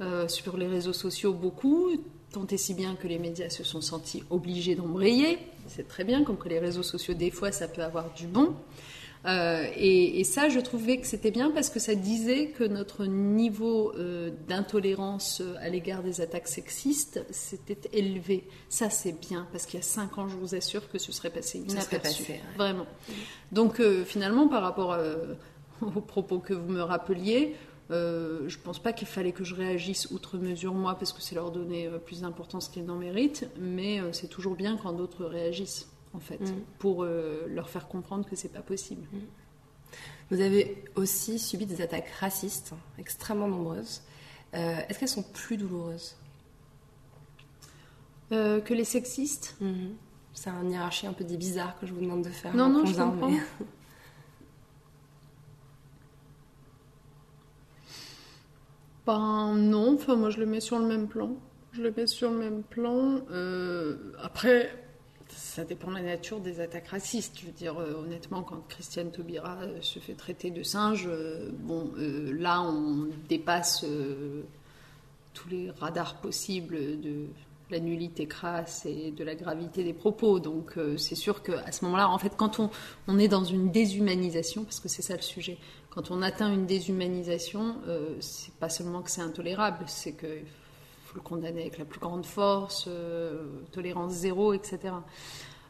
Euh, 0.01 0.27
sur 0.27 0.57
les 0.57 0.67
réseaux 0.67 0.93
sociaux 0.93 1.33
beaucoup, 1.33 1.91
tant 2.31 2.47
et 2.47 2.57
si 2.57 2.73
bien 2.73 2.95
que 2.95 3.07
les 3.07 3.19
médias 3.19 3.49
se 3.49 3.63
sont 3.63 3.79
sentis 3.79 4.23
obligés 4.31 4.73
d'embrayer. 4.73 5.37
C'est 5.67 5.87
très 5.87 6.03
bien, 6.03 6.23
comme 6.23 6.37
que 6.37 6.49
les 6.49 6.59
réseaux 6.59 6.83
sociaux, 6.83 7.13
des 7.13 7.29
fois, 7.29 7.51
ça 7.51 7.67
peut 7.67 7.83
avoir 7.83 8.11
du 8.13 8.25
bon. 8.25 8.55
Euh, 9.25 9.65
et, 9.77 10.23
ça, 10.23 10.49
je 10.49 10.59
trouvais 10.59 10.97
que 10.97 11.07
c'était 11.07 11.31
bien 11.31 11.51
parce 11.51 11.69
que 11.69 11.79
ça 11.79 11.95
disait 11.95 12.47
que 12.47 12.63
notre 12.63 13.05
niveau 13.05 13.93
euh, 13.95 14.31
d'intolérance 14.47 15.41
à 15.61 15.69
l'égard 15.69 16.03
des 16.03 16.19
attaques 16.19 16.47
sexistes 16.47 17.25
s'était 17.29 17.89
élevé. 17.93 18.47
Ça, 18.69 18.89
c'est 18.89 19.17
bien 19.19 19.47
parce 19.51 19.65
qu'il 19.65 19.79
y 19.79 19.83
a 19.83 19.85
cinq 19.85 20.17
ans, 20.17 20.27
je 20.27 20.35
vous 20.35 20.55
assure 20.55 20.89
que 20.89 20.97
ce 20.97 21.11
serait 21.11 21.29
passé 21.29 21.59
inaperçu. 21.59 22.23
Passé, 22.23 22.41
Vraiment. 22.57 22.85
Donc, 23.51 23.81
finalement, 24.05 24.47
par 24.47 24.61
rapport 24.61 24.97
aux 25.81 26.01
propos 26.01 26.39
que 26.39 26.53
vous 26.53 26.71
me 26.71 26.81
rappeliez, 26.81 27.55
euh, 27.91 28.47
je 28.47 28.57
ne 28.57 28.63
pense 28.63 28.79
pas 28.79 28.93
qu'il 28.93 29.07
fallait 29.07 29.33
que 29.33 29.43
je 29.43 29.55
réagisse 29.55 30.09
outre 30.11 30.37
mesure 30.37 30.73
moi, 30.73 30.95
parce 30.95 31.11
que 31.11 31.21
c'est 31.21 31.35
leur 31.35 31.51
donner 31.51 31.87
euh, 31.87 31.97
plus 31.97 32.21
d'importance 32.21 32.69
qu'ils 32.69 32.85
n'en 32.85 32.95
méritent, 32.95 33.47
mais 33.59 33.99
euh, 33.99 34.13
c'est 34.13 34.27
toujours 34.27 34.55
bien 34.55 34.77
quand 34.77 34.93
d'autres 34.93 35.25
réagissent, 35.25 35.89
en 36.13 36.19
fait, 36.19 36.39
mm. 36.39 36.61
pour 36.79 37.05
leur 37.05 37.69
faire 37.69 37.87
comprendre 37.87 38.27
que 38.27 38.35
c'est 38.35 38.51
pas 38.51 38.61
possible. 38.61 39.07
Mm. 39.11 39.19
Vous 40.31 40.41
avez 40.41 40.83
aussi 40.95 41.39
subi 41.39 41.65
des 41.65 41.81
attaques 41.81 42.09
racistes 42.19 42.73
extrêmement 42.97 43.47
nombreuses. 43.47 44.01
Est-ce 44.53 44.99
qu'elles 44.99 45.07
sont 45.07 45.23
plus 45.23 45.57
douloureuses? 45.57 46.15
Que 48.29 48.73
les 48.73 48.85
sexistes? 48.85 49.55
Mm-hmm. 49.61 49.89
C'est 50.33 50.49
un 50.49 50.67
hiérarchie 50.67 51.05
un 51.05 51.13
peu 51.13 51.23
bizarre 51.23 51.79
que 51.79 51.85
je 51.85 51.93
vous 51.93 52.01
demande 52.01 52.23
de 52.23 52.29
faire. 52.29 52.55
Non, 52.55 52.69
non, 52.69 52.85
je 52.85 52.95
comprends. 52.95 53.31
Ben 59.05 59.55
non, 59.55 59.95
enfin 59.95 60.15
moi 60.15 60.29
je 60.29 60.39
le 60.39 60.45
mets 60.45 60.61
sur 60.61 60.79
le 60.79 60.85
même 60.85 61.07
plan. 61.07 61.35
Je 61.73 61.81
le 61.81 61.91
mets 61.95 62.07
sur 62.07 62.31
le 62.31 62.37
même 62.37 62.63
plan. 62.63 63.19
Euh, 63.31 64.13
après, 64.21 64.82
ça 65.35 65.63
dépend 65.63 65.89
de 65.89 65.95
la 65.95 66.01
nature 66.01 66.39
des 66.39 66.59
attaques 66.59 66.87
racistes. 66.87 67.39
Je 67.39 67.45
veux 67.45 67.51
dire, 67.51 67.77
honnêtement, 67.77 68.43
quand 68.43 68.61
Christiane 68.69 69.11
Taubira 69.11 69.57
se 69.81 69.99
fait 69.99 70.13
traiter 70.13 70.51
de 70.51 70.63
singe, 70.63 71.09
bon, 71.59 71.91
là, 71.97 72.61
on 72.61 73.07
dépasse 73.27 73.85
tous 75.33 75.49
les 75.49 75.71
radars 75.71 76.15
possibles 76.15 76.99
de 77.01 77.27
la 77.73 77.79
nullité 77.79 78.27
crasse 78.27 78.85
et 78.85 79.11
de 79.11 79.23
la 79.23 79.35
gravité 79.35 79.83
des 79.83 79.93
propos. 79.93 80.39
Donc 80.39 80.77
euh, 80.77 80.97
c'est 80.97 81.15
sûr 81.15 81.43
qu'à 81.43 81.71
ce 81.71 81.83
moment-là, 81.85 82.09
en 82.09 82.17
fait, 82.17 82.33
quand 82.37 82.59
on, 82.59 82.69
on, 83.07 83.19
est 83.19 83.27
dans 83.27 83.43
une 83.43 83.71
déshumanisation, 83.71 84.63
parce 84.63 84.79
que 84.79 84.87
c'est 84.87 85.01
ça 85.01 85.15
le 85.15 85.21
sujet, 85.21 85.57
quand 85.89 86.11
on 86.11 86.21
atteint 86.21 86.53
une 86.53 86.65
déshumanisation, 86.65 87.75
euh, 87.87 88.15
c'est 88.19 88.53
pas 88.55 88.69
seulement 88.69 89.01
que 89.01 89.11
c'est 89.11 89.21
intolérable, 89.21 89.85
c'est 89.87 90.13
qu'il 90.13 90.45
faut 91.13 91.19
le 91.19 91.21
condamner 91.21 91.61
avec 91.61 91.77
la 91.77 91.85
plus 91.85 91.99
grande 91.99 92.25
force, 92.25 92.85
euh, 92.87 93.45
tolérance 93.71 94.13
zéro, 94.13 94.53
etc. 94.53 94.93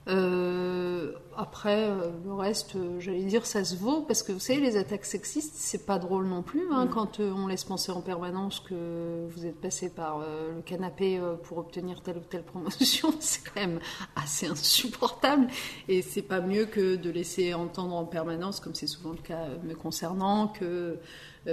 Euh, 0.10 1.14
après, 1.38 1.90
euh, 1.90 2.12
le 2.26 2.34
reste, 2.34 2.76
euh, 2.76 3.00
j'allais 3.00 3.24
dire, 3.24 3.46
ça 3.46 3.64
se 3.64 3.76
vaut 3.76 4.02
parce 4.02 4.22
que 4.22 4.34
vous 4.34 4.40
savez, 4.40 4.60
les 4.60 4.76
attaques 4.76 5.06
sexistes, 5.06 5.54
c'est 5.56 5.86
pas 5.86 5.98
drôle 5.98 6.28
non 6.28 6.42
plus. 6.42 6.68
Hein, 6.72 6.86
mm. 6.86 6.90
Quand 6.90 7.20
on 7.20 7.48
laisse 7.48 7.64
penser 7.64 7.92
en 7.92 8.02
permanence 8.02 8.60
que 8.60 9.28
vous 9.30 9.46
êtes 9.46 9.60
passé 9.60 9.90
par 9.90 10.20
le 10.20 10.62
canapé 10.62 11.22
pour 11.44 11.58
obtenir 11.58 12.02
telle 12.02 12.18
ou 12.18 12.24
telle 12.30 12.44
promotion, 12.44 13.14
c'est 13.20 13.44
quand 13.44 13.62
même 13.62 13.80
assez 14.16 14.48
insupportable. 14.48 15.48
Et 15.88 16.02
c'est 16.02 16.22
pas 16.22 16.42
mieux 16.42 16.66
que 16.66 16.96
de 16.96 17.10
laisser 17.10 17.54
entendre 17.54 17.96
en 17.96 18.06
permanence, 18.06 18.60
comme 18.60 18.76
c'est 18.76 18.88
souvent 18.88 19.12
le 19.12 19.22
cas 19.22 19.48
me 19.64 19.74
concernant, 19.74 20.48
que 20.48 20.98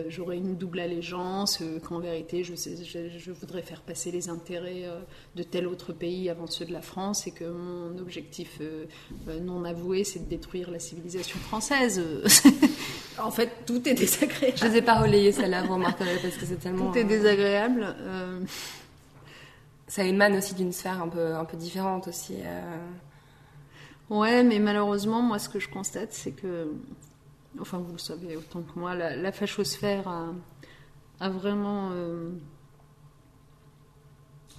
j'aurais 0.09 0.37
une 0.37 0.57
double 0.57 0.81
allégeance, 0.81 1.61
euh, 1.63 1.81
qu'en 1.81 1.99
vérité 1.99 2.45
je, 2.45 2.55
je, 2.55 3.31
voudrais 3.33 3.63
faire 3.63 3.81
passer 3.81 4.11
les 4.11 4.29
intérêts 4.29 4.85
euh, 4.85 5.01
de 5.35 5.43
tel 5.43 5.67
autre 5.67 5.93
pays 5.93 6.31
avant 6.31 6.47
ceux 6.47 6.65
de 6.65 6.73
la 6.73 6.83
France 6.83 7.27
et 7.27 7.33
que 7.33 7.45
mon 7.45 7.99
objectif 7.99 8.61
non 9.43 9.65
avoué 9.65 10.05
c'est 10.05 10.21
de 10.21 10.29
détruire 10.29 10.71
la 10.71 10.79
civilisation 10.79 11.39
française. 11.39 12.03
en 13.19 13.31
fait, 13.31 13.51
tout 13.67 13.89
est 13.89 13.95
désagréable. 13.95 14.57
Je 14.57 14.67
ne 14.67 14.77
ai 14.77 14.83
pas 14.83 15.01
relayé 15.01 15.33
celle-là, 15.33 15.63
vous 15.65 15.75
remarquerez, 15.75 16.17
parce 16.23 16.37
que 16.37 16.47
c'est 16.47 16.61
tellement. 16.61 16.91
Tout 16.91 16.99
est 16.99 17.05
désagréable. 17.05 17.95
Ça 19.89 20.05
émane 20.05 20.37
aussi 20.37 20.55
d'une 20.55 20.73
sphère 20.73 21.03
un 21.03 21.09
peu, 21.09 21.35
un 21.35 21.45
peu 21.45 21.57
différente 21.57 22.07
aussi. 22.09 22.37
Ouais, 24.09 24.43
mais 24.43 24.59
malheureusement, 24.59 25.23
moi, 25.23 25.39
ce 25.39 25.49
que 25.49 25.61
je 25.61 25.69
constate, 25.69 26.13
c'est 26.13 26.33
que 26.33 26.69
enfin 27.61 27.79
vous 27.79 27.93
le 27.93 27.99
savez 27.99 28.37
autant 28.37 28.63
que 28.63 28.79
moi, 28.79 28.95
la, 28.95 29.33
fachosphère 29.33 30.09
a, 30.09 31.29
vraiment 31.29 31.91
euh, 31.93 32.31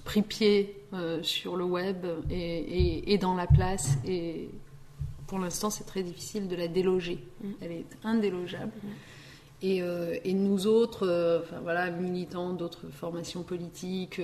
pris 0.04 0.22
pied 0.22 0.76
euh, 0.92 1.22
sur 1.22 1.56
le 1.56 1.64
web 1.64 2.06
et, 2.30 3.18
dans 3.18 3.34
la 3.34 3.46
place. 3.46 3.98
Et 4.06 4.48
pour 5.26 5.38
l'instant, 5.38 5.70
c'est 5.70 5.84
très 5.84 6.02
difficile 6.02 6.48
de 6.48 6.56
la 6.56 6.68
déloger. 6.68 7.18
Mm. 7.42 7.50
Elle 7.60 7.72
est 7.72 7.96
indélogeable. 8.04 8.72
Mm. 8.82 8.88
Euh, 9.64 10.16
et, 10.24 10.34
nous 10.34 10.66
autres, 10.66 11.42
enfin 11.44 11.60
voilà, 11.62 11.90
militants 11.90 12.52
d'autres 12.52 12.88
formations 12.90 13.42
politiques, 13.42 14.20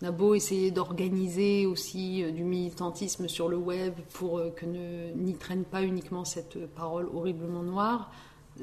on 0.00 0.06
a 0.06 0.10
beau 0.10 0.34
essayer 0.34 0.70
d'organiser 0.70 1.66
aussi 1.66 2.24
du 2.32 2.44
militantisme 2.44 3.28
sur 3.28 3.48
le 3.48 3.56
web 3.56 3.94
pour 4.12 4.40
que 4.54 4.64
n'y 4.64 5.34
traîne 5.34 5.64
pas 5.64 5.82
uniquement 5.82 6.24
cette 6.24 6.66
parole 6.66 7.08
horriblement 7.12 7.62
noire, 7.62 8.10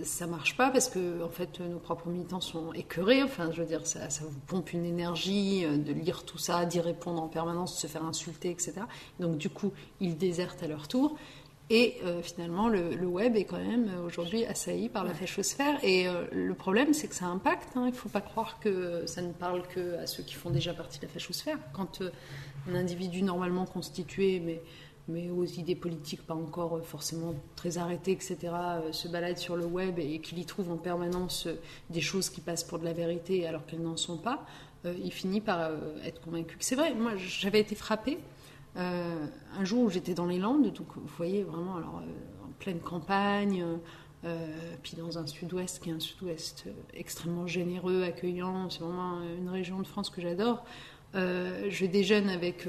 ça 0.04 0.28
marche 0.28 0.58
pas 0.58 0.72
parce 0.72 0.90
que 0.90 1.24
en 1.24 1.30
fait 1.30 1.60
nos 1.60 1.80
propres 1.80 2.10
militants 2.10 2.42
sont 2.42 2.74
écœurés. 2.74 3.24
Enfin, 3.24 3.52
je 3.52 3.62
veux 3.62 3.68
dire, 3.68 3.86
ça, 3.86 4.10
ça 4.10 4.26
vous 4.26 4.40
pompe 4.48 4.74
une 4.74 4.86
énergie 4.86 5.66
de 5.66 5.94
lire 5.94 6.24
tout 6.24 6.38
ça, 6.38 6.66
d'y 6.66 6.80
répondre 6.80 7.22
en 7.22 7.28
permanence, 7.28 7.76
de 7.76 7.80
se 7.80 7.88
faire 7.88 8.06
insulter, 8.06 8.50
etc. 8.50 8.74
Donc 9.20 9.38
du 9.38 9.50
coup, 9.50 9.72
ils 10.00 10.18
désertent 10.18 10.64
à 10.64 10.68
leur 10.68 10.88
tour. 10.88 11.18
Et 11.72 11.98
euh, 12.04 12.22
finalement, 12.22 12.70
le, 12.70 13.08
web 13.08 13.36
est 13.36 13.46
quand 13.46 13.58
même 13.58 13.90
euh, 13.90 14.06
aujourd'hui 14.06 14.46
assailli 14.46 14.88
par 14.88 15.04
la 15.04 15.16
fachosphère. 15.16 15.80
Et 15.84 16.08
euh, 16.08 16.26
le 16.32 16.54
problème, 16.54 16.94
c'est 16.94 17.08
que 17.08 17.16
ça 17.16 17.26
impacte. 17.26 17.76
Hein. 17.76 17.86
Il 17.88 17.92
ne 17.92 17.98
faut 17.98 18.10
pas 18.10 18.22
croire 18.22 18.60
que 18.60 19.06
ça 19.08 19.24
ne 19.24 19.34
parle 19.34 19.64
que 19.68 19.98
à 19.98 20.06
ceux 20.06 20.22
qui 20.22 20.36
font 20.36 20.52
déjà 20.52 20.74
partie 20.74 21.00
de 21.00 21.06
la 21.06 21.12
fachosphère. 21.12 21.58
Quand 21.74 22.04
un 22.70 22.76
individu 22.76 23.24
normalement 23.24 23.66
constitué, 23.66 24.40
mais, 24.40 24.62
mais 25.08 25.32
aux 25.32 25.46
idées 25.46 25.76
politiques 25.76 26.22
pas 26.22 26.36
encore 26.36 26.86
forcément 26.86 27.34
très 27.56 27.80
arrêtées, 27.80 28.12
etc., 28.12 28.38
se 28.92 29.08
balade 29.08 29.40
sur 29.40 29.56
le 29.56 29.66
web 29.66 29.98
et 29.98 30.20
qu'il 30.20 30.38
y 30.38 30.46
trouve 30.46 30.72
en 30.72 30.78
permanence 30.78 31.48
des 31.90 32.02
choses 32.02 32.30
qui 32.30 32.42
passent 32.42 32.64
pour 32.64 32.78
de 32.78 32.86
la 32.86 32.94
vérité 32.94 33.48
alors 33.48 33.66
qu'elles 33.66 33.82
n'en 33.82 33.98
sont 33.98 34.18
pas, 34.18 34.46
il 34.84 35.12
finit 35.12 35.42
par 35.42 35.72
être 36.04 36.22
convaincu 36.22 36.58
que 36.58 36.66
c'est 36.66 36.76
vrai. 36.76 36.94
Moi, 36.94 37.14
j'avais 37.18 37.60
été 37.60 37.76
frappée 37.76 38.20
euh, 38.78 39.26
un 39.58 39.64
jour 39.64 39.84
où 39.84 39.90
j'étais 39.90 40.14
dans 40.14 40.26
les 40.26 40.38
Landes, 40.38 40.72
donc 40.74 40.88
vous 40.96 41.08
voyez 41.18 41.44
vraiment 41.44 41.78
alors, 41.78 42.02
euh, 42.04 42.46
en 42.46 42.52
pleine 42.60 42.80
campagne, 42.80 43.64
euh, 44.26 44.48
puis 44.84 44.98
dans 44.98 45.18
un 45.18 45.26
sud-ouest 45.26 45.82
qui 45.82 45.90
est 45.90 45.94
un 45.94 46.00
sud-ouest 46.00 46.66
extrêmement 46.94 47.48
généreux, 47.48 48.04
accueillant, 48.04 48.70
c'est 48.70 48.82
vraiment 48.82 49.22
une 49.40 49.50
région 49.50 49.80
de 49.80 49.88
France 49.88 50.10
que 50.10 50.22
j'adore. 50.22 50.66
je 51.14 51.86
déjeune 51.86 52.30
avec 52.30 52.68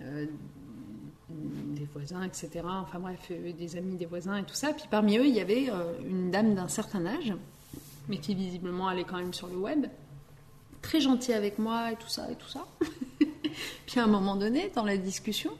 des 0.00 1.84
voisins, 1.92 2.22
etc. 2.22 2.62
Enfin 2.64 3.00
bref, 3.00 3.30
des 3.30 3.76
amis 3.76 3.96
des 3.96 4.06
voisins 4.06 4.36
et 4.36 4.44
tout 4.44 4.54
ça. 4.54 4.72
Puis 4.72 4.86
parmi 4.90 5.18
eux, 5.18 5.26
il 5.26 5.34
y 5.34 5.40
avait 5.40 5.68
une 6.08 6.30
dame 6.30 6.54
d'un 6.54 6.68
certain 6.68 7.04
âge, 7.04 7.34
mais 8.08 8.18
qui 8.18 8.34
visiblement 8.34 8.86
allait 8.86 9.04
quand 9.04 9.18
même 9.18 9.34
sur 9.34 9.48
le 9.48 9.56
web, 9.56 9.86
très 10.82 11.00
gentille 11.00 11.34
avec 11.34 11.58
moi 11.58 11.92
et 11.92 11.96
tout 11.96 12.08
ça 12.08 12.30
et 12.30 12.36
tout 12.36 12.48
ça. 12.48 12.64
Puis 13.86 14.00
à 14.00 14.04
un 14.04 14.08
moment 14.08 14.36
donné, 14.36 14.70
dans 14.74 14.84
la 14.84 14.96
discussion, 14.96 15.52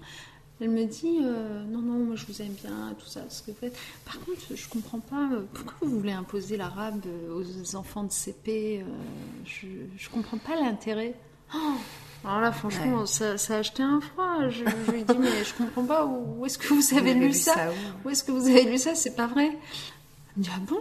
elle 0.61 0.71
me 0.71 0.85
dit 0.85 1.19
euh, 1.23 1.65
non 1.65 1.81
non 1.81 2.05
moi 2.05 2.17
je 2.17 2.25
vous 2.27 2.41
aime 2.41 2.55
bien 2.63 2.95
tout 2.99 3.07
ça 3.07 3.21
ce 3.29 3.43
que 3.43 3.51
vous 3.51 3.57
faites. 3.59 3.77
Par 4.05 4.19
contre 4.21 4.41
je 4.55 4.69
comprends 4.69 5.01
pas 5.01 5.29
euh, 5.33 5.43
pourquoi 5.53 5.75
vous 5.83 5.99
voulez 5.99 6.13
imposer 6.13 6.57
l'arabe 6.57 7.03
euh, 7.07 7.43
aux 7.43 7.77
enfants 7.77 8.05
de 8.05 8.13
CP. 8.13 8.83
je 9.45 9.67
je 9.97 10.09
comprends 10.09 10.39
pas 10.39 10.57
l'intérêt. 10.57 11.15
Oh 11.55 11.59
alors 12.25 12.41
là 12.41 12.53
franchement 12.53 13.05
ça, 13.05 13.37
ça, 13.37 13.57
a 13.57 13.59
acheté 13.59 13.83
un 13.83 14.01
froid. 14.01 14.49
Je, 14.49 14.65
lui 14.91 15.05
dis 15.05 15.19
mais 15.19 15.45
je 15.45 15.55
comprends 15.55 15.85
pas 15.85 16.07
où, 16.07 16.45
est-ce 16.47 16.59
que 16.59 16.73
vous 16.73 16.97
avez 16.97 17.13
lu 17.13 17.33
ça, 17.35 17.71
où, 17.71 18.09
où 18.09 18.11
est-ce 18.11 18.25
que 18.25 18.33
vous 18.33 18.49
avez 18.49 18.65
lu 18.65 18.79
ça 18.79 18.95
c'est 18.95 19.15
pas 19.15 19.27
vrai. 19.27 19.49
Elle 19.49 20.39
me 20.39 20.43
dit 20.43 20.51
ah 20.55 20.61
bon 20.67 20.81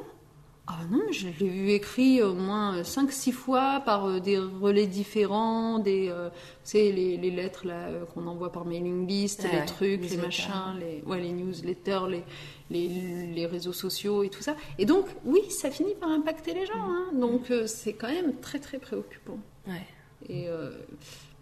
ah 0.68 0.80
non, 0.90 1.12
je 1.12 1.28
l'ai 1.28 1.32
vu 1.32 1.70
écrit 1.70 2.24
au 2.24 2.34
moins 2.34 2.82
5-6 2.82 3.32
fois 3.32 3.84
par 3.86 4.06
euh, 4.06 4.20
des 4.20 4.40
relais 4.40 4.88
différents, 4.88 5.78
des, 5.78 6.10
euh, 6.10 6.30
les, 6.74 7.18
les, 7.18 7.30
lettres 7.30 7.68
là 7.68 7.88
euh, 7.88 8.06
qu'on 8.06 8.26
envoie 8.26 8.52
par 8.52 8.66
mailing 8.66 9.08
list, 9.08 9.46
les 9.52 9.64
trucs, 9.66 10.10
les 10.10 10.18
machins, 10.18 10.76
les, 10.80 11.04
ouais, 11.06 11.22
les 11.22 11.32
newsletters, 11.34 12.08
les, 12.10 12.24
les, 12.72 13.28
les, 13.28 13.46
réseaux 13.46 13.74
sociaux 13.74 14.24
et 14.24 14.30
tout 14.30 14.42
ça. 14.42 14.56
Et 14.80 14.88
donc, 14.88 15.06
oui, 15.24 15.42
ça 15.52 15.70
finit 15.70 15.94
par 15.94 16.10
impacter 16.10 16.56
les 16.56 16.66
gens. 16.66 16.74
Hein. 16.74 17.10
Donc, 17.14 17.54
c'est 17.68 17.94
quand 17.94 18.10
même 18.10 18.36
très 18.40 18.58
très 18.58 18.80
préoccupant. 18.80 19.38
Ouais. 19.68 19.86
Et 20.30 20.48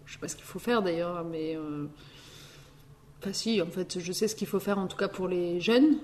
je 0.04 0.12
sais 0.12 0.18
pas 0.18 0.28
ce 0.28 0.36
qu'il 0.36 0.44
faut 0.44 0.58
faire 0.58 0.82
d'ailleurs, 0.82 1.24
mais... 1.24 1.56
Enfin 3.20 3.32
si, 3.32 3.62
en 3.62 3.66
fait, 3.66 4.00
je 4.00 4.12
sais 4.12 4.28
ce 4.28 4.36
qu'il 4.36 4.46
faut 4.46 4.60
faire 4.60 4.78
en 4.78 4.86
tout 4.86 4.98
cas 4.98 5.08
pour 5.08 5.28
les 5.28 5.58
jeunes, 5.58 5.96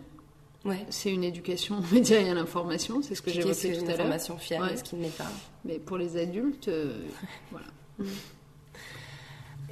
Ouais. 0.64 0.84
C'est 0.90 1.12
une 1.12 1.24
éducation 1.24 1.78
aux 1.78 1.94
médias 1.94 2.20
et 2.20 2.28
à 2.28 2.34
l'information, 2.34 3.00
c'est 3.02 3.14
ce 3.14 3.22
que 3.22 3.30
j'évoquais 3.30 3.54
tout 3.54 3.66
à 3.66 3.70
l'heure. 3.70 3.84
Une 3.84 3.90
information 3.90 4.36
fiable, 4.36 4.76
ce 4.76 4.84
qui 4.84 4.96
ne 4.96 5.02
l'est 5.02 5.16
pas. 5.16 5.30
Mais 5.64 5.78
pour 5.78 5.96
les 5.96 6.16
adultes, 6.16 6.68
euh, 6.68 7.00
voilà. 7.50 7.66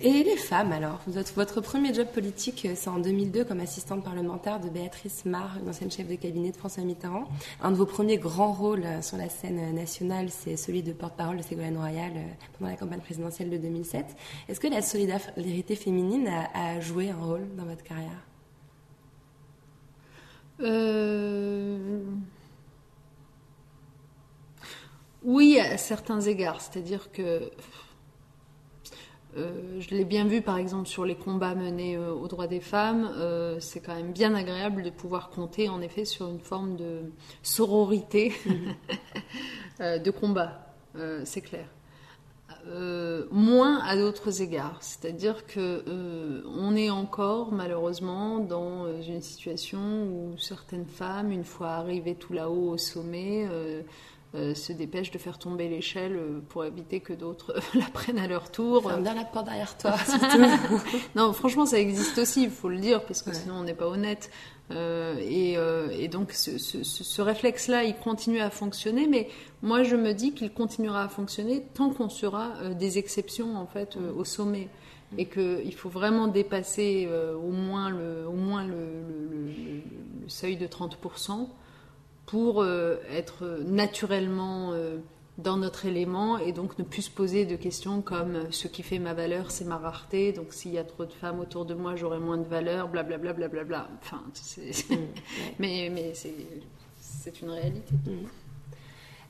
Et 0.01 0.23
les 0.23 0.37
femmes 0.37 0.71
alors? 0.71 1.01
Votre, 1.07 1.61
premier 1.61 1.93
job 1.93 2.07
politique, 2.07 2.65
euh, 2.65 2.75
c'est 2.77 2.89
en 2.89 3.01
2002 3.01 3.45
comme 3.45 3.59
assistante 3.59 4.05
parlementaire 4.05 4.61
de 4.61 4.69
Béatrice 4.69 5.25
Marr, 5.25 5.59
une 5.61 5.69
ancienne 5.69 5.91
chef 5.91 6.07
de 6.07 6.15
cabinet 6.15 6.53
de 6.53 6.57
François 6.57 6.85
Mitterrand. 6.85 7.29
Un 7.61 7.73
de 7.73 7.77
vos 7.77 7.85
premiers 7.85 8.17
grands 8.17 8.53
rôles 8.53 8.85
euh, 8.85 9.03
sur 9.03 9.17
la 9.19 9.29
scène 9.29 9.75
nationale, 9.75 10.29
c'est 10.31 10.57
celui 10.57 10.85
de 10.85 10.93
porte-parole 10.93 11.37
de 11.37 11.43
Ségolène 11.43 11.77
Royal 11.77 12.13
pendant 12.57 12.71
la 12.71 12.77
campagne 12.77 13.01
présidentielle 13.01 13.51
de 13.51 13.57
2007. 13.59 14.07
Est-ce 14.49 14.61
que 14.61 14.69
la 14.69 14.83
solidarité 14.83 15.75
féminine 15.75 16.31
a 16.55 16.81
joué 16.81 17.11
un 17.11 17.17
rôle 17.17 17.47
dans 17.57 17.65
votre 17.65 17.83
carrière? 17.83 18.28
Euh, 20.61 22.03
oui, 25.23 25.59
à 25.59 25.77
certains 25.77 26.21
égards. 26.21 26.61
C'est-à-dire 26.61 27.13
que 27.13 27.51
euh, 29.37 29.81
je 29.81 29.91
l'ai 29.91 30.05
bien 30.05 30.27
vu 30.27 30.41
par 30.41 30.57
exemple 30.57 30.89
sur 30.89 31.05
les 31.05 31.15
combats 31.15 31.55
menés 31.55 31.97
euh, 31.97 32.13
aux 32.13 32.29
droits 32.29 32.47
des 32.47 32.61
femmes. 32.61 33.11
c'est 33.61 33.81
quand 33.81 33.95
même 33.95 34.13
bien 34.13 34.35
agréable 34.35 34.83
de 34.83 34.91
pouvoir 34.91 35.31
compter 35.31 35.69
en 35.69 35.81
effet 35.81 36.05
sur 36.05 36.29
une 36.29 36.41
forme 36.41 36.77
de 36.77 37.13
sororité 37.43 38.33
de 39.81 40.11
combat. 40.11 40.75
c'est 41.25 41.43
clair. 41.43 41.67
Euh, 42.71 43.25
moins 43.31 43.79
à 43.79 43.97
d'autres 43.97 44.43
égards. 44.43 44.77
C'est-à-dire 44.81 45.47
que 45.47 45.83
euh, 45.89 46.43
on 46.55 46.77
est 46.77 46.91
encore 46.91 47.51
malheureusement 47.51 48.41
dans 48.41 48.85
euh, 48.85 49.01
une 49.01 49.23
situation 49.23 49.79
où 49.79 50.37
certaines 50.39 50.85
femmes, 50.85 51.33
une 51.33 51.45
fois 51.45 51.69
arrivées 51.71 52.15
tout 52.15 52.35
là-haut 52.35 52.73
au 52.73 52.77
sommet, 52.77 53.49
euh, 54.35 54.55
se 54.55 54.75
dépêchent 54.75 55.11
de 55.11 55.17
faire 55.17 55.39
tomber 55.39 55.71
l'échelle 55.71 56.15
euh, 56.15 56.41
pour 56.51 56.63
éviter 56.63 57.01
que 57.01 57.15
d'autres 57.15 57.55
la 57.75 57.87
prennent 57.87 58.19
à 58.19 58.27
leur 58.27 58.51
tour. 58.51 58.83
Ferme 58.83 59.03
bien 59.03 59.15
la 59.15 59.25
porte 59.25 59.47
derrière 59.47 59.79
toi. 59.79 59.95
non, 61.17 61.33
franchement, 61.33 61.65
ça 61.65 61.79
existe 61.79 62.19
aussi, 62.19 62.43
il 62.43 62.51
faut 62.51 62.69
le 62.69 62.77
dire, 62.77 63.03
parce 63.07 63.23
que 63.23 63.33
sinon 63.33 63.55
on 63.55 63.65
n'est 63.65 63.73
pas 63.73 63.87
honnête. 63.87 64.31
Euh, 64.71 65.17
et, 65.19 65.55
et, 65.99 66.09
donc 66.09 66.33
ce, 66.33 66.59
ce, 66.59 66.85
ce 66.85 67.23
réflexe-là, 67.23 67.85
il 67.85 67.97
continue 67.97 68.41
à 68.41 68.51
fonctionner, 68.51 69.07
mais 69.07 69.29
moi 69.63 69.83
je 69.83 69.97
me 69.97 70.13
dis 70.13 70.35
qu'il 70.35 70.53
continuera 70.53 71.05
à 71.05 71.09
fonctionner 71.09 71.65
tant 71.73 71.89
qu'on 71.89 72.11
sera 72.11 72.53
des 72.79 72.99
exceptions 72.99 73.57
en 73.57 73.65
fait 73.65 73.97
au 73.97 74.25
sommet 74.25 74.69
et 75.17 75.25
qu'il 75.25 75.75
faut 75.75 75.89
vraiment 75.89 76.29
dépasser 76.29 77.09
au 77.43 77.51
moins 77.51 77.89
le, 77.89 78.27
au 78.29 78.37
moins 78.37 78.67
le, 78.67 78.75
le, 78.75 79.53
le 80.23 80.29
seuil 80.29 80.59
de 80.59 80.67
30% 80.67 81.49
pour 82.29 82.61
euh, 82.61 82.97
être 83.11 83.63
naturellement 83.65 84.73
euh, 84.73 84.99
dans 85.39 85.57
notre 85.57 85.87
élément 85.87 86.37
et 86.37 86.53
donc 86.53 86.79
ne 86.79 86.85
plus 86.85 87.03
se 87.03 87.11
poser 87.11 87.47
de 87.47 87.57
questions 87.57 88.03
comme 88.03 88.37
euh, 88.37 88.51
ce 88.51 88.69
qui 88.69 88.83
fait 88.83 88.99
ma 88.99 89.15
valeur, 89.15 89.51
c'est 89.51 89.65
ma 89.65 89.79
rareté. 89.79 90.33
Donc 90.33 90.53
s'il 90.53 90.73
y 90.73 90.79
a 90.79 90.85
trop 90.85 91.07
de 91.07 91.13
femmes 91.13 91.41
autour 91.41 91.65
de 91.65 91.73
moi, 91.73 91.97
j'aurai 91.97 92.19
moins 92.19 92.37
de 92.37 92.47
valeur, 92.47 92.89
blablabla. 92.89 93.33
Bla, 93.33 93.49
bla, 93.49 93.65
bla, 93.65 93.89
enfin, 94.03 94.23
mm, 94.91 94.95
mais, 95.59 95.91
mais 95.91 96.13
c'est 96.15 97.41
une 97.41 97.51
réalité. 97.51 97.95
Mm. 97.95 98.27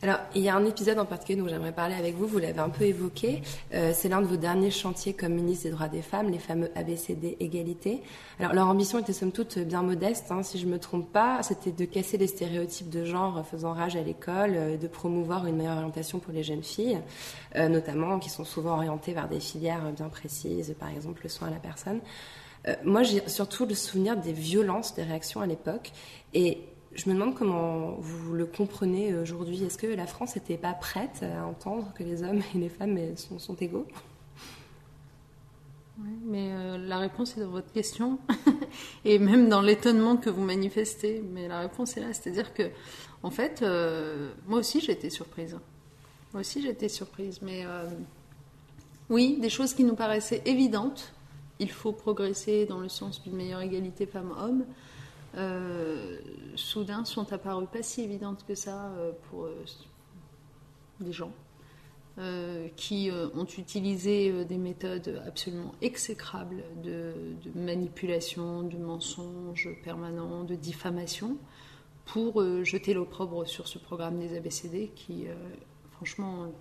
Alors, 0.01 0.19
il 0.37 0.43
y 0.43 0.49
a 0.49 0.55
un 0.55 0.65
épisode 0.65 1.01
en 1.01 1.05
particulier 1.05 1.41
dont 1.41 1.49
j'aimerais 1.49 1.73
parler 1.73 1.97
avec 1.97 2.15
vous, 2.15 2.29
vous 2.29 2.39
l'avez 2.39 2.61
un 2.61 2.69
peu 2.69 2.85
évoqué, 2.85 3.43
euh, 3.75 3.91
c'est 3.93 4.09
l'un 4.09 4.21
de 4.21 4.27
vos 4.27 4.37
derniers 4.37 4.71
chantiers 4.71 5.13
comme 5.13 5.33
ministre 5.33 5.65
des 5.65 5.71
droits 5.71 5.89
des 5.89 6.03
femmes, 6.03 6.31
les 6.31 6.39
fameux 6.39 6.71
ABCD 6.77 7.37
égalité. 7.41 8.01
Alors, 8.39 8.53
leur 8.53 8.69
ambition 8.69 9.01
était 9.01 9.13
somme 9.13 9.33
toute 9.33 9.59
bien 9.59 9.83
modeste, 9.83 10.27
hein, 10.31 10.45
si 10.45 10.61
je 10.61 10.67
me 10.67 10.79
trompe 10.79 11.13
pas, 11.13 11.43
c'était 11.43 11.73
de 11.73 11.85
casser 11.85 12.17
les 12.17 12.29
stéréotypes 12.29 12.91
de 12.91 13.05
genre 13.05 13.45
faisant 13.45 13.73
rage 13.73 13.97
à 13.97 14.03
l'école, 14.03 14.53
euh, 14.55 14.77
de 14.77 14.87
promouvoir 14.87 15.47
une 15.47 15.57
meilleure 15.57 15.79
orientation 15.79 16.21
pour 16.21 16.33
les 16.33 16.45
jeunes 16.45 16.63
filles, 16.63 17.01
euh, 17.57 17.69
notamment 17.69 18.21
qui 18.21 18.31
sont 18.31 18.45
souvent 18.45 18.75
orientées 18.75 19.15
vers 19.15 19.29
des 19.29 19.41
filières 19.41 19.91
bien 19.91 20.09
précises, 20.09 20.77
par 20.79 20.91
exemple 20.91 21.23
le 21.25 21.29
soin 21.29 21.49
à 21.49 21.51
la 21.51 21.59
personne. 21.59 22.01
moi, 22.85 23.03
j'ai 23.03 23.27
surtout 23.29 23.67
le 23.67 23.75
souvenir 23.75 24.17
des 24.17 24.33
violences, 24.33 24.95
des 24.95 25.03
réactions 25.03 25.41
à 25.41 25.47
l'époque, 25.47 25.91
et 26.35 26.59
je 26.99 27.09
me 27.09 27.15
demande 27.15 27.37
comment 27.37 27.93
vous 28.01 28.35
le 28.35 28.45
comprenez 28.45 29.15
aujourd'hui. 29.15 29.63
Est-ce 29.63 29.79
que 29.79 29.87
la 29.87 30.07
France 30.07 30.35
n'était 30.35 30.57
pas 30.57 30.73
prête 30.73 31.23
à 31.23 31.47
entendre 31.47 31.93
que 31.95 32.03
les 32.03 32.25
hommes 32.25 32.43
et 32.55 32.59
les 32.59 32.69
femmes 32.69 32.99
sont, 33.17 33.55
égaux? 33.55 33.87
Mais 36.27 36.51
euh, 36.53 36.77
la 36.77 36.99
réponse 36.99 37.37
est 37.37 37.41
dans 37.41 37.51
votre 37.51 37.73
question 37.73 38.19
et 39.05 39.21
même 39.21 39.49
dans 39.49 39.63
l'étonnement 39.63 40.17
que 40.17 40.29
vous 40.29 40.43
manifestez. 40.43 41.23
Mais 41.33 41.47
la 41.47 41.61
réponse 41.61 41.97
est 41.97 42.01
là, 42.01 42.13
c'est-à-dire 42.13 42.53
que, 42.53 42.65
en 43.23 43.31
fait, 43.31 43.63
euh, 43.63 44.33
moi 44.49 44.59
aussi 44.59 44.79
été 44.79 45.09
surprise. 45.09 45.57
Moi 46.33 46.41
aussi 46.41 46.67
été 46.67 46.89
surprise, 46.89 47.39
mais 47.43 47.65
euh, 47.65 47.87
oui, 49.09 49.39
des 49.41 49.51
choses 49.51 49.73
qui 49.73 49.85
nous 49.85 49.95
paraissaient 49.95 50.43
évidentes. 50.47 51.13
Il 51.61 51.71
faut 51.71 51.93
progresser 51.93 52.67
dans 52.67 52.81
le 52.81 52.89
sens 52.89 53.23
d'une 53.23 53.37
meilleure 53.37 53.61
égalité 53.61 54.05
femmes-hommes. 54.05 54.65
Euh, 55.37 56.19
soudain 56.57 57.05
sont 57.05 57.33
apparues 57.33 57.67
pas 57.67 57.83
si 57.83 58.03
évidentes 58.03 58.45
que 58.47 58.55
ça 58.55 58.87
euh, 58.97 59.13
pour 59.29 59.45
euh, 59.45 59.65
des 61.01 61.13
gens 61.13 61.33
qui 62.75 63.13
ont 63.13 63.45
utilisé 63.45 64.45
des 64.45 64.59
méthodes 64.59 65.23
absolument 65.25 65.73
exécrables 65.81 66.65
de, 66.83 67.15
manipulation, 67.55 68.65
de 68.65 68.77
mensonges 68.77 69.69
permanents, 69.85 70.43
de 70.43 70.57
diffamation 70.57 71.37
pour 72.07 72.43
jeter 72.65 72.93
l'opprobre 72.93 73.47
sur 73.47 73.69
ce 73.69 73.79
programme 73.79 74.19
des 74.19 74.37
ABCD 74.37 74.91
qui, 74.97 75.27
franchement, 75.93 76.53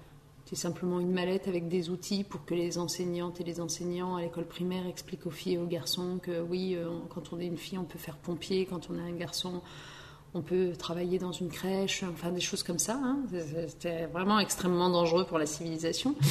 c'est 0.47 0.55
simplement 0.55 1.01
une 1.01 1.11
mallette 1.11 1.49
avec 1.49 1.67
des 1.67 1.89
outils 1.89 2.23
pour 2.23 2.45
que 2.45 2.55
les 2.55 2.77
enseignantes 2.77 3.41
et 3.41 3.43
les 3.43 3.59
enseignants 3.59 4.15
à 4.15 4.21
l'école 4.21 4.45
primaire 4.45 4.87
expliquent 4.87 5.25
aux 5.25 5.31
filles 5.31 5.55
et 5.55 5.57
aux 5.57 5.67
garçons 5.67 6.19
que 6.23 6.39
oui, 6.39 6.73
euh, 6.73 6.87
quand 7.09 7.33
on 7.33 7.39
est 7.41 7.45
une 7.45 7.57
fille, 7.57 7.77
on 7.77 7.83
peut 7.83 7.99
faire 7.99 8.15
pompier, 8.15 8.65
quand 8.65 8.89
on 8.89 8.97
est 8.97 9.01
un 9.01 9.15
garçon, 9.17 9.61
on 10.37 10.41
peut 10.41 10.73
travailler 10.77 11.17
dans 11.17 11.31
une 11.31 11.49
crèche, 11.49 12.03
enfin 12.03 12.29
des 12.29 12.41
choses 12.41 12.61
comme 12.61 12.77
ça. 12.77 12.99
Hein. 13.03 13.17
C'était 13.67 14.05
vraiment 14.05 14.39
extrêmement 14.39 14.89
dangereux 14.89 15.25
pour 15.25 15.39
la 15.39 15.45
civilisation. 15.45 16.15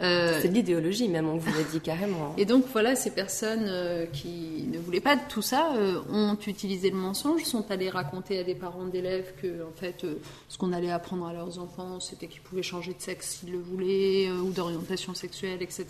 Euh, 0.00 0.38
c'est 0.42 0.48
de 0.48 0.54
l'idéologie 0.54 1.08
même, 1.08 1.28
on 1.28 1.38
vous 1.38 1.50
l'a 1.52 1.62
dit 1.62 1.80
carrément. 1.80 2.34
Et 2.36 2.44
donc 2.44 2.64
voilà, 2.72 2.94
ces 2.94 3.10
personnes 3.10 3.64
euh, 3.66 4.06
qui 4.06 4.66
ne 4.70 4.78
voulaient 4.78 5.00
pas 5.00 5.16
de 5.16 5.22
tout 5.28 5.40
ça 5.40 5.72
euh, 5.76 6.00
ont 6.10 6.36
utilisé 6.46 6.90
le 6.90 6.96
mensonge, 6.96 7.44
sont 7.44 7.70
allées 7.70 7.88
raconter 7.88 8.38
à 8.38 8.44
des 8.44 8.54
parents 8.54 8.84
d'élèves 8.84 9.32
que 9.40 9.64
en 9.64 9.72
fait 9.74 10.04
ce 10.48 10.58
qu'on 10.58 10.72
allait 10.72 10.90
apprendre 10.90 11.26
à 11.26 11.32
leurs 11.32 11.58
enfants, 11.58 12.00
c'était 12.00 12.26
qu'ils 12.26 12.42
pouvaient 12.42 12.62
changer 12.62 12.92
de 12.92 13.00
sexe 13.00 13.38
s'ils 13.38 13.52
le 13.52 13.58
voulaient 13.58 14.30
ou 14.30 14.50
d'orientation 14.50 15.14
sexuelle, 15.14 15.62
etc. 15.62 15.86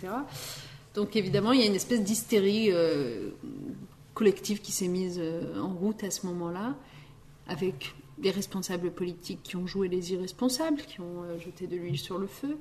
Donc 0.95 1.15
évidemment, 1.15 1.51
il 1.51 1.59
y 1.59 1.63
a 1.63 1.67
une 1.67 1.75
espèce 1.75 2.01
d'hystérie 2.01 2.71
collective 4.13 4.61
qui 4.61 4.71
s'est 4.71 4.87
mise 4.87 5.21
en 5.61 5.73
route 5.73 6.03
à 6.03 6.11
ce 6.11 6.25
moment-là 6.27 6.75
avec 7.49 7.93
des 8.17 8.31
responsables 8.31 8.91
politiques 8.91 9.43
qui 9.43 9.55
ont 9.55 9.67
joué 9.67 9.87
les 9.87 10.13
irresponsables, 10.13 10.81
qui 10.81 11.01
ont 11.01 11.23
euh, 11.23 11.39
jeté 11.39 11.67
de 11.67 11.75
l'huile 11.75 11.99
sur 11.99 12.17
le 12.17 12.27
feu. 12.27 12.57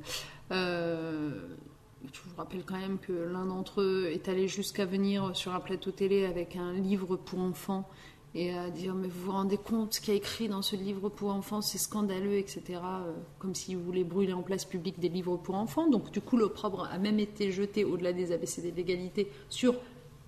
Euh, 0.53 1.49
je 2.13 2.21
vous 2.25 2.37
rappelle 2.37 2.65
quand 2.65 2.79
même 2.79 2.99
que 2.99 3.13
l'un 3.13 3.47
d'entre 3.47 3.81
eux 3.81 4.09
est 4.13 4.29
allé 4.29 4.49
jusqu'à 4.49 4.87
venir 4.87 5.37
sur 5.37 5.55
un 5.55 5.61
plateau 5.61 5.91
télé 5.91 6.25
avec 6.25 6.57
un 6.57 6.73
livre 6.73 7.17
pour 7.17 7.41
enfants 7.41 7.89
et 8.35 8.55
à 8.55 8.71
dire 8.71 8.95
mais 8.95 9.09
vous 9.09 9.27
vous 9.27 9.33
rendez 9.33 9.57
compte 9.57 9.95
ce 9.95 10.01
qu'il 10.01 10.13
y 10.13 10.17
a 10.17 10.19
écrit 10.19 10.49
dans 10.49 10.63
ce 10.63 10.77
livre 10.77 11.09
pour 11.09 11.33
enfants 11.33 11.63
c'est 11.63 11.79
scandaleux 11.79 12.37
etc 12.37 12.63
euh, 12.69 13.13
comme 13.39 13.55
s'il 13.55 13.79
voulait 13.79 14.05
brûler 14.05 14.35
en 14.35 14.43
place 14.43 14.65
publique 14.65 14.99
des 14.99 15.09
livres 15.09 15.37
pour 15.39 15.55
enfants 15.55 15.89
donc 15.89 16.11
du 16.11 16.21
coup 16.21 16.37
l'opprobre 16.37 16.89
a 16.93 16.99
même 16.99 17.19
été 17.19 17.51
jeté 17.51 17.85
au-delà 17.85 18.13
des 18.13 18.33
ABCD 18.33 18.71
de 18.71 18.77
l'égalité 18.77 19.33
sur 19.49 19.75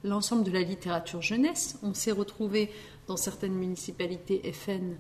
l'ensemble 0.02 0.44
de 0.44 0.50
la 0.50 0.62
littérature 0.62 1.20
jeunesse 1.20 1.78
on 1.82 1.92
s'est 1.92 2.12
retrouvé 2.12 2.70
dans 3.11 3.16
certaines 3.16 3.54
municipalités 3.54 4.40
FN 4.52 4.94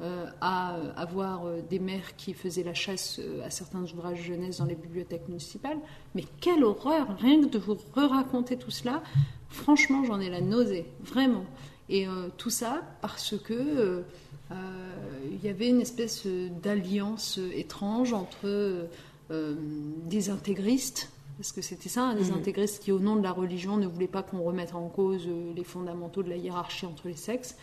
euh, 0.00 0.26
à 0.40 0.76
avoir 0.96 1.46
euh, 1.46 1.62
des 1.68 1.80
maires 1.80 2.14
qui 2.16 2.32
faisaient 2.32 2.62
la 2.62 2.74
chasse 2.74 3.18
euh, 3.18 3.44
à 3.44 3.50
certains 3.50 3.82
ouvrages 3.82 4.22
jeunesse 4.22 4.58
dans 4.58 4.66
les 4.66 4.76
bibliothèques 4.76 5.26
municipales. 5.26 5.78
Mais 6.14 6.24
quelle 6.40 6.62
horreur 6.62 7.08
Rien 7.18 7.40
que 7.40 7.48
de 7.48 7.58
vous 7.58 7.76
re-raconter 7.96 8.56
tout 8.56 8.70
cela, 8.70 9.02
franchement, 9.48 10.04
j'en 10.04 10.20
ai 10.20 10.30
la 10.30 10.40
nausée, 10.40 10.86
vraiment. 11.00 11.44
Et 11.88 12.06
tout 12.36 12.50
ça 12.50 12.82
parce 13.00 13.38
que 13.38 14.02
il 14.50 15.44
y 15.44 15.48
avait 15.48 15.68
une 15.68 15.80
espèce 15.80 16.26
d'alliance 16.26 17.38
étrange 17.54 18.12
entre 18.12 18.88
des 19.30 20.30
intégristes 20.30 21.12
parce 21.36 21.52
que 21.52 21.60
c'était 21.60 21.88
ça, 21.88 22.14
des 22.14 22.30
mhm. 22.30 22.38
intégristes 22.38 22.82
qui, 22.82 22.92
au 22.92 22.98
nom 22.98 23.16
de 23.16 23.22
la 23.22 23.32
religion, 23.32 23.76
ne 23.76 23.86
voulaient 23.86 24.06
pas 24.06 24.22
qu'on 24.22 24.42
remette 24.42 24.74
en 24.74 24.88
cause 24.88 25.26
euh, 25.26 25.52
les 25.54 25.64
fondamentaux 25.64 26.22
de 26.22 26.30
la 26.30 26.36
hiérarchie 26.36 26.86
entre 26.86 27.08
les 27.08 27.16
sexes. 27.16 27.56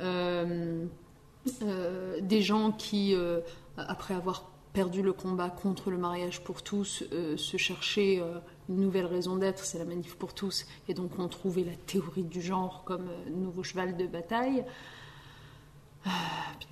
Euh, 0.00 0.84
euh, 1.62 2.20
des 2.20 2.40
gens 2.40 2.72
qui, 2.72 3.14
après 3.76 4.14
avoir 4.14 4.48
perdu 4.72 5.02
le 5.02 5.12
combat 5.12 5.50
contre 5.50 5.90
le 5.90 5.98
mariage 5.98 6.42
pour 6.42 6.62
tous, 6.62 7.04
se 7.36 7.56
cherchaient 7.56 8.22
une 8.68 8.76
nouvelle 8.76 9.06
raison 9.06 9.36
d'être, 9.36 9.64
c'est 9.64 9.78
la 9.78 9.84
manif 9.84 10.14
pour 10.14 10.34
tous, 10.34 10.66
et 10.88 10.94
donc 10.94 11.18
ont 11.18 11.28
trouvé 11.28 11.64
la 11.64 11.74
théorie 11.74 12.22
du 12.22 12.40
genre 12.40 12.84
comme 12.84 13.10
nouveau 13.28 13.64
cheval 13.64 13.96
de 13.96 14.06
bataille. 14.06 14.64
Ah, 16.04 16.10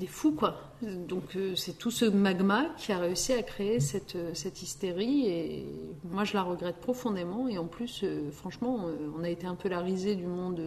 des 0.01 0.07
fous, 0.07 0.33
quoi. 0.33 0.57
Donc, 0.83 1.37
euh, 1.37 1.55
c'est 1.55 1.79
tout 1.79 1.91
ce 1.91 2.05
magma 2.05 2.67
qui 2.79 2.91
a 2.91 2.99
réussi 2.99 3.33
à 3.33 3.43
créer 3.43 3.81
cette, 3.81 4.17
euh, 4.17 4.35
cette 4.35 4.63
hystérie. 4.63 5.27
Et 5.29 5.67
moi, 6.05 6.25
je 6.25 6.35
la 6.35 6.43
regrette 6.43 6.79
profondément. 6.79 7.47
Et 7.49 7.59
en 7.59 7.67
plus, 7.67 8.01
euh, 8.03 8.31
franchement, 8.33 8.87
on 9.17 9.23
a 9.23 9.29
été 9.29 9.47
un 9.47 9.55
peu 9.55 9.69
la 9.69 9.81
risée 9.81 10.17
du 10.17 10.27
monde, 10.27 10.61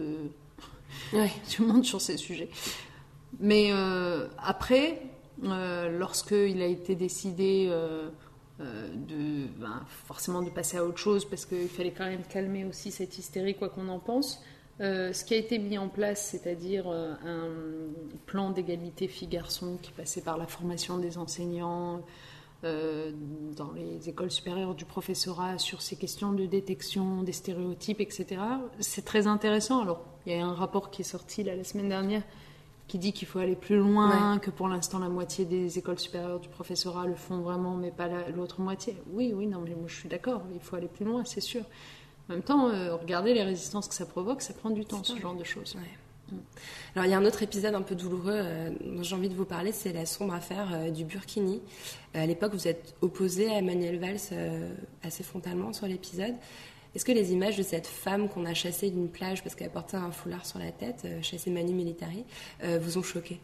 du 1.12 1.62
monde 1.62 1.84
sur 1.84 2.00
ces 2.00 2.16
sujets. 2.16 2.48
Mais 3.40 3.72
après, 4.38 5.02
lorsqu'il 5.42 6.62
a 6.62 6.66
été 6.66 6.94
décidé 6.94 7.66
de, 8.60 9.46
ben, 9.58 9.82
forcément 10.06 10.40
de 10.40 10.50
passer 10.50 10.76
à 10.76 10.84
autre 10.84 10.98
chose, 10.98 11.24
parce 11.24 11.44
qu'il 11.44 11.68
fallait 11.68 11.90
quand 11.90 12.06
même 12.06 12.22
calmer 12.22 12.64
aussi 12.64 12.92
cette 12.92 13.18
hystérie, 13.18 13.56
quoi 13.56 13.70
qu'on 13.70 13.88
en 13.88 13.98
pense, 13.98 14.40
euh, 14.80 15.12
ce 15.12 15.24
qui 15.24 15.34
a 15.34 15.36
été 15.36 15.58
mis 15.58 15.78
en 15.78 15.88
place, 15.88 16.30
c'est-à-dire 16.30 16.88
euh, 16.88 17.14
un 17.24 17.48
plan 18.34 18.50
d'égalité 18.50 19.06
filles-garçons 19.06 19.78
qui 19.80 19.92
passait 19.92 20.20
par 20.20 20.38
la 20.38 20.48
formation 20.48 20.98
des 20.98 21.18
enseignants 21.18 22.02
euh, 22.64 23.12
dans 23.56 23.70
les 23.70 24.08
écoles 24.08 24.32
supérieures 24.32 24.74
du 24.74 24.84
professorat 24.84 25.58
sur 25.58 25.80
ces 25.80 25.94
questions 25.94 26.32
de 26.32 26.44
détection 26.44 27.22
des 27.22 27.30
stéréotypes, 27.30 28.00
etc. 28.00 28.24
C'est 28.80 29.04
très 29.04 29.28
intéressant. 29.28 29.82
Alors, 29.82 30.04
il 30.26 30.32
y 30.32 30.40
a 30.40 30.44
un 30.44 30.52
rapport 30.52 30.90
qui 30.90 31.02
est 31.02 31.04
sorti 31.04 31.44
la 31.44 31.62
semaine 31.62 31.88
dernière 31.88 32.24
qui 32.88 32.98
dit 32.98 33.12
qu'il 33.12 33.28
faut 33.28 33.38
aller 33.38 33.54
plus 33.54 33.76
loin, 33.76 34.40
que 34.40 34.50
pour 34.50 34.66
l'instant 34.66 34.98
la 34.98 35.08
moitié 35.08 35.44
des 35.44 35.78
écoles 35.78 36.00
supérieures 36.00 36.40
du 36.40 36.48
professorat 36.48 37.06
le 37.06 37.14
font 37.14 37.38
vraiment, 37.38 37.76
mais 37.76 37.92
pas 37.92 38.08
l'autre 38.34 38.60
moitié. 38.60 38.96
Oui, 39.12 39.32
oui, 39.32 39.46
non, 39.46 39.60
mais 39.60 39.76
moi 39.76 39.86
je 39.86 39.94
suis 39.94 40.08
d'accord, 40.08 40.42
il 40.52 40.60
faut 40.60 40.74
aller 40.74 40.88
plus 40.88 41.04
loin, 41.04 41.24
c'est 41.24 41.40
sûr. 41.40 41.62
En 42.28 42.32
même 42.32 42.42
temps, 42.42 42.68
euh, 42.68 42.96
regardez 42.96 43.32
les 43.32 43.44
résistances 43.44 43.86
que 43.86 43.94
ça 43.94 44.06
provoque, 44.06 44.42
ça 44.42 44.54
prend 44.54 44.70
du 44.70 44.84
temps, 44.84 45.04
ce 45.04 45.16
genre 45.20 45.36
de 45.36 45.44
choses. 45.44 45.76
Alors 46.94 47.06
il 47.06 47.10
y 47.10 47.14
a 47.14 47.18
un 47.18 47.24
autre 47.24 47.42
épisode 47.42 47.74
un 47.74 47.82
peu 47.82 47.94
douloureux 47.94 48.32
euh, 48.32 48.70
dont 48.80 49.02
j'ai 49.02 49.14
envie 49.14 49.28
de 49.28 49.34
vous 49.34 49.44
parler, 49.44 49.72
c'est 49.72 49.92
la 49.92 50.06
sombre 50.06 50.34
affaire 50.34 50.68
euh, 50.72 50.90
du 50.90 51.04
Burkini. 51.04 51.60
Euh, 52.14 52.22
à 52.22 52.26
l'époque, 52.26 52.52
vous 52.52 52.68
êtes 52.68 52.94
opposé 53.00 53.50
à 53.50 53.58
Emmanuel 53.58 53.98
Valls 53.98 54.72
assez 55.02 55.22
frontalement 55.22 55.72
sur 55.72 55.86
l'épisode. 55.86 56.34
Est-ce 56.94 57.04
que 57.04 57.12
les 57.12 57.32
images 57.32 57.56
de 57.56 57.62
cette 57.64 57.88
femme 57.88 58.28
qu'on 58.28 58.44
a 58.44 58.54
chassée 58.54 58.90
d'une 58.90 59.08
plage 59.08 59.42
parce 59.42 59.56
qu'elle 59.56 59.70
portait 59.70 59.96
un 59.96 60.12
foulard 60.12 60.46
sur 60.46 60.60
la 60.60 60.70
tête, 60.70 61.06
chassée 61.22 61.50
Manu 61.50 61.74
Militari, 61.74 62.24
vous 62.62 62.98
ont 62.98 63.02
choqué? 63.02 63.40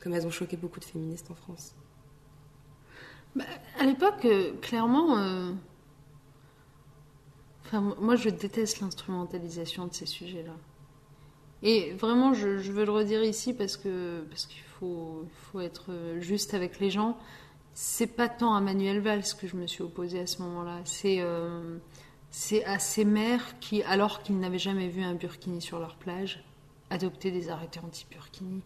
Comme 0.00 0.12
elles 0.12 0.26
ont 0.26 0.32
choqué 0.32 0.56
beaucoup 0.56 0.80
de 0.80 0.84
féministes 0.84 1.30
en 1.30 1.36
France 1.36 1.76
bah, 3.36 3.44
À 3.78 3.84
l'époque, 3.84 4.26
clairement, 4.60 5.16
enfin, 7.64 7.94
moi 8.00 8.16
je 8.16 8.28
déteste 8.28 8.80
l'instrumentalisation 8.80 9.86
de 9.86 9.94
ces 9.94 10.06
sujets-là. 10.06 10.56
Et 11.64 11.92
vraiment, 11.94 12.34
je, 12.34 12.46
veux 12.46 12.84
le 12.84 12.92
redire 12.92 13.24
ici 13.24 13.54
parce 13.54 13.76
que 13.76 14.24
parce 14.30 14.46
qu'il 14.46 14.62
faut, 14.78 15.24
faut 15.50 15.60
être 15.60 15.90
juste 16.20 16.54
avec 16.54 16.78
les 16.78 16.90
gens. 16.90 17.16
C'est 17.72 18.06
pas 18.06 18.28
tant 18.28 18.54
à 18.54 18.60
Manuel 18.60 19.00
Valls 19.00 19.24
que 19.40 19.48
je 19.48 19.56
me 19.56 19.66
suis 19.66 19.82
opposée 19.82 20.20
à 20.20 20.26
ce 20.26 20.42
moment-là. 20.42 20.78
C'est 20.84 21.18
euh, 21.20 21.78
c'est 22.30 22.64
à 22.64 22.80
ces 22.80 23.04
mères 23.04 23.60
qui, 23.60 23.84
alors 23.84 24.22
qu'ils 24.22 24.40
n'avaient 24.40 24.58
jamais 24.58 24.88
vu 24.88 25.02
un 25.04 25.14
burkini 25.14 25.62
sur 25.62 25.78
leur 25.78 25.94
plage, 25.94 26.44
adoptaient 26.90 27.30
des 27.30 27.48
arrêtés 27.48 27.78
anti-burkini. 27.78 28.60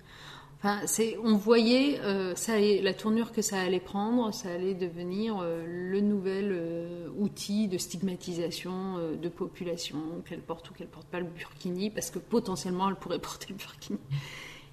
On 0.65 1.37
voyait 1.37 2.01
euh, 2.03 2.35
la 2.83 2.93
tournure 2.95 3.31
que 3.31 3.43
ça 3.43 3.61
allait 3.61 3.79
prendre, 3.79 4.35
ça 4.35 4.51
allait 4.51 4.75
devenir 4.75 5.39
euh, 5.41 5.65
le 5.65 6.01
nouvel 6.01 6.51
euh, 6.51 7.09
outil 7.17 7.69
de 7.69 7.79
stigmatisation 7.79 9.15
de 9.15 9.29
population, 9.29 9.99
qu'elle 10.29 10.41
porte 10.41 10.71
ou 10.71 10.75
qu'elle 10.75 10.89
porte 10.89 11.07
pas 11.07 11.21
le 11.21 11.27
burkini, 11.27 11.91
parce 11.91 12.11
que 12.11 12.19
potentiellement 12.19 12.89
elle 12.89 12.97
pourrait 12.97 13.19
porter 13.21 13.47
le 13.51 13.55
burkini. 13.55 13.99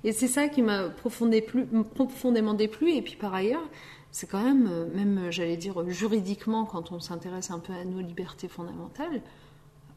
Et 0.04 0.12
c'est 0.12 0.28
ça 0.28 0.48
qui 0.48 0.64
m'a 0.64 0.90
profondément 0.90 2.54
déplu. 2.56 2.92
Et 2.92 3.02
puis 3.02 3.16
par 3.16 3.34
ailleurs, 3.34 3.68
c'est 4.12 4.28
quand 4.28 4.44
même, 4.44 4.90
même 4.94 5.32
j'allais 5.32 5.58
dire 5.58 5.88
juridiquement, 5.90 6.66
quand 6.66 6.92
on 6.92 7.00
s'intéresse 7.00 7.52
un 7.52 7.60
peu 7.60 7.74
à 7.74 7.86
nos 7.86 8.02
libertés 8.02 8.48
fondamentales, 8.48 9.22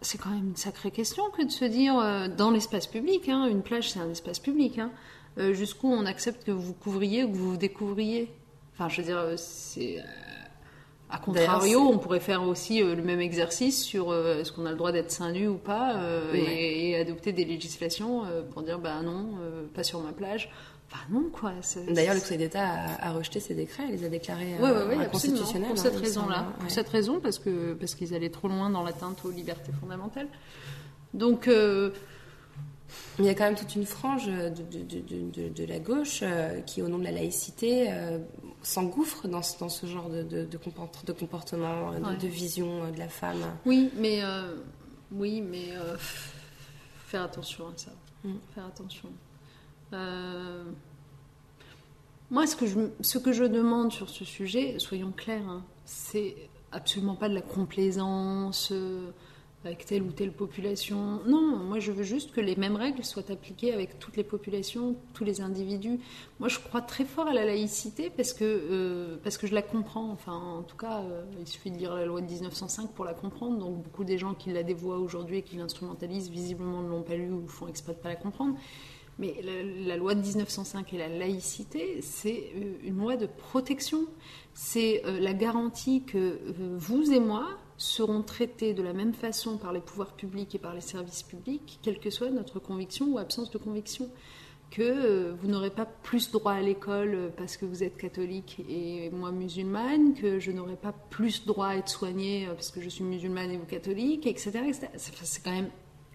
c'est 0.00 0.18
quand 0.18 0.30
même 0.30 0.48
une 0.48 0.56
sacrée 0.56 0.90
question 0.90 1.24
que 1.30 1.44
de 1.44 1.50
se 1.50 1.64
dire 1.64 1.94
dans 2.36 2.50
l'espace 2.50 2.86
public, 2.86 3.28
hein, 3.28 3.46
une 3.46 3.62
plage 3.62 3.90
c'est 3.90 4.00
un 4.00 4.08
espace 4.10 4.38
public. 4.38 4.78
Hein, 4.78 4.92
euh, 5.38 5.52
jusqu'où 5.52 5.88
on 5.88 6.06
accepte 6.06 6.44
que 6.44 6.50
vous 6.50 6.72
couvriez 6.72 7.24
ou 7.24 7.30
que 7.30 7.36
vous 7.36 7.50
vous 7.52 7.56
découvriez. 7.56 8.30
Enfin, 8.74 8.88
je 8.88 9.00
veux 9.00 9.06
dire, 9.06 9.24
c'est. 9.36 9.98
A 11.10 11.16
euh, 11.16 11.18
contrario, 11.24 11.80
on 11.80 11.98
pourrait 11.98 12.20
faire 12.20 12.42
aussi 12.42 12.82
euh, 12.82 12.94
le 12.94 13.02
même 13.02 13.20
exercice 13.20 13.82
sur 13.82 14.14
est-ce 14.14 14.52
qu'on 14.52 14.66
a 14.66 14.70
le 14.70 14.76
droit 14.76 14.92
d'être 14.92 15.10
seins 15.10 15.32
nu 15.32 15.48
ou 15.48 15.56
pas 15.56 16.00
et, 16.34 16.96
adopter 16.96 17.32
des 17.32 17.44
législations 17.44 18.24
pour 18.52 18.62
dire 18.62 18.78
bah 18.78 19.02
non, 19.02 19.30
pas 19.74 19.84
sur 19.84 20.00
ma 20.00 20.12
plage. 20.12 20.50
Enfin 20.90 21.04
non 21.10 21.28
quoi. 21.30 21.52
D'ailleurs, 21.90 22.14
le 22.14 22.20
Conseil 22.20 22.38
d'État 22.38 22.66
a, 22.98 23.12
rejeté 23.12 23.40
ces 23.40 23.54
décrets, 23.54 23.84
il 23.88 23.96
les 23.96 24.04
a 24.06 24.08
déclarés 24.08 24.56
ouais, 24.58 24.96
ouais, 24.96 25.06
constitutionnels. 25.10 25.68
Pour 25.68 25.78
cette 25.78 25.96
hein, 25.96 26.00
raison-là, 26.00 26.46
pour 26.58 26.70
cette 26.70 26.88
raison 26.88 27.20
parce 27.20 27.38
que 27.38 27.74
parce 27.74 27.94
qu'ils 27.94 28.14
allaient 28.14 28.30
trop 28.30 28.48
loin 28.48 28.70
dans 28.70 28.82
l'atteinte 28.82 29.22
aux 29.24 29.30
libertés 29.30 29.72
fondamentales. 29.80 30.28
Donc 31.14 31.48
il 33.18 33.24
y 33.24 33.28
a 33.28 33.34
quand 33.34 33.44
même 33.44 33.56
toute 33.56 33.74
une 33.74 33.86
frange 33.86 34.26
de, 34.26 34.48
de, 34.48 35.48
de, 35.48 35.64
la 35.64 35.78
gauche 35.78 36.20
euh, 36.22 36.60
qui, 36.60 36.82
au 36.82 36.88
nom 36.88 36.98
de 36.98 37.04
la 37.04 37.10
laïcité, 37.10 37.86
euh, 37.90 38.18
s'engouffre 38.62 39.28
dans, 39.28 39.40
dans, 39.60 39.68
ce 39.68 39.86
genre 39.86 40.08
de, 40.08 40.56
comportement, 40.56 41.92
de, 41.92 42.26
vision 42.26 42.90
de 42.90 42.98
la 42.98 43.08
femme. 43.08 43.42
Oui, 43.66 43.90
mais, 43.96 44.22
euh, 44.22 44.56
oui, 45.12 45.40
mais 45.40 45.68
faire 47.06 47.22
attention 47.22 47.68
à 47.68 47.72
ça. 47.76 47.92
Mm. 48.24 48.34
Faire 48.54 48.66
attention. 48.66 49.08
moi, 52.30 52.46
ce 52.46 52.56
que, 52.56 52.66
je, 52.66 52.78
ce 53.00 53.18
que 53.18 53.32
je 53.32 53.44
demande 53.44 53.92
sur 53.92 54.08
ce 54.08 54.24
sujet, 54.24 54.78
soyons 54.78 55.12
clairs, 55.12 55.48
hein, 55.48 55.64
c'est 55.84 56.36
absolument 56.72 57.16
pas 57.16 57.28
de 57.28 57.34
la 57.34 57.42
complaisance 57.42 58.72
avec 59.68 59.84
telle 59.84 60.02
ou 60.02 60.10
telle 60.10 60.32
population. 60.32 61.20
Non, 61.26 61.56
moi 61.56 61.78
je 61.78 61.92
veux 61.92 62.02
juste 62.02 62.32
que 62.32 62.40
les 62.40 62.56
mêmes 62.56 62.76
règles 62.76 63.04
soient 63.04 63.30
appliquées 63.30 63.72
avec 63.72 63.98
toutes 63.98 64.16
les 64.16 64.24
populations, 64.24 64.96
tous 65.12 65.24
les 65.24 65.42
individus. 65.42 66.00
Moi 66.40 66.48
je 66.48 66.58
crois 66.58 66.80
très 66.80 67.04
fort 67.04 67.26
à 67.28 67.34
la 67.34 67.44
laïcité 67.44 68.10
parce 68.10 68.32
que, 68.32 68.44
euh, 68.44 69.16
parce 69.22 69.36
que 69.36 69.46
je 69.46 69.54
la 69.54 69.62
comprends. 69.62 70.10
Enfin, 70.10 70.32
en 70.32 70.62
tout 70.62 70.76
cas, 70.76 71.00
euh, 71.00 71.22
il 71.38 71.46
suffit 71.46 71.70
de 71.70 71.76
lire 71.76 71.94
la 71.94 72.06
loi 72.06 72.22
de 72.22 72.26
1905 72.26 72.92
pour 72.92 73.04
la 73.04 73.12
comprendre. 73.12 73.58
Donc 73.58 73.82
beaucoup 73.82 74.04
des 74.04 74.16
gens 74.16 74.34
qui 74.34 74.50
la 74.50 74.62
dévoient 74.62 74.98
aujourd'hui 74.98 75.38
et 75.38 75.42
qui 75.42 75.56
l'instrumentalisent 75.56 76.30
visiblement 76.30 76.82
ne 76.82 76.88
l'ont 76.88 77.02
pas 77.02 77.16
lu 77.16 77.30
ou 77.30 77.46
font 77.46 77.68
exprès 77.68 77.92
de 77.92 77.98
ne 77.98 78.02
pas 78.02 78.08
la 78.08 78.16
comprendre. 78.16 78.56
Mais 79.18 79.34
la, 79.42 79.96
loi 79.96 80.14
de 80.14 80.20
1905 80.20 80.94
et 80.94 80.98
la 80.98 81.08
laïcité, 81.08 82.00
c'est 82.00 82.52
euh, 82.56 82.74
une 82.84 82.98
loi 82.98 83.16
de 83.16 83.26
protection. 83.26 84.06
C'est 84.54 85.02
la 85.20 85.34
garantie 85.34 86.02
que 86.04 86.40
vous 86.76 87.12
et 87.12 87.20
moi, 87.20 87.46
seront 87.78 88.22
traités 88.22 88.74
de 88.74 88.82
la 88.82 88.92
même 88.92 89.14
façon 89.14 89.56
par 89.56 89.72
les 89.72 89.80
pouvoirs 89.80 90.12
publics 90.12 90.54
et 90.54 90.58
par 90.58 90.74
les 90.74 90.80
services 90.80 91.22
publics, 91.22 91.78
quelle 91.82 91.98
que 91.98 92.10
soit 92.10 92.30
notre 92.30 92.58
conviction 92.58 93.06
ou 93.06 93.18
absence 93.18 93.50
de 93.50 93.58
conviction. 93.58 94.10
Que 94.70 94.82
euh, 94.82 95.32
vous 95.40 95.48
n'aurez 95.48 95.70
pas 95.70 95.86
plus 95.86 96.30
droit 96.30 96.52
à 96.52 96.60
l'école 96.60 97.32
parce 97.38 97.56
que 97.56 97.64
vous 97.64 97.82
êtes 97.82 97.96
catholique 97.96 98.60
et 98.68 99.08
moi 99.10 99.32
musulmane, 99.32 100.12
que 100.12 100.38
je 100.38 100.50
n'aurai 100.50 100.76
pas 100.76 100.92
plus 100.92 101.46
droit 101.46 101.68
à 101.68 101.76
être 101.76 101.88
soignée 101.88 102.46
euh, 102.46 102.52
parce 102.52 102.70
que 102.70 102.82
je 102.82 102.90
suis 102.90 103.04
musulmane 103.04 103.50
et 103.50 103.56
vous 103.56 103.64
catholique, 103.64 104.26
etc. 104.26 104.50
C'est 104.98 105.42
quand 105.42 105.52
même 105.52 105.70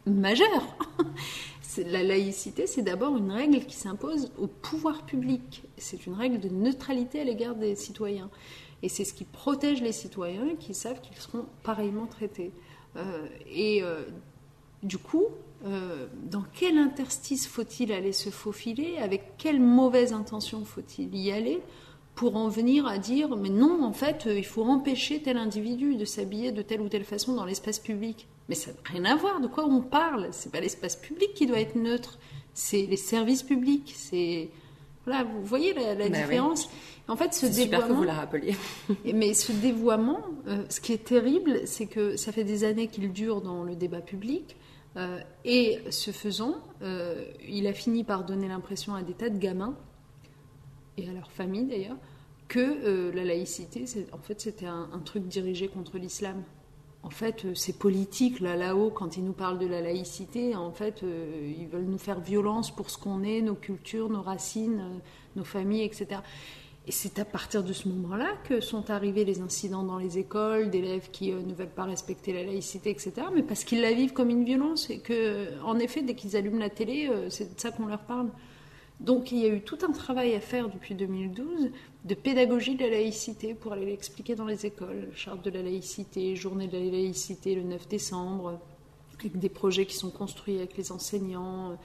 majeur. 0.06 0.78
La 1.88 2.04
laïcité, 2.04 2.68
c'est 2.68 2.84
d'abord 2.84 3.18
une 3.18 3.32
règle 3.32 3.66
qui 3.66 3.76
s'impose 3.76 4.32
au 4.38 4.46
pouvoir 4.46 5.08
public. 5.08 5.64
C'est 5.78 6.06
une 6.06 6.14
règle 6.14 6.40
de 6.40 6.50
neutralité 6.50 7.22
à 7.22 7.24
l'égard 7.24 7.56
des 7.56 7.76
citoyens. 7.76 8.30
Et 8.84 8.90
c'est 8.90 9.06
ce 9.06 9.14
qui 9.14 9.24
protège 9.24 9.82
les 9.82 9.94
citoyens 9.94 10.56
qui 10.60 10.74
savent 10.74 11.00
qu'ils 11.02 11.16
seront 11.16 11.46
pareillement 11.64 12.06
traités. 12.06 12.52
Euh, 12.98 13.26
et 13.50 13.82
euh, 13.82 14.04
du 14.84 14.98
coup, 14.98 15.28
euh, 15.66 16.08
dans 16.30 16.44
quel 16.54 16.78
interstice 16.78 17.48
faut-il 17.48 17.94
aller 17.94 18.12
se 18.12 18.30
faufiler? 18.30 18.98
Avec 18.98 19.38
quelle 19.38 19.62
mauvaise 19.62 20.12
intention 20.12 20.66
faut-il 20.66 21.16
y 21.16 21.32
aller 21.32 21.62
pour 22.14 22.36
en 22.36 22.50
venir 22.50 22.86
à 22.86 22.98
dire 22.98 23.36
mais 23.38 23.50
non, 23.50 23.84
en 23.84 23.94
fait, 23.94 24.28
il 24.28 24.46
faut 24.46 24.64
empêcher 24.64 25.22
tel 25.22 25.38
individu 25.38 25.96
de 25.96 26.04
s'habiller 26.04 26.52
de 26.52 26.62
telle 26.62 26.82
ou 26.82 26.90
telle 26.90 27.06
façon 27.06 27.34
dans 27.34 27.46
l'espace 27.46 27.80
public. 27.80 28.28
Mais 28.50 28.56
ça 28.56 28.72
n'a 28.72 28.78
rien 28.84 29.06
à 29.06 29.16
voir. 29.16 29.40
De 29.40 29.48
quoi 29.48 29.66
on 29.66 29.80
parle? 29.80 30.28
C'est 30.32 30.52
pas 30.52 30.60
l'espace 30.60 30.98
public 30.98 31.34
qui 31.34 31.46
doit 31.46 31.62
être 31.62 31.76
neutre. 31.76 32.20
C'est 32.54 32.86
les 32.86 32.98
services 32.98 33.44
publics. 33.44 33.94
C'est 33.96 34.50
voilà, 35.06 35.24
vous 35.24 35.44
voyez 35.44 35.74
la, 35.74 35.96
bah 35.96 36.10
différence. 36.10 36.70
En 37.08 37.18
fait, 37.18 37.34
ce 37.34 37.46
dévoiement. 37.46 37.64
Super 37.64 37.88
que 37.88 37.94
vous 37.94 38.04
la 38.04 38.14
rappeliez. 38.14 38.56
mais 39.14 39.34
ce 39.34 39.52
dévoiement, 39.52 40.22
euh, 40.48 40.64
ce 40.70 40.80
qui 40.80 40.94
est 40.94 41.04
terrible, 41.04 41.62
c'est 41.66 41.88
que 41.88 42.16
ça 42.16 42.32
fait 42.32 42.46
des 42.46 42.64
années 42.64 42.88
qu'il 42.88 43.12
dure 43.12 43.42
dans 43.42 43.64
le 43.64 43.76
débat 43.76 44.02
public. 44.02 44.56
Euh, 44.96 45.20
et 45.44 45.80
ce 45.90 46.12
faisant, 46.12 46.56
euh, 46.82 47.26
il 47.48 47.68
a 47.68 47.74
fini 47.74 48.04
par 48.04 48.24
donner 48.24 48.48
l'impression 48.48 48.94
à 48.94 49.02
des 49.02 49.14
tas 49.14 49.30
de 49.30 49.38
gamins, 49.38 49.76
et 50.98 51.10
à 51.10 51.12
leur 51.12 51.32
famille 51.32 51.66
d'ailleurs, 51.66 51.98
que 52.48 53.10
la 53.12 53.24
laïcité, 53.24 53.86
en 54.12 54.20
fait, 54.20 54.40
c'était 54.40 54.68
un, 54.68 54.88
un, 54.94 55.00
truc 55.00 55.28
dirigé 55.28 55.68
contre 55.68 55.98
l'islam. 55.98 56.44
En 57.04 57.10
fait, 57.10 57.46
c'est 57.54 57.78
politique, 57.78 58.40
là, 58.40 58.56
là-haut, 58.56 58.90
quand 58.90 59.18
ils 59.18 59.26
nous 59.26 59.34
parlent 59.34 59.60
de 59.60 59.68
la 59.68 59.82
laïcité, 59.82 60.56
en 60.56 60.72
fait, 60.72 61.04
ils 61.04 61.68
veulent 61.68 61.84
nous 61.84 61.98
faire 61.98 62.22
violence 62.22 62.74
pour 62.74 62.90
ce 62.90 62.98
qu'on 62.98 63.24
est, 63.24 63.42
nos 63.42 63.56
cultures, 63.56 64.10
nos 64.10 64.22
racines, 64.22 65.02
nos 65.36 65.44
familles, 65.44 65.84
etc. 65.84 66.22
Et 66.86 66.92
c'est 66.92 67.18
à 67.18 67.26
partir 67.26 67.64
de 67.64 67.72
ce 67.72 67.88
moment-là 67.88 68.34
que 68.44 68.60
sont 68.60 68.90
arrivés 68.90 69.24
les 69.24 69.40
incidents 69.40 69.84
dans 69.84 69.98
les 69.98 70.18
écoles, 70.18 70.70
d'élèves 70.70 71.10
qui 71.12 71.32
euh, 71.32 71.42
ne 71.42 71.54
veulent 71.54 71.68
pas 71.70 71.86
respecter 71.86 72.34
la 72.34 72.44
laïcité, 72.44 72.90
etc. 72.90 73.14
Mais 73.34 73.42
parce 73.42 73.64
qu'ils 73.64 73.80
la 73.80 73.94
vivent 73.94 74.12
comme 74.12 74.30
une 74.30 74.44
violence 74.44 74.90
et 74.90 75.00
que, 75.00 75.14
euh, 75.14 75.62
en 75.64 75.80
effet, 75.80 76.02
dès 76.02 76.14
qu'ils 76.14 76.36
allument 76.36 76.60
la 76.60 76.70
télé, 76.70 77.08
euh, 77.10 77.30
c'est 77.30 77.56
de 77.56 77.60
ça 77.60 77.72
qu'on 77.72 77.86
leur 77.86 78.02
parle. 78.02 78.28
Donc 79.00 79.32
il 79.32 79.40
y 79.40 79.46
a 79.46 79.48
eu 79.48 79.62
tout 79.62 79.78
un 79.88 79.92
travail 79.92 80.36
à 80.36 80.42
faire 80.42 80.70
depuis 80.70 80.94
2012 80.94 81.72
de 82.06 82.16
pédagogie 82.16 82.76
de 82.76 82.84
la 82.84 82.92
laïcité 82.92 83.54
pour 83.54 83.74
aller 83.74 83.86
l'expliquer 83.86 84.36
dans 84.36 84.46
les 84.46 84.66
écoles. 84.66 85.10
Charte 85.16 85.44
de 85.44 85.50
la 85.50 85.62
laïcité, 85.62 86.36
journée 86.36 86.68
de 86.68 86.78
la 86.78 86.92
laïcité 86.92 87.56
le 87.56 87.64
9 87.64 87.88
décembre, 87.88 88.60
avec 89.20 89.38
des 89.40 89.50
projets 89.50 89.86
qui 89.86 89.96
sont 89.96 90.10
construits 90.10 90.58
avec 90.58 90.76
les 90.76 90.92
enseignants, 90.92 91.78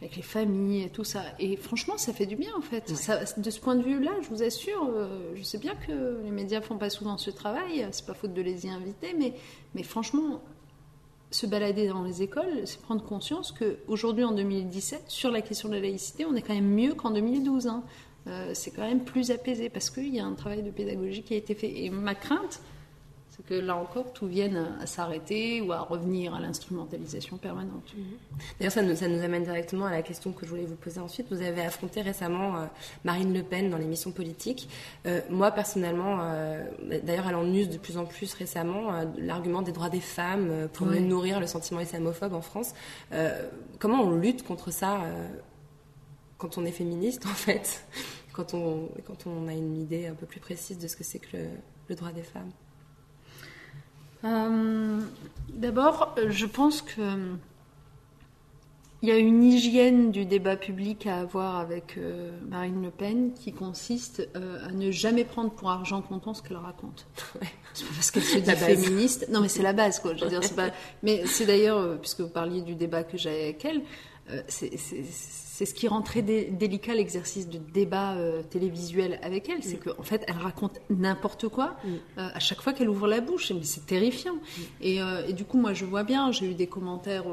avec 0.00 0.16
les 0.16 0.22
familles 0.22 0.84
et 0.84 0.90
tout 0.90 1.04
ça. 1.04 1.22
Et 1.38 1.56
franchement, 1.56 1.98
ça 1.98 2.12
fait 2.12 2.26
du 2.26 2.36
bien 2.36 2.52
en 2.56 2.62
fait. 2.62 2.90
de 3.36 3.50
ce 3.50 3.60
point 3.60 3.74
de 3.74 3.82
vue-là, 3.82 4.12
je 4.22 4.28
vous 4.28 4.42
assure, 4.42 4.88
euh, 4.94 5.32
je 5.34 5.42
sais 5.42 5.58
bien 5.58 5.74
que 5.74 6.22
les 6.24 6.30
médias 6.30 6.60
font 6.60 6.78
pas 6.78 6.90
souvent 6.90 7.18
ce 7.18 7.30
travail, 7.30 7.86
c'est 7.90 8.06
pas 8.06 8.14
faute 8.14 8.32
de 8.32 8.42
les 8.42 8.66
y 8.66 8.70
inviter, 8.70 9.14
mais, 9.18 9.34
mais 9.74 9.82
franchement, 9.82 10.40
se 11.30 11.46
balader 11.46 11.88
dans 11.88 12.02
les 12.02 12.22
écoles, 12.22 12.62
c'est 12.64 12.80
prendre 12.80 13.04
conscience 13.04 13.52
qu'aujourd'hui, 13.52 14.24
en 14.24 14.32
2017, 14.32 15.04
sur 15.08 15.30
la 15.30 15.42
question 15.42 15.68
de 15.68 15.74
la 15.74 15.80
laïcité, 15.80 16.24
on 16.24 16.34
est 16.34 16.42
quand 16.42 16.54
même 16.54 16.72
mieux 16.72 16.94
qu'en 16.94 17.10
2012. 17.10 17.66
Hein. 17.66 17.82
Euh, 18.28 18.50
c'est 18.54 18.70
quand 18.70 18.86
même 18.86 19.04
plus 19.04 19.30
apaisé 19.30 19.68
parce 19.68 19.90
qu'il 19.90 20.14
y 20.14 20.20
a 20.20 20.24
un 20.24 20.34
travail 20.34 20.62
de 20.62 20.70
pédagogie 20.70 21.22
qui 21.22 21.34
a 21.34 21.36
été 21.36 21.54
fait. 21.54 21.84
Et 21.84 21.90
ma 21.90 22.14
crainte, 22.14 22.60
C'est 23.38 23.46
que 23.46 23.54
là 23.54 23.76
encore, 23.76 24.12
tout 24.12 24.26
vienne 24.26 24.66
à 24.80 24.86
s'arrêter 24.86 25.60
ou 25.60 25.70
à 25.70 25.80
revenir 25.80 26.34
à 26.34 26.40
l'instrumentalisation 26.40 27.36
permanente. 27.36 27.94
Mhm. 27.96 28.04
D'ailleurs, 28.58 28.72
ça 28.72 28.82
nous, 28.82 28.96
ça 28.96 29.06
nous 29.06 29.22
amène 29.22 29.44
directement 29.44 29.86
à 29.86 29.92
la 29.92 30.02
question 30.02 30.32
que 30.32 30.44
je 30.44 30.50
voulais 30.50 30.64
vous 30.64 30.74
poser 30.74 30.98
ensuite. 30.98 31.28
Vous 31.30 31.40
avez 31.40 31.62
affronté 31.62 32.02
récemment 32.02 32.56
euh, 32.56 32.64
Marine 33.04 33.32
Le 33.32 33.44
Pen 33.44 33.70
dans 33.70 33.78
l'émission 33.78 34.10
politique. 34.10 34.68
Euh, 35.06 35.20
moi, 35.30 35.52
personnellement, 35.52 36.18
euh, 36.20 36.64
d'ailleurs, 37.04 37.28
elle 37.28 37.36
en 37.36 37.52
use 37.52 37.68
de 37.68 37.78
plus 37.78 37.96
en 37.96 38.06
plus 38.06 38.34
récemment 38.34 38.90
l'argument 39.16 39.62
des 39.62 39.72
droits 39.72 39.88
des 39.88 40.00
femmes 40.00 40.68
pour 40.72 40.88
nourrir 40.88 41.38
le 41.38 41.46
sentiment 41.46 41.78
islamophobe 41.78 42.34
en 42.34 42.42
France. 42.42 42.74
comment 43.78 44.02
on 44.02 44.16
lutte 44.16 44.42
contre 44.42 44.72
ça 44.72 45.00
quand 46.38 46.56
on 46.56 46.64
est 46.64 46.72
féministe, 46.72 47.26
en 47.26 47.34
fait, 47.34 47.84
quand 48.38 48.54
on, 48.54 48.88
quand 49.04 49.26
on 49.26 49.48
a 49.48 49.52
une 49.52 49.76
idée 49.76 50.06
un 50.06 50.14
peu 50.14 50.24
plus 50.24 50.38
précise 50.38 50.78
de 50.78 50.86
ce 50.86 50.96
que 50.96 51.02
c'est 51.02 51.18
que 51.18 51.36
le 51.88 51.94
droit 51.96 52.12
des 52.12 52.22
femmes 52.22 52.52
euh, 54.24 55.00
d'abord, 55.52 56.14
je 56.28 56.46
pense 56.46 56.82
que 56.82 57.36
il 59.00 59.08
y 59.08 59.12
a 59.12 59.16
une 59.16 59.44
hygiène 59.44 60.10
du 60.10 60.24
débat 60.24 60.56
public 60.56 61.06
à 61.06 61.20
avoir 61.20 61.56
avec 61.56 61.96
euh, 61.96 62.32
Marine 62.48 62.82
Le 62.82 62.90
Pen 62.90 63.32
qui 63.32 63.52
consiste 63.52 64.28
euh, 64.34 64.66
à 64.66 64.72
ne 64.72 64.90
jamais 64.90 65.22
prendre 65.22 65.52
pour 65.52 65.70
argent 65.70 66.02
comptant 66.02 66.34
ce 66.34 66.42
qu'elle 66.42 66.56
raconte. 66.56 67.06
Parce 67.94 68.10
qu'elle 68.10 68.24
se 68.24 68.38
dit 68.38 68.50
féministe. 68.50 69.28
Non, 69.30 69.40
mais 69.40 69.46
c'est 69.46 69.62
la 69.62 69.72
base, 69.72 70.00
quoi. 70.00 70.16
Je 70.16 70.24
veux 70.24 70.30
dire, 70.30 70.40
pas... 70.56 70.70
Mais 71.04 71.24
c'est 71.26 71.46
d'ailleurs, 71.46 72.00
puisque 72.00 72.22
vous 72.22 72.28
parliez 72.28 72.60
du 72.60 72.74
débat 72.74 73.04
que 73.04 73.16
j'avais 73.16 73.44
avec 73.44 73.64
elle, 73.64 73.82
c'est 74.48 74.70
c'est 75.58 75.66
ce 75.66 75.74
qui 75.74 75.88
rend 75.88 76.02
très 76.02 76.22
délicat 76.22 76.94
l'exercice 76.94 77.48
de 77.48 77.58
débat 77.58 78.14
euh, 78.14 78.44
télévisuel 78.44 79.18
avec 79.24 79.48
elle. 79.48 79.64
C'est 79.64 79.84
mm. 79.84 79.92
qu'en 79.92 80.04
fait, 80.04 80.22
elle 80.28 80.36
raconte 80.36 80.78
n'importe 80.88 81.48
quoi 81.48 81.74
mm. 81.82 81.88
euh, 81.88 82.28
à 82.32 82.38
chaque 82.38 82.60
fois 82.60 82.72
qu'elle 82.72 82.88
ouvre 82.88 83.08
la 83.08 83.20
bouche. 83.20 83.50
Mais 83.50 83.64
c'est 83.64 83.84
terrifiant. 83.84 84.36
Mm. 84.36 84.62
Euh, 84.84 85.26
et, 85.26 85.32
du 85.32 85.44
coup, 85.44 85.58
moi, 85.58 85.72
je 85.72 85.84
vois 85.84 86.04
bien, 86.04 86.30
j'ai 86.30 86.48
eu 86.48 86.54
des 86.54 86.68
commentaires 86.68 87.24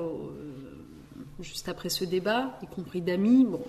juste 1.39 1.69
après 1.69 1.89
ce 1.89 2.03
débat, 2.03 2.57
y 2.63 2.65
compris 2.65 3.01
d'amis. 3.01 3.45
Bon, 3.45 3.61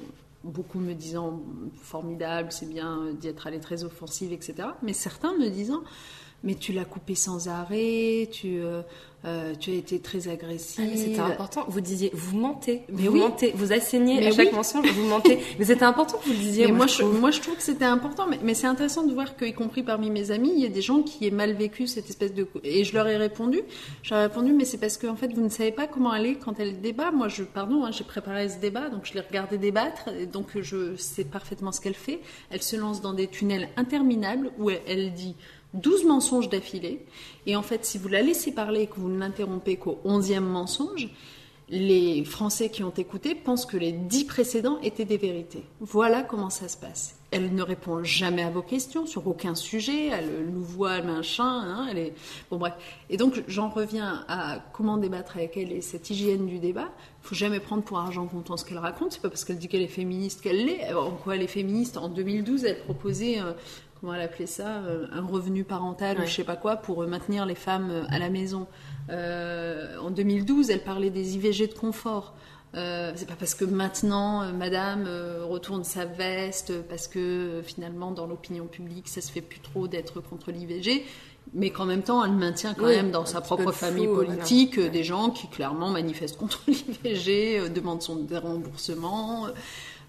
beaucoup 0.43 0.79
me 0.79 0.95
disant 0.95 1.43
formidable, 1.83 2.51
c'est 2.51 2.71
bien 2.71 3.13
d'y 3.13 3.29
être 3.29 3.47
allée 3.47 3.61
très 3.61 3.85
offensive, 3.85 4.33
etc. 4.33 4.69
Mais 4.83 4.95
certains 4.95 5.37
me 5.37 5.51
disant 5.51 5.83
mais 6.45 6.55
tu 6.55 6.73
l'as 6.73 6.85
coupé 6.85 7.15
sans 7.15 7.49
arrêt, 7.49 8.29
tu, 8.31 8.61
euh, 9.27 9.55
tu 9.59 9.71
as 9.71 9.75
été 9.75 9.99
très 9.99 10.29
agressif. 10.29 10.81
Ah, 10.85 10.97
c'était 10.97 11.21
important. 11.21 11.65
Vous 11.69 11.81
disiez, 11.81 12.11
vous 12.15 12.37
mentez. 12.37 12.83
Mais 12.89 13.09
vous 13.09 13.17
mentez. 13.17 13.53
Vous 13.57 13.73
asseignez 13.73 14.25
à 14.25 14.31
chaque 14.31 14.53
mensonge, 14.53 14.89
vous 14.89 15.09
mentez. 15.09 15.41
mais 15.59 15.65
c'était 15.65 15.85
important 15.85 16.19
que 16.19 16.27
vous 16.27 16.33
le 16.33 16.39
disiez. 16.39 16.71
moi, 16.71 16.87
je, 16.87 17.03
moi, 17.03 17.33
je 17.33 17.41
trouve 17.41 17.57
que 17.57 17.63
c'était 17.63 17.85
important. 17.85 18.27
Mais, 18.29 18.39
mais 18.43 18.55
c'est 18.55 18.69
intéressant 18.69 19.03
de 19.03 19.13
voir 19.13 19.37
qu'y 19.37 19.53
compris 19.53 19.83
parmi 19.83 20.11
mes 20.11 20.31
amis, 20.31 20.53
il 20.55 20.63
y 20.63 20.67
a 20.67 20.71
des 20.71 20.83
gens 20.83 21.03
qui 21.03 21.27
aient 21.27 21.33
mal 21.33 21.55
vécu 21.55 21.89
cette 21.89 22.09
espèce 22.09 22.35
de. 22.35 22.47
Et 22.63 22.85
je 22.85 22.95
leur 22.95 23.09
ai 23.09 23.17
répondu. 23.17 23.63
J'aurais 24.05 24.27
répondu, 24.27 24.53
mais 24.53 24.65
c'est 24.65 24.79
parce 24.79 24.97
qu'en 24.97 25.17
fait, 25.17 25.33
vous 25.33 25.43
ne 25.43 25.49
savez 25.49 25.73
pas 25.73 25.89
comment 25.89 26.11
aller 26.11 26.37
quand 26.37 26.61
elle 26.61 26.81
débat. 26.81 27.11
Moi, 27.11 27.27
je, 27.29 27.43
pardon, 27.43 27.85
hein, 27.85 27.91
j'ai 27.91 28.05
préparé 28.05 28.49
ce 28.49 28.59
débat, 28.59 28.91
donc 28.91 29.07
je 29.07 29.15
l'ai 29.15 29.21
regardé 29.21 29.59
débattre. 29.59 30.09
Et 30.09 30.27
donc, 30.27 30.61
je 30.61 30.95
sais 30.97 31.25
parfaitement 31.25 31.73
ce 31.73 31.81
qu'elle 31.81 31.95
fait. 31.95 32.21
Elle 32.51 32.63
se 32.63 32.77
lance 32.77 33.01
dans 33.01 33.13
des 33.13 33.27
tunnels 33.27 33.69
interminables 33.77 34.53
où 34.59 34.71
elle 34.71 35.13
dit 35.15 35.35
12 35.81 36.05
mensonges 36.05 36.49
d'affilée. 36.49 37.05
Et 37.47 37.57
en 37.57 37.63
fait, 37.63 37.85
si 37.85 37.99
vous 37.99 38.09
la 38.09 38.23
laissez 38.23 38.53
parler 38.53 38.83
et 38.83 38.87
que 38.87 38.97
vous 38.97 39.09
ne 39.09 39.19
l'interrompez 39.19 39.77
qu'au 39.77 39.99
11e 40.05 40.41
mensonge, 40.41 41.09
les 41.69 42.25
Français 42.25 42.69
qui 42.71 42.85
ont 42.85 42.91
écouté 42.91 43.35
pensent 43.35 43.67
que 43.67 43.77
les 43.77 43.91
10 43.91 44.25
précédents 44.25 44.79
étaient 44.83 45.05
des 45.05 45.17
vérités. 45.17 45.65
Voilà 45.81 46.23
comment 46.23 46.51
ça 46.51 46.69
se 46.69 46.77
passe. 46.77 47.17
Elle 47.33 47.53
ne 47.55 47.63
répond 47.63 48.05
jamais 48.05 48.45
à 48.45 48.51
vos 48.51 48.63
questions 48.63 49.05
sur 49.05 49.27
aucun 49.27 49.57
sujet, 49.57 50.07
elle 50.07 50.49
nous 50.49 50.63
voit 50.63 51.03
machin, 51.03 51.45
hein, 51.45 51.89
elle 51.91 51.99
est... 51.99 52.15
Bon 52.51 52.57
bref. 52.57 52.75
Et 53.11 53.17
donc 53.17 53.43
j'en 53.49 53.69
reviens 53.69 54.25
à 54.29 54.61
comment 54.73 54.97
débattre 54.97 55.37
avec 55.37 55.57
elle 55.57 55.73
et 55.73 55.81
cette 55.81 56.09
hygiène 56.09 56.47
du 56.47 56.61
débat. 56.61 56.89
Il 57.25 57.29
faut 57.29 57.35
jamais 57.35 57.59
prendre 57.59 57.83
pour 57.83 57.99
argent 57.99 58.27
comptant 58.27 58.57
ce 58.57 58.65
qu'elle 58.65 58.79
raconte. 58.79 59.13
C'est 59.13 59.23
pas 59.23 59.29
parce 59.29 59.45
qu'elle 59.45 59.59
dit 59.59 59.67
qu'elle 59.67 59.83
est 59.83 59.89
féministe 59.89 60.41
qu'elle 60.41 60.65
l'est. 60.65 60.95
En 60.95 61.11
quoi 61.11 61.35
elle 61.35 61.43
est 61.43 61.49
féministe? 61.49 61.97
En 61.97 62.09
2012, 62.09 62.65
elle 62.65 62.79
proposait 62.85 63.41
euh, 63.41 63.53
comment 64.01 64.15
elle 64.15 64.23
appelait 64.23 64.47
ça, 64.47 64.79
euh, 64.79 65.07
un 65.13 65.25
revenu 65.27 65.65
parental 65.65 66.19
ou 66.19 66.27
je 66.27 66.31
sais 66.31 66.45
pas 66.45 66.57
quoi 66.57 66.77
pour 66.77 67.03
euh, 67.03 67.07
maintenir 67.07 67.47
les 67.47 67.55
femmes 67.55 67.91
euh, 67.91 68.05
à 68.09 68.19
la 68.19 68.31
maison. 68.31 68.67
en 69.11 70.11
2012, 70.11 70.71
elle 70.71 70.83
parlait 70.83 71.11
des 71.11 71.37
IVG 71.37 71.69
de 71.69 71.75
confort. 71.75 72.35
Euh, 72.75 73.13
c'est 73.15 73.29
pas 73.29 73.37
parce 73.39 73.55
que 73.55 73.65
maintenant 73.65 74.53
Madame 74.53 75.09
retourne 75.49 75.85
sa 75.85 76.05
veste 76.05 76.83
parce 76.89 77.09
que 77.09 77.63
finalement 77.65 78.11
dans 78.11 78.27
l'opinion 78.27 78.67
publique 78.67 79.09
ça 79.09 79.21
se 79.23 79.31
fait 79.33 79.41
plus 79.41 79.61
trop 79.61 79.89
d'être 79.89 80.21
contre 80.21 80.51
l'IVG, 80.51 81.05
mais 81.55 81.71
qu'en 81.71 81.87
même 81.87 82.03
temps 82.03 82.23
elle 82.23 82.33
maintient 82.33 82.75
quand 82.75 82.87
même 82.87 83.13
dans 83.13 83.25
sa 83.25 83.41
propre 83.41 83.73
famille 83.73 84.09
politique 84.09 84.79
des 84.79 85.05
gens 85.05 85.31
qui 85.31 85.47
clairement 85.47 85.91
manifestent 85.91 86.37
contre 86.37 86.61
l'IVG, 86.67 87.71
demandent 87.71 88.03
son 88.03 88.17
déremboursement. 88.17 89.47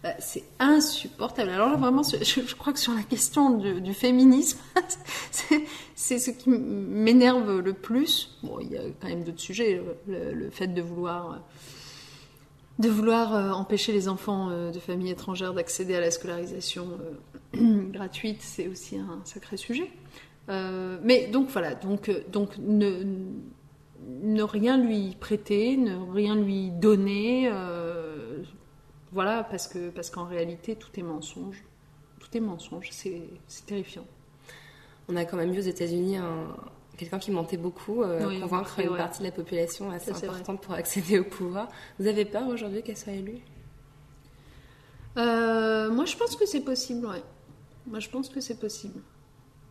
Bah, 0.04 0.14
c'est 0.20 0.44
insupportable. 0.60 1.50
Alors 1.50 1.70
là, 1.70 1.76
vraiment, 1.76 2.04
je, 2.04 2.56
crois 2.56 2.72
que 2.72 2.80
sur 2.80 2.94
la 2.94 3.02
question 3.02 3.58
du, 3.58 3.94
féminisme, 3.94 4.60
c'est 5.96 6.20
ce 6.20 6.30
qui 6.30 6.50
m'énerve 6.50 7.60
le 7.60 7.74
plus. 7.74 8.38
Bon, 8.44 8.60
il 8.60 8.72
y 8.72 8.78
a 8.78 8.84
quand 9.02 9.08
même 9.08 9.24
d'autres 9.24 9.40
sujets. 9.40 9.82
Le, 10.08 10.50
fait 10.52 10.68
de 10.68 10.82
vouloir, 10.82 11.42
de 12.78 12.90
vouloir 12.90 13.36
euh, 13.36 13.52
empêcher 13.52 13.92
les 13.92 14.08
enfants 14.08 14.50
euh, 14.50 14.72
de 14.72 14.80
familles 14.80 15.12
étrangères 15.12 15.54
d'accéder 15.54 15.96
à 15.96 16.00
la 16.00 16.12
scolarisation 16.12 16.88
euh, 17.56 17.90
gratuite, 17.92 18.42
c'est 18.42 18.68
aussi 18.68 18.98
un 18.98 19.20
sacré 19.26 19.58
sujet. 19.58 19.90
mais 20.48 21.28
donc 21.28 21.50
voilà, 21.50 21.74
donc, 21.74 22.12
donc 22.32 22.52
ne, 22.60 23.04
ne 24.22 24.44
rien 24.44 24.78
lui 24.78 25.18
prêter, 25.20 25.76
ne 25.76 25.96
rien 26.14 26.36
lui 26.36 26.70
donner 26.70 27.52
voilà, 29.12 29.44
parce 29.44 29.68
que 29.68 29.90
parce 29.90 30.10
qu'en 30.10 30.26
réalité, 30.26 30.76
tout 30.76 30.90
est 31.00 31.04
mensonge. 31.04 31.64
Tout 32.20 32.36
est 32.36 32.42
mensonge, 32.42 32.90
c'est 32.92 33.22
terrifiant. 33.66 34.06
On 35.08 35.16
a 35.16 35.24
quand 35.26 35.38
même 35.38 35.52
vu 35.52 35.60
aux 35.60 35.62
États-Unis 35.62 36.18
quelqu'un 36.98 37.20
qui 37.20 37.32
mentait 37.32 37.58
beaucoup, 37.58 38.04
euh, 38.04 38.42
convaincre 38.42 38.80
une 38.80 38.96
partie 38.98 39.20
de 39.20 39.26
la 39.26 39.32
population 39.32 39.92
assez 39.92 40.12
importante 40.12 40.62
pour 40.62 40.74
accéder 40.74 41.20
au 41.20 41.24
pouvoir. 41.24 41.70
Vous 42.00 42.08
avez 42.08 42.26
peur 42.26 42.48
aujourd'hui 42.48 42.84
qu'elle 42.84 42.98
soit 42.98 43.14
élue? 43.14 43.40
Euh, 45.18 45.90
Moi, 45.92 46.06
je 46.06 46.18
pense 46.18 46.36
que 46.36 46.46
c'est 46.46 46.62
possible, 46.62 47.06
ouais. 47.06 47.24
Moi, 47.86 48.00
je 48.00 48.10
pense 48.10 48.30
que 48.30 48.42
c'est 48.42 48.60
possible. 48.60 49.00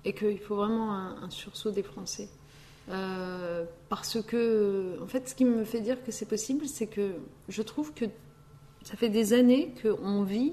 Et 0.04 0.14
qu'il 0.14 0.38
faut 0.38 0.56
vraiment 0.56 0.92
un, 0.94 1.28
sursaut 1.30 1.72
des 1.72 1.82
Français. 1.82 2.28
Euh, 2.88 3.64
parce 3.88 4.22
que, 4.22 4.96
en 5.02 5.08
fait, 5.08 5.28
ce 5.28 5.34
qui 5.34 5.44
me 5.44 5.64
fait 5.64 5.80
dire 5.80 6.02
que 6.04 6.12
c'est 6.12 6.26
possible, 6.26 6.66
c'est 6.66 6.86
que 6.86 7.16
je 7.48 7.62
trouve 7.62 7.92
que 7.92 8.04
ça 8.86 8.96
fait 8.96 9.08
des 9.08 9.32
années 9.32 9.74
qu'on 9.82 10.22
vit 10.22 10.52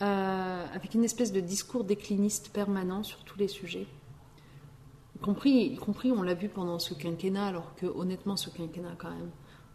euh, 0.00 0.66
avec 0.72 0.94
une 0.94 1.02
espèce 1.02 1.32
de 1.32 1.40
discours 1.40 1.82
décliniste 1.82 2.50
permanent 2.50 3.02
sur 3.02 3.24
tous 3.24 3.36
les 3.40 3.48
sujets. 3.48 3.88
Y 5.16 5.18
compris, 5.18 5.50
y 5.50 5.76
compris 5.76 6.12
on 6.12 6.22
l'a 6.22 6.34
vu 6.34 6.48
pendant 6.48 6.78
ce 6.78 6.94
quinquennat, 6.94 7.44
alors 7.44 7.74
que 7.74 7.86
honnêtement, 7.86 8.36
ce 8.36 8.50
quinquennat, 8.50 8.94
quand 8.98 9.10
même, 9.10 9.30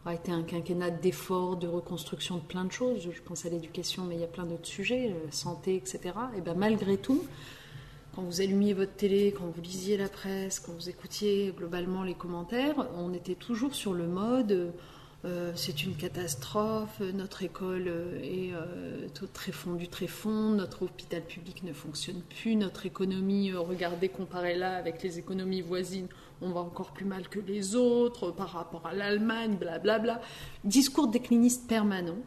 a 0.06 0.14
été 0.14 0.32
un 0.32 0.44
quinquennat 0.44 0.90
d'efforts, 0.90 1.58
de 1.58 1.68
reconstruction 1.68 2.38
de 2.38 2.44
plein 2.44 2.64
de 2.64 2.72
choses. 2.72 3.10
Je 3.12 3.22
pense 3.22 3.46
à 3.46 3.50
l'éducation, 3.50 4.06
mais 4.06 4.16
il 4.16 4.22
y 4.22 4.24
a 4.24 4.28
plein 4.28 4.46
d'autres 4.46 4.68
sujets, 4.68 5.10
euh, 5.12 5.30
santé, 5.30 5.76
etc. 5.76 6.14
Et 6.38 6.40
bien 6.40 6.54
malgré 6.54 6.96
tout, 6.96 7.26
quand 8.16 8.22
vous 8.22 8.40
allumiez 8.40 8.74
votre 8.74 8.94
télé, 8.94 9.34
quand 9.38 9.48
vous 9.54 9.62
lisiez 9.62 9.98
la 9.98 10.08
presse, 10.08 10.62
quand 10.62 10.72
vous 10.72 10.88
écoutiez 10.88 11.54
globalement 11.58 12.04
les 12.04 12.16
commentaires, 12.16 12.88
on 12.96 13.14
était 13.14 13.36
toujours 13.36 13.76
sur 13.76 13.94
le 13.94 14.08
mode 14.08 14.74
euh, 15.24 15.52
c'est 15.56 15.84
une 15.84 15.96
catastrophe, 15.96 17.00
notre 17.00 17.44
école 17.44 17.88
euh, 17.88 18.20
est 18.24 18.54
euh, 18.54 19.08
très 19.34 19.52
fondue, 19.52 19.88
notre 20.56 20.82
hôpital 20.84 21.22
public 21.22 21.62
ne 21.62 21.74
fonctionne 21.74 22.22
plus, 22.22 22.56
notre 22.56 22.88
économie, 22.88 23.54
regardez, 23.54 24.10
comparez-la 24.10 24.76
avec 24.76 25.04
les 25.04 25.20
économies 25.20 25.62
voisines, 25.62 26.08
on 26.42 26.50
va 26.50 26.62
encore 26.62 26.92
plus 26.92 27.06
mal 27.06 27.30
que 27.30 27.40
les 27.40 27.76
autres 27.76 28.32
par 28.32 28.50
rapport 28.50 28.88
à 28.88 28.96
l'Allemagne, 28.96 29.58
blablabla. 29.58 30.22
Discours 30.64 31.08
décliniste 31.08 31.68
permanent, 31.68 32.18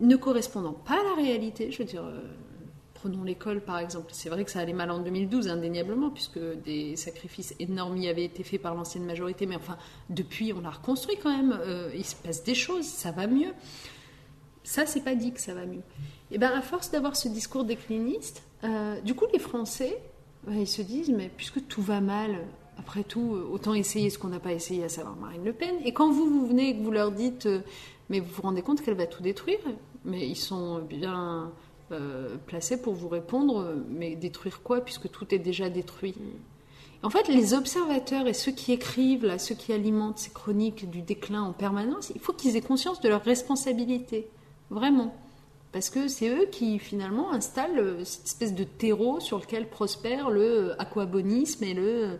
ne 0.00 0.16
correspondant 0.16 0.74
pas 0.74 1.00
à 1.00 1.04
la 1.04 1.14
réalité, 1.14 1.72
je 1.72 1.78
veux 1.78 1.88
dire, 1.88 2.04
Prenons 3.00 3.22
l'école 3.22 3.60
par 3.60 3.78
exemple. 3.78 4.08
C'est 4.12 4.28
vrai 4.28 4.44
que 4.44 4.50
ça 4.50 4.58
allait 4.58 4.72
mal 4.72 4.90
en 4.90 4.98
2012, 4.98 5.48
indéniablement, 5.48 6.10
puisque 6.10 6.40
des 6.64 6.96
sacrifices 6.96 7.54
énormes 7.60 7.96
y 7.96 8.08
avaient 8.08 8.24
été 8.24 8.42
faits 8.42 8.60
par 8.60 8.74
l'ancienne 8.74 9.04
majorité. 9.04 9.46
Mais 9.46 9.54
enfin, 9.54 9.76
depuis, 10.10 10.52
on 10.52 10.60
l'a 10.60 10.70
reconstruit 10.70 11.16
quand 11.22 11.30
même. 11.30 11.56
Euh, 11.60 11.90
il 11.94 12.04
se 12.04 12.16
passe 12.16 12.42
des 12.42 12.56
choses, 12.56 12.86
ça 12.86 13.12
va 13.12 13.28
mieux. 13.28 13.52
Ça, 14.64 14.84
c'est 14.84 15.02
pas 15.02 15.14
dit 15.14 15.32
que 15.32 15.40
ça 15.40 15.54
va 15.54 15.64
mieux. 15.64 15.78
Et 16.30 16.34
eh 16.34 16.38
bien, 16.38 16.50
à 16.50 16.60
force 16.60 16.90
d'avoir 16.90 17.14
ce 17.14 17.28
discours 17.28 17.64
décliniste, 17.64 18.42
euh, 18.64 19.00
du 19.00 19.14
coup, 19.14 19.26
les 19.32 19.38
Français, 19.38 19.96
ils 20.50 20.66
se 20.66 20.82
disent, 20.82 21.10
mais 21.10 21.30
puisque 21.34 21.66
tout 21.68 21.82
va 21.82 22.00
mal, 22.00 22.46
après 22.78 23.04
tout, 23.04 23.36
euh, 23.36 23.48
autant 23.52 23.74
essayer 23.74 24.10
ce 24.10 24.18
qu'on 24.18 24.28
n'a 24.28 24.40
pas 24.40 24.52
essayé, 24.52 24.82
à 24.82 24.88
savoir 24.88 25.14
Marine 25.14 25.44
Le 25.44 25.52
Pen. 25.52 25.76
Et 25.84 25.92
quand 25.92 26.10
vous, 26.10 26.28
vous 26.28 26.48
venez 26.48 26.70
et 26.70 26.76
que 26.76 26.82
vous 26.82 26.90
leur 26.90 27.12
dites, 27.12 27.48
mais 28.10 28.18
vous 28.18 28.30
vous 28.34 28.42
rendez 28.42 28.62
compte 28.62 28.82
qu'elle 28.82 28.96
va 28.96 29.06
tout 29.06 29.22
détruire, 29.22 29.60
mais 30.04 30.26
ils 30.28 30.36
sont 30.36 30.80
bien 30.80 31.52
euh, 31.92 32.36
placé 32.46 32.80
pour 32.80 32.94
vous 32.94 33.08
répondre, 33.08 33.74
mais 33.88 34.16
détruire 34.16 34.62
quoi 34.62 34.80
puisque 34.80 35.10
tout 35.10 35.34
est 35.34 35.38
déjà 35.38 35.68
détruit? 35.68 36.14
En 37.02 37.10
fait, 37.10 37.28
les 37.28 37.54
observateurs 37.54 38.26
et 38.26 38.34
ceux 38.34 38.52
qui 38.52 38.72
écrivent, 38.72 39.24
là, 39.24 39.38
ceux 39.38 39.54
qui 39.54 39.72
alimentent 39.72 40.18
ces 40.18 40.30
chroniques 40.30 40.90
du 40.90 41.00
déclin 41.00 41.42
en 41.42 41.52
permanence, 41.52 42.10
il 42.14 42.20
faut 42.20 42.32
qu'ils 42.32 42.56
aient 42.56 42.60
conscience 42.60 43.00
de 43.00 43.08
leur 43.08 43.22
responsabilité. 43.22 44.28
Vraiment. 44.70 45.14
Parce 45.70 45.90
que 45.90 46.08
c'est 46.08 46.28
eux 46.28 46.46
qui, 46.50 46.78
finalement, 46.78 47.32
installent 47.32 47.78
euh, 47.78 48.04
cette 48.04 48.26
espèce 48.26 48.54
de 48.54 48.64
terreau 48.64 49.20
sur 49.20 49.38
lequel 49.38 49.68
prospère 49.68 50.30
le 50.30 50.70
euh, 50.70 50.80
aquabonisme 50.80 51.64
et 51.64 51.74
le 51.74 52.18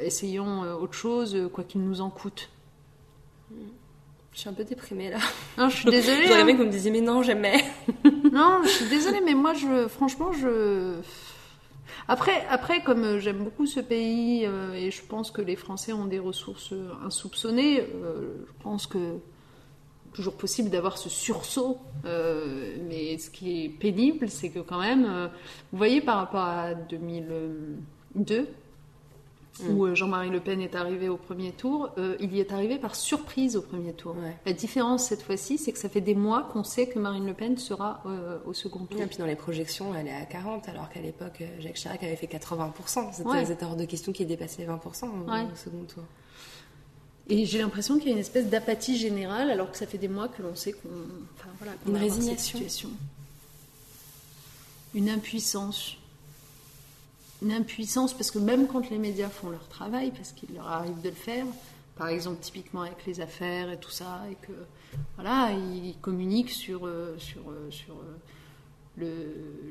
essayons 0.00 0.60
autre 0.80 0.92
chose, 0.92 1.36
quoi 1.52 1.64
qu'il 1.64 1.80
nous 1.80 2.00
en 2.00 2.08
coûte. 2.08 2.50
Je 4.36 4.42
suis 4.42 4.50
un 4.50 4.52
peu 4.52 4.64
déprimée 4.64 5.08
là. 5.08 5.16
Non, 5.56 5.70
je 5.70 5.76
suis 5.76 5.84
désolée. 5.90 6.26
J'aurais 6.26 6.40
hein. 6.40 6.42
aimé 6.42 6.52
que 6.52 6.58
vous 6.58 6.66
me 6.66 6.70
disiez 6.70 6.90
mais 6.90 7.00
non, 7.00 7.22
jamais. 7.22 7.64
Non, 8.32 8.60
je 8.64 8.68
suis 8.68 8.88
désolée, 8.90 9.22
mais 9.24 9.32
moi, 9.32 9.54
je, 9.54 9.88
franchement, 9.88 10.30
je. 10.32 10.96
Après, 12.06 12.44
après, 12.50 12.82
comme 12.82 13.02
euh, 13.02 13.18
j'aime 13.18 13.38
beaucoup 13.38 13.64
ce 13.64 13.80
pays 13.80 14.44
euh, 14.44 14.74
et 14.74 14.90
je 14.90 15.02
pense 15.02 15.30
que 15.30 15.40
les 15.40 15.56
Français 15.56 15.94
ont 15.94 16.04
des 16.04 16.18
ressources 16.18 16.74
euh, 16.74 16.92
insoupçonnées, 17.02 17.80
euh, 17.80 18.44
je 18.46 18.62
pense 18.62 18.86
que 18.86 18.98
toujours 20.12 20.34
possible 20.34 20.68
d'avoir 20.68 20.98
ce 20.98 21.08
sursaut. 21.08 21.78
Euh, 22.04 22.76
mais 22.90 23.16
ce 23.16 23.30
qui 23.30 23.64
est 23.64 23.68
pénible, 23.70 24.28
c'est 24.28 24.50
que 24.50 24.58
quand 24.58 24.80
même, 24.80 25.30
vous 25.72 25.78
voyez, 25.78 26.02
par 26.02 26.18
rapport 26.18 26.42
à 26.42 26.74
2002, 26.74 28.48
où 29.70 29.86
euh, 29.86 29.94
Jean-Marie 29.94 30.28
Le 30.30 30.40
Pen 30.40 30.60
est 30.60 30.74
arrivé 30.74 31.08
au 31.08 31.16
premier 31.16 31.52
tour, 31.52 31.90
euh, 31.98 32.16
il 32.20 32.34
y 32.34 32.40
est 32.40 32.52
arrivé 32.52 32.78
par 32.78 32.94
surprise 32.94 33.56
au 33.56 33.62
premier 33.62 33.92
tour. 33.94 34.14
Ouais. 34.16 34.36
La 34.44 34.52
différence 34.52 35.04
cette 35.04 35.22
fois-ci, 35.22 35.56
c'est 35.58 35.72
que 35.72 35.78
ça 35.78 35.88
fait 35.88 36.00
des 36.00 36.14
mois 36.14 36.42
qu'on 36.52 36.62
sait 36.64 36.86
que 36.88 36.98
Marine 36.98 37.26
Le 37.26 37.32
Pen 37.34 37.56
sera 37.56 38.02
euh, 38.06 38.38
au 38.44 38.52
second 38.52 38.84
tour. 38.84 39.00
Et 39.00 39.06
puis 39.06 39.16
dans 39.16 39.26
les 39.26 39.36
projections, 39.36 39.94
elle 39.94 40.08
est 40.08 40.14
à 40.14 40.24
40, 40.26 40.68
alors 40.68 40.88
qu'à 40.90 41.00
l'époque, 41.00 41.42
Jacques 41.60 41.74
Chirac 41.76 42.02
avait 42.02 42.16
fait 42.16 42.26
80%. 42.26 43.12
C'était 43.12 43.28
Ouais. 43.28 43.56
hors 43.62 43.76
de 43.76 43.84
question 43.86 44.12
qu'il 44.12 44.26
dépassait 44.26 44.62
les 44.62 44.68
20% 44.68 45.08
au, 45.08 45.30
Ouais. 45.30 45.46
au 45.52 45.56
second 45.56 45.84
tour. 45.84 46.02
Et 47.28 47.44
j'ai 47.44 47.58
l'impression 47.58 47.96
qu'il 47.98 48.06
y 48.06 48.10
a 48.10 48.12
une 48.12 48.18
espèce 48.20 48.46
d'apathie 48.48 48.96
générale, 48.96 49.50
alors 49.50 49.70
que 49.72 49.76
ça 49.78 49.86
fait 49.86 49.98
des 49.98 50.06
mois 50.08 50.28
que 50.28 50.42
l'on 50.42 50.54
sait 50.54 50.72
qu'on, 50.72 50.88
enfin 51.36 51.48
voilà, 51.58 51.72
qu'on 51.84 51.90
Une 51.90 51.94
cette 51.96 52.02
résignation. 52.02 52.58
situation. 52.58 52.88
Une 54.94 55.08
impuissance. 55.10 55.96
Une 57.42 57.52
impuissance 57.52 58.14
parce 58.14 58.30
que 58.30 58.38
même 58.38 58.66
quand 58.66 58.90
les 58.90 58.98
médias 58.98 59.28
font 59.28 59.50
leur 59.50 59.68
travail, 59.68 60.10
parce 60.10 60.32
qu'il 60.32 60.54
leur 60.54 60.68
arrive 60.68 61.00
de 61.02 61.08
le 61.10 61.14
faire, 61.14 61.44
par 61.96 62.08
exemple 62.08 62.40
typiquement 62.40 62.82
avec 62.82 63.04
les 63.06 63.20
affaires 63.20 63.70
et 63.70 63.78
tout 63.78 63.90
ça, 63.90 64.22
et 64.30 64.36
que 64.46 64.52
voilà, 65.16 65.52
ils 65.52 65.96
communiquent 66.00 66.50
sur 66.50 66.86
euh, 66.86 67.14
sur 67.18 67.42
euh, 67.50 67.70
sur 67.70 67.94
euh, 67.94 68.16
le, 68.96 69.08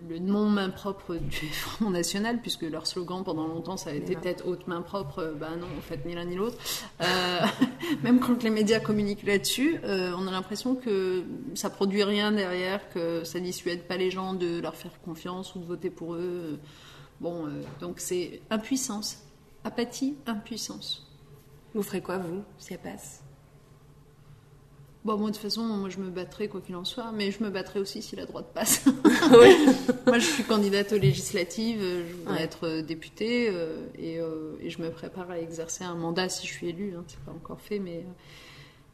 le 0.10 0.20
nom 0.20 0.48
main 0.48 0.70
propre 0.70 1.16
du 1.16 1.48
Front 1.52 1.90
National, 1.90 2.40
puisque 2.42 2.64
leur 2.64 2.88
slogan 2.88 3.24
pendant 3.24 3.48
longtemps 3.48 3.78
ça 3.78 3.90
a 3.90 3.94
été 3.94 4.16
tête 4.16 4.44
haute 4.46 4.68
main 4.68 4.82
propre. 4.82 5.34
Bah 5.40 5.50
non, 5.60 5.68
en 5.78 5.82
fait 5.82 6.06
ni 6.06 6.14
l'un 6.14 6.26
ni 6.26 6.36
l'autre. 6.36 6.58
Euh, 7.02 7.40
même 8.04 8.20
quand 8.20 8.44
les 8.44 8.50
médias 8.50 8.80
communiquent 8.80 9.26
là-dessus, 9.26 9.80
euh, 9.84 10.14
on 10.18 10.28
a 10.28 10.32
l'impression 10.32 10.76
que 10.76 11.24
ça 11.56 11.70
produit 11.70 12.04
rien 12.04 12.32
derrière, 12.32 12.88
que 12.90 13.24
ça 13.24 13.40
dissuade 13.40 13.82
pas 13.82 13.98
les 13.98 14.12
gens 14.12 14.34
de 14.34 14.60
leur 14.60 14.76
faire 14.76 14.92
confiance 15.04 15.56
ou 15.56 15.60
de 15.60 15.66
voter 15.66 15.90
pour 15.90 16.16
eux. 16.16 16.60
Bon, 17.22 17.48
euh, 17.48 17.62
donc 17.82 18.00
c'est 18.00 18.42
impuissance, 18.50 19.24
apathie, 19.64 20.16
impuissance. 20.26 21.08
Vous 21.74 21.84
ferez 21.84 22.02
quoi, 22.02 22.18
vous, 22.18 22.44
si 22.58 22.74
elle 22.74 22.80
passe? 22.80 23.22
Bon, 25.04 25.18
moi 25.18 25.30
de 25.30 25.36
toute 25.36 25.44
façon, 25.44 25.62
moi 25.62 25.90
je 25.90 26.00
me 26.00 26.10
battrai 26.10 26.48
quoi 26.48 26.62
qu'il 26.62 26.76
en 26.76 26.84
soit, 26.84 27.12
mais 27.12 27.30
je 27.30 27.44
me 27.44 27.52
battrai 27.52 27.80
aussi 27.80 28.02
si 28.02 28.16
la 28.16 28.26
droite 28.26 28.48
passe. 28.56 28.86
moi 30.08 30.18
je 30.18 30.26
suis 30.26 30.44
candidate 30.44 30.94
aux 30.94 30.98
législatives, 30.98 31.80
euh, 31.80 32.08
je 32.10 32.14
voudrais 32.16 32.34
Ouais. 32.38 32.42
être 32.44 32.66
euh, 32.68 32.82
députée 32.82 33.50
euh, 33.52 33.86
et, 34.00 34.20
euh, 34.20 34.54
et 34.62 34.72
je 34.72 34.82
me 34.82 34.90
prépare 34.90 35.30
à 35.30 35.40
exercer 35.40 35.84
un 35.84 35.94
mandat 35.94 36.28
si 36.28 36.48
je 36.48 36.52
suis 36.54 36.70
élue, 36.70 36.96
hein, 36.98 37.04
c'est 37.08 37.20
pas 37.20 37.32
encore 37.32 37.62
fait, 37.62 37.78
mais 37.78 38.04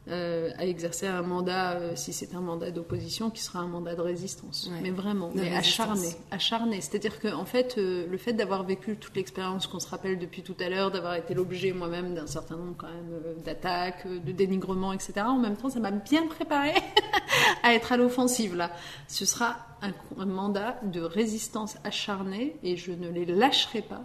euh, 0.08 0.50
à 0.58 0.66
exercer 0.66 1.06
un 1.06 1.22
mandat, 1.22 1.72
euh, 1.74 1.92
si 1.94 2.12
c'est 2.12 2.34
un 2.34 2.40
mandat 2.40 2.72
d'opposition, 2.72 3.30
qui 3.30 3.40
sera 3.40 3.60
un 3.60 3.68
mandat 3.68 3.94
de 3.94 4.00
résistance. 4.00 4.68
Ouais. 4.72 4.80
Mais 4.82 4.90
vraiment, 4.90 5.28
De 5.30 5.40
mais 5.40 5.54
résistance. 5.56 5.90
acharné, 5.90 6.08
acharné. 6.32 6.80
C'est-à-dire 6.80 7.20
que 7.20 7.28
en 7.32 7.44
fait, 7.44 7.76
euh, 7.78 8.06
le 8.10 8.18
fait 8.18 8.32
d'avoir 8.32 8.64
vécu 8.64 8.96
toute 8.96 9.14
l'expérience 9.14 9.68
qu'on 9.68 9.78
se 9.78 9.88
rappelle 9.88 10.18
depuis 10.18 10.42
tout 10.42 10.56
à 10.58 10.68
l'heure, 10.68 10.90
d'avoir 10.90 11.14
été 11.14 11.34
l'objet 11.34 11.72
moi-même 11.72 12.14
d'un 12.14 12.26
certain 12.26 12.56
nombre 12.56 12.74
quand 12.76 12.88
même 12.88 13.20
d'attaques, 13.44 14.06
de 14.08 14.32
dénigrements, 14.32 14.92
etc. 14.92 15.12
En 15.26 15.38
même 15.38 15.56
temps, 15.56 15.70
ça 15.70 15.78
m'a 15.78 15.92
bien 15.92 16.26
préparé 16.26 16.72
à 17.62 17.72
être 17.74 17.92
à 17.92 17.96
l'offensive 17.96 18.56
là. 18.56 18.72
Ce 19.06 19.24
sera 19.24 19.56
un, 19.82 19.92
un 20.20 20.26
mandat 20.26 20.80
de 20.82 21.00
résistance 21.00 21.76
acharnée 21.84 22.56
et 22.64 22.76
je 22.76 22.90
ne 22.90 23.08
les 23.08 23.24
lâcherai 23.24 23.82
pas 23.82 24.02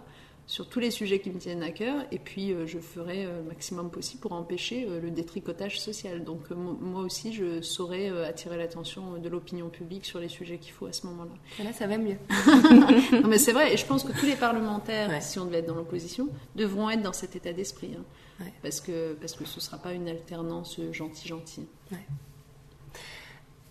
sur 0.48 0.66
tous 0.66 0.80
les 0.80 0.90
sujets 0.90 1.20
qui 1.20 1.30
me 1.30 1.38
tiennent 1.38 1.62
à 1.62 1.70
cœur 1.70 2.04
et 2.10 2.18
puis 2.18 2.52
euh, 2.52 2.66
je 2.66 2.78
ferai 2.78 3.26
euh, 3.26 3.42
le 3.42 3.48
maximum 3.48 3.90
possible 3.90 4.20
pour 4.22 4.32
empêcher 4.32 4.86
euh, 4.88 4.98
le 4.98 5.10
détricotage 5.10 5.78
social. 5.78 6.24
Donc 6.24 6.48
mo- 6.50 6.72
moi 6.80 7.02
aussi 7.02 7.34
je 7.34 7.60
saurai 7.60 8.08
attirer 8.24 8.56
l'attention 8.56 9.18
de 9.18 9.28
l'opinion 9.28 9.68
publique 9.68 10.06
sur 10.06 10.18
les 10.20 10.28
sujets 10.28 10.56
qu'il 10.56 10.72
faut 10.72 10.86
à 10.86 10.92
ce 10.92 11.06
moment-là. 11.06 11.32
Et 11.60 11.64
Là, 11.64 11.72
ça 11.74 11.86
va 11.86 11.98
mieux. 11.98 12.16
Non 13.22 13.28
mais 13.28 13.36
c'est 13.38 13.52
vrai 13.52 13.74
et 13.74 13.76
je 13.76 13.84
pense 13.84 14.04
que 14.04 14.12
tous 14.18 14.24
les 14.26 14.36
parlementaires, 14.36 15.10
Ouais. 15.10 15.20
si 15.20 15.38
on 15.38 15.44
devait 15.44 15.58
être 15.58 15.66
dans 15.66 15.74
l'opposition, 15.74 16.28
devront 16.56 16.88
être 16.88 17.02
dans 17.02 17.12
cet 17.12 17.36
état 17.36 17.52
d'esprit. 17.52 17.90
hein. 17.98 18.04
Ouais. 18.40 18.52
Parce 18.62 18.80
que 18.80 19.12
parce 19.20 19.34
que 19.34 19.44
ce 19.44 19.60
sera 19.60 19.76
pas 19.76 19.92
une 19.92 20.08
alternance 20.08 20.80
gentil-gentil. 20.92 21.66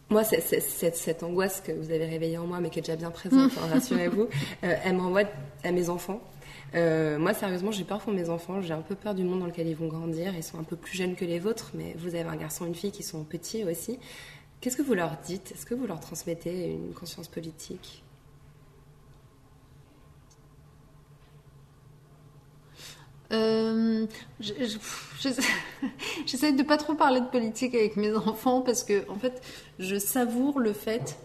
Moi, 0.10 0.24
c'est- 0.24 0.40
cette, 0.62 0.96
cette 0.96 1.24
angoisse 1.24 1.60
que 1.60 1.72
vous 1.74 1.92
avez 1.92 2.06
réveillée 2.06 2.38
en 2.38 2.48
moi, 2.48 2.60
mais 2.62 2.70
qui 2.70 2.80
est 2.80 2.82
déjà 2.82 2.96
bien 2.96 3.12
présente, 3.12 3.52
hein, 3.58 3.68
rassurez-vous, 3.74 4.28
euh, 4.64 4.76
elle 4.86 4.96
m'envoie 4.96 5.24
à 5.64 5.72
mes 5.72 5.90
enfants. 5.90 6.22
Euh, 6.76 7.18
moi, 7.18 7.34
sérieusement, 7.34 7.72
j'ai 7.72 7.84
peur 7.84 8.00
pour 8.00 8.14
mes 8.14 8.30
enfants. 8.30 8.62
J'ai 8.62 8.74
un 8.74 8.82
peu 8.82 8.96
peur 8.96 9.16
du 9.16 9.24
monde 9.24 9.40
dans 9.40 9.46
lequel 9.46 9.68
ils 9.68 9.76
vont 9.76 9.88
grandir. 9.88 10.34
Ils 10.36 10.44
sont 10.44 10.60
un 10.60 10.64
peu 10.64 10.76
plus 10.76 10.96
jeunes 10.98 11.16
que 11.16 11.26
les 11.26 11.40
vôtres, 11.40 11.72
mais 11.74 11.94
vous 11.98 12.10
avez 12.16 12.30
un 12.30 12.36
garçon 12.36 12.66
et 12.66 12.68
une 12.68 12.76
fille 12.76 12.92
qui 12.92 13.04
sont 13.04 13.24
petits 13.24 13.64
aussi. 13.64 14.00
Qu'est-ce 14.62 14.76
que 14.78 14.82
vous 14.82 14.94
leur 14.96 15.18
dites? 15.26 15.52
Est-ce 15.54 15.66
que 15.66 15.76
vous 15.76 15.88
leur 15.88 16.00
transmettez 16.00 16.72
une 16.72 16.94
conscience 16.94 17.28
politique? 17.28 18.04
Euh, 23.34 24.06
je- 24.40 24.54
je- 25.20 25.30
J'essaie 26.26 26.54
de 26.54 26.64
pas 26.64 26.78
trop 26.78 26.94
parler 26.96 27.20
de 27.20 27.26
politique 27.26 27.76
avec 27.76 27.98
mes 27.98 28.16
enfants 28.16 28.62
parce 28.62 28.84
que, 28.84 29.10
en 29.10 29.16
fait, 29.16 29.42
je 29.80 29.98
savoure 30.00 30.60
le 30.60 30.72
fait 30.74 31.18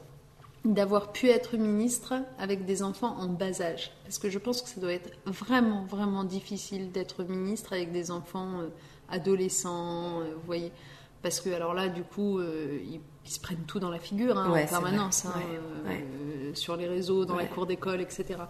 d'avoir 0.65 1.13
pu 1.13 1.29
être 1.29 1.57
ministre 1.57 2.15
avec 2.39 2.65
des 2.65 2.83
enfants 2.83 3.17
en 3.19 3.27
bas 3.27 3.61
âge. 3.61 3.91
Parce 4.05 4.19
que 4.19 4.31
je 4.31 4.39
pense 4.39 4.63
que 4.63 4.69
ça 4.69 4.81
doit 4.81 4.93
être 4.93 5.11
vraiment, 5.27 5.85
vraiment 5.87 6.23
difficile 6.25 6.93
d'être 6.93 7.25
ministre 7.25 7.73
avec 7.73 7.91
des 7.91 8.11
enfants 8.11 8.61
euh, 8.61 8.69
adolescents, 9.11 10.21
euh, 10.21 10.35
vous 10.35 10.47
voyez. 10.47 10.73
Parce 11.23 11.41
que, 11.41 11.51
alors 11.51 11.75
là, 11.75 11.89
du 11.89 12.03
coup, 12.03 12.39
euh, 12.39 12.79
ils, 12.85 13.01
ils 13.25 13.31
se 13.31 13.41
prennent 13.41 13.65
tout 13.67 13.79
dans 13.79 13.91
la 13.91 13.99
figure 13.99 14.37
hein, 14.39 14.51
Ouais, 14.51 14.65
en 14.65 14.69
permanence, 14.69 15.27
hein, 15.27 15.33
Ouais, 15.85 15.91
ouais. 15.91 16.55
sur 16.55 16.77
les 16.77 16.87
réseaux, 16.89 17.25
dans 17.25 17.37
la 17.37 17.47
cour 17.47 17.67
d'école, 17.67 18.01
etc. 18.01 18.41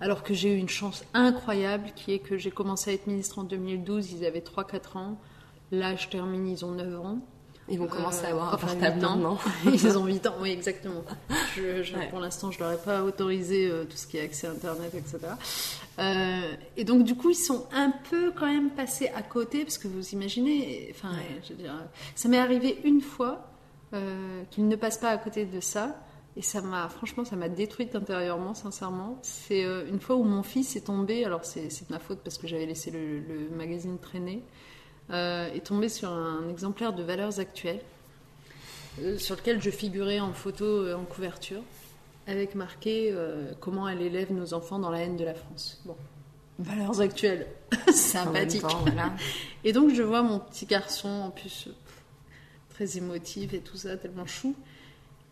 Alors 0.00 0.22
que 0.22 0.34
j'ai 0.34 0.52
eu 0.52 0.56
une 0.56 0.68
chance 0.68 1.04
incroyable 1.14 1.90
qui 1.94 2.12
est 2.12 2.18
que 2.18 2.36
j'ai 2.36 2.50
commencé 2.50 2.90
à 2.90 2.94
être 2.94 3.06
ministre 3.06 3.38
en 3.38 3.44
2012, 3.44 4.12
ils 4.12 4.24
avaient 4.24 4.40
3-4 4.40 4.98
ans. 4.98 5.18
Là, 5.72 5.94
je 5.96 6.08
termine, 6.08 6.46
ils 6.48 6.64
ont 6.64 6.72
9 6.72 7.00
ans. 7.00 7.18
Ils 7.68 7.78
vont 7.78 7.86
commencer 7.88 8.24
Euh, 8.24 8.28
à 8.28 8.30
avoir 8.30 8.54
un 8.54 8.56
portable 8.58 8.96
8 9.00 9.04
ans. 9.04 9.16
maintenant. 9.16 9.38
Ils 9.72 9.98
ont 9.98 10.04
8 10.06 10.26
ans, 10.28 10.34
oui, 10.40 10.50
exactement. 10.50 11.02
Je, 11.56 11.82
je- 11.82 11.94
Ouais. 11.96 12.08
Pour 12.10 12.20
l'instant, 12.20 12.50
je 12.52 12.60
leur 12.60 12.72
ai 12.72 12.76
pas 12.76 13.02
autorisé 13.02 13.68
euh, 13.68 13.84
tout 13.84 13.96
ce 13.96 14.06
qui 14.06 14.18
est 14.18 14.22
accès 14.22 14.46
à 14.46 14.50
Internet, 14.52 14.94
etc. 14.94 15.18
Euh, 15.98 16.54
et 16.76 16.84
donc, 16.84 17.04
du 17.04 17.14
coup, 17.16 17.30
ils 17.30 17.34
sont 17.34 17.66
un 17.72 17.90
peu 18.10 18.32
quand 18.32 18.46
même 18.46 18.70
passés 18.70 19.08
à 19.16 19.22
côté, 19.22 19.62
parce 19.64 19.78
que 19.78 19.88
vous 19.88 20.10
imaginez, 20.10 20.88
enfin, 20.94 21.10
Ouais. 21.14 21.40
je 21.42 21.54
veux 21.54 21.58
dire, 21.62 21.72
ça 22.14 22.28
m'est 22.28 22.38
arrivé 22.38 22.78
une 22.84 23.00
fois 23.00 23.50
euh, 23.94 24.42
qu'ils 24.50 24.68
ne 24.68 24.76
passent 24.76 24.98
pas 24.98 25.10
à 25.10 25.16
côté 25.18 25.44
de 25.44 25.60
ça. 25.60 25.96
Et 26.38 26.42
ça 26.42 26.60
m'a, 26.60 26.86
franchement, 26.90 27.24
ça 27.24 27.34
m'a 27.34 27.48
détruite 27.48 27.94
intérieurement, 27.96 28.52
sincèrement. 28.52 29.18
C'est 29.22 29.62
une 29.62 30.00
fois 30.00 30.16
où 30.16 30.22
mon 30.22 30.42
fils 30.42 30.76
est 30.76 30.82
tombé, 30.86 31.24
alors 31.24 31.46
c'est 31.46 31.70
c'est 31.70 31.88
de 31.88 31.92
ma 31.94 31.98
faute 31.98 32.18
parce 32.22 32.36
que 32.36 32.46
j'avais 32.46 32.66
laissé 32.66 32.90
le, 32.90 33.20
le 33.20 33.48
magazine 33.56 33.96
traîner, 33.98 34.42
euh, 35.10 35.52
est 35.52 35.66
tombé 35.66 35.88
sur 35.88 36.10
un 36.10 36.48
exemplaire 36.48 36.92
de 36.92 37.02
Valeurs 37.02 37.38
Actuelles, 37.38 37.80
euh, 39.02 39.18
sur 39.18 39.36
lequel 39.36 39.62
je 39.62 39.70
figurais 39.70 40.20
en 40.20 40.32
photo 40.32 40.64
euh, 40.64 40.94
en 40.94 41.04
couverture, 41.04 41.62
avec 42.26 42.54
marqué 42.54 43.14
Comment 43.60 43.88
elle 43.88 44.02
élève 44.02 44.32
nos 44.32 44.52
enfants 44.52 44.80
dans 44.80 44.90
la 44.90 45.00
haine 45.00 45.16
de 45.16 45.24
la 45.24 45.34
France. 45.34 45.80
Bon, 45.84 45.96
Valeurs 46.58 47.00
Actuelles, 47.00 47.46
sympathique. 47.92 48.62
temps, 48.62 48.82
voilà. 48.82 49.12
Et 49.62 49.72
donc 49.72 49.94
je 49.94 50.02
vois 50.02 50.22
mon 50.22 50.40
petit 50.40 50.66
garçon, 50.66 51.08
en 51.08 51.30
plus 51.30 51.68
très 52.76 52.98
émotif 52.98 53.54
et 53.54 53.60
tout 53.60 53.76
ça, 53.76 53.96
tellement 53.96 54.26
chou, 54.26 54.54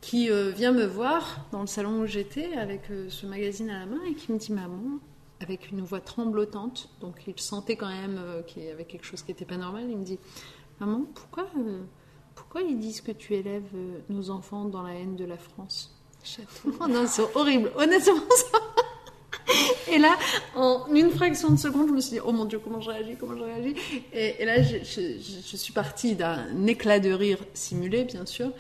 qui 0.01 0.31
euh, 0.31 0.51
vient 0.51 0.72
me 0.72 0.85
voir 0.85 1.47
dans 1.51 1.62
le 1.62 1.66
salon 1.66 2.03
où 2.03 2.07
j'étais 2.07 2.55
avec 2.55 2.91
euh, 2.91 3.07
ce 3.09 3.27
magazine 3.27 3.70
à 3.70 3.81
la 3.81 3.87
main 3.87 4.01
et 4.09 4.14
qui 4.14 4.33
me 4.33 4.39
dit 4.39 4.53
Maman, 4.53 4.99
avec 5.45 5.70
une 5.70 5.82
voix 5.82 6.01
tremblotante, 6.01 6.88
donc 7.01 7.16
il 7.26 7.38
sentait 7.38 7.76
quand 7.76 7.88
même 7.88 8.18
euh, 8.18 8.42
qu'il 8.42 8.64
y 8.64 8.70
avait 8.70 8.86
quelque 8.86 9.05
chose 9.05 9.22
qui 9.22 9.30
n'était 9.30 9.45
pas 9.45 9.59
normal, 9.59 9.84
il 9.88 9.99
me 9.99 10.05
dit 10.05 10.18
Maman, 10.80 11.03
pourquoi, 11.14 11.47
euh, 11.59 11.82
pourquoi 12.34 12.62
ils 12.62 12.78
disent 12.78 13.03
que 13.03 13.12
tu 13.12 13.34
élèves 13.34 13.62
euh, 13.74 13.99
nos 14.09 14.30
enfants 14.30 14.64
dans 14.64 14.82
la 14.82 14.95
haine 14.95 15.16
de 15.16 15.24
la 15.24 15.36
France? 15.36 15.90
Oh 16.80 16.86
non, 16.88 17.05
c'est 17.07 17.22
horrible, 17.34 17.70
honnêtement 17.76 18.14
ça. 18.30 18.59
Et 19.88 19.95
Et 19.97 19.99
là, 19.99 20.16
en 20.57 20.86
une 20.92 21.11
fraction 21.11 21.51
de 21.51 21.59
seconde, 21.59 21.88
je 21.88 21.92
me 21.92 22.01
suis 22.01 22.12
dit, 22.12 22.20
oh 22.24 22.32
mon 22.32 22.47
Dieu, 22.47 22.59
comment 22.59 22.80
je 22.80 22.90
réagis, 22.90 23.16
comment 23.20 23.36
je 23.36 23.42
réagis? 23.42 23.74
Et, 24.12 24.42
et 24.42 24.45
là, 24.45 24.62
je, 24.62 24.78
je, 24.78 25.03
je, 25.20 25.57
suis 25.57 25.72
partie 25.72 26.14
d'un 26.14 26.66
éclat 26.66 26.99
de 26.99 27.12
rire 27.12 27.38
simulé, 27.53 28.05
bien 28.05 28.24
sûr, 28.26 28.51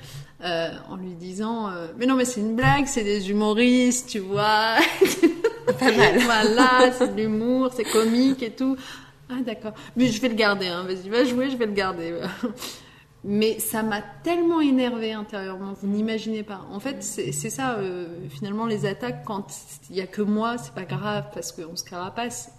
euh, 0.44 0.68
en 0.90 0.96
lui 0.96 1.14
disant, 1.14 1.70
euh, 1.70 1.88
mais 1.96 2.06
non, 2.06 2.14
mais 2.14 2.24
c'est 2.24 2.40
une 2.40 2.54
blague, 2.54 2.86
c'est 2.86 3.02
des 3.02 3.30
humoristes, 3.30 4.10
tu 4.10 4.18
vois. 4.18 4.76
Voilà, 6.24 6.92
c'est 6.92 7.14
de 7.14 7.22
l'humour, 7.22 7.70
c'est 7.74 7.84
comique 7.84 8.42
et 8.42 8.50
tout. 8.50 8.76
Ah 9.30 9.40
d'accord. 9.44 9.72
Mais 9.96 10.08
je 10.08 10.20
vais 10.20 10.28
le 10.28 10.34
garder, 10.34 10.66
hein. 10.66 10.84
vas-y, 10.84 11.08
va 11.08 11.24
jouer, 11.24 11.50
je 11.50 11.56
vais 11.56 11.66
le 11.66 11.72
garder. 11.72 12.20
Mais 13.26 13.58
ça 13.58 13.82
m'a 13.82 14.02
tellement 14.22 14.60
énervé 14.60 15.14
intérieurement, 15.14 15.72
vous 15.80 15.88
n'imaginez 15.88 16.42
pas. 16.42 16.60
En 16.70 16.78
fait, 16.78 17.02
c'est 17.02 17.32
ça, 17.32 17.76
euh, 17.76 18.06
finalement, 18.28 18.66
les 18.66 18.84
attaques, 18.84 19.24
quand 19.24 19.46
il 19.88 19.96
y 19.96 20.02
a 20.02 20.06
que 20.06 20.20
moi, 20.20 20.58
c'est 20.58 20.74
pas 20.74 20.84
grave 20.84 21.30
parce 21.32 21.50
qu'on 21.50 21.74
se 21.74 21.84
carapace. 21.84 22.52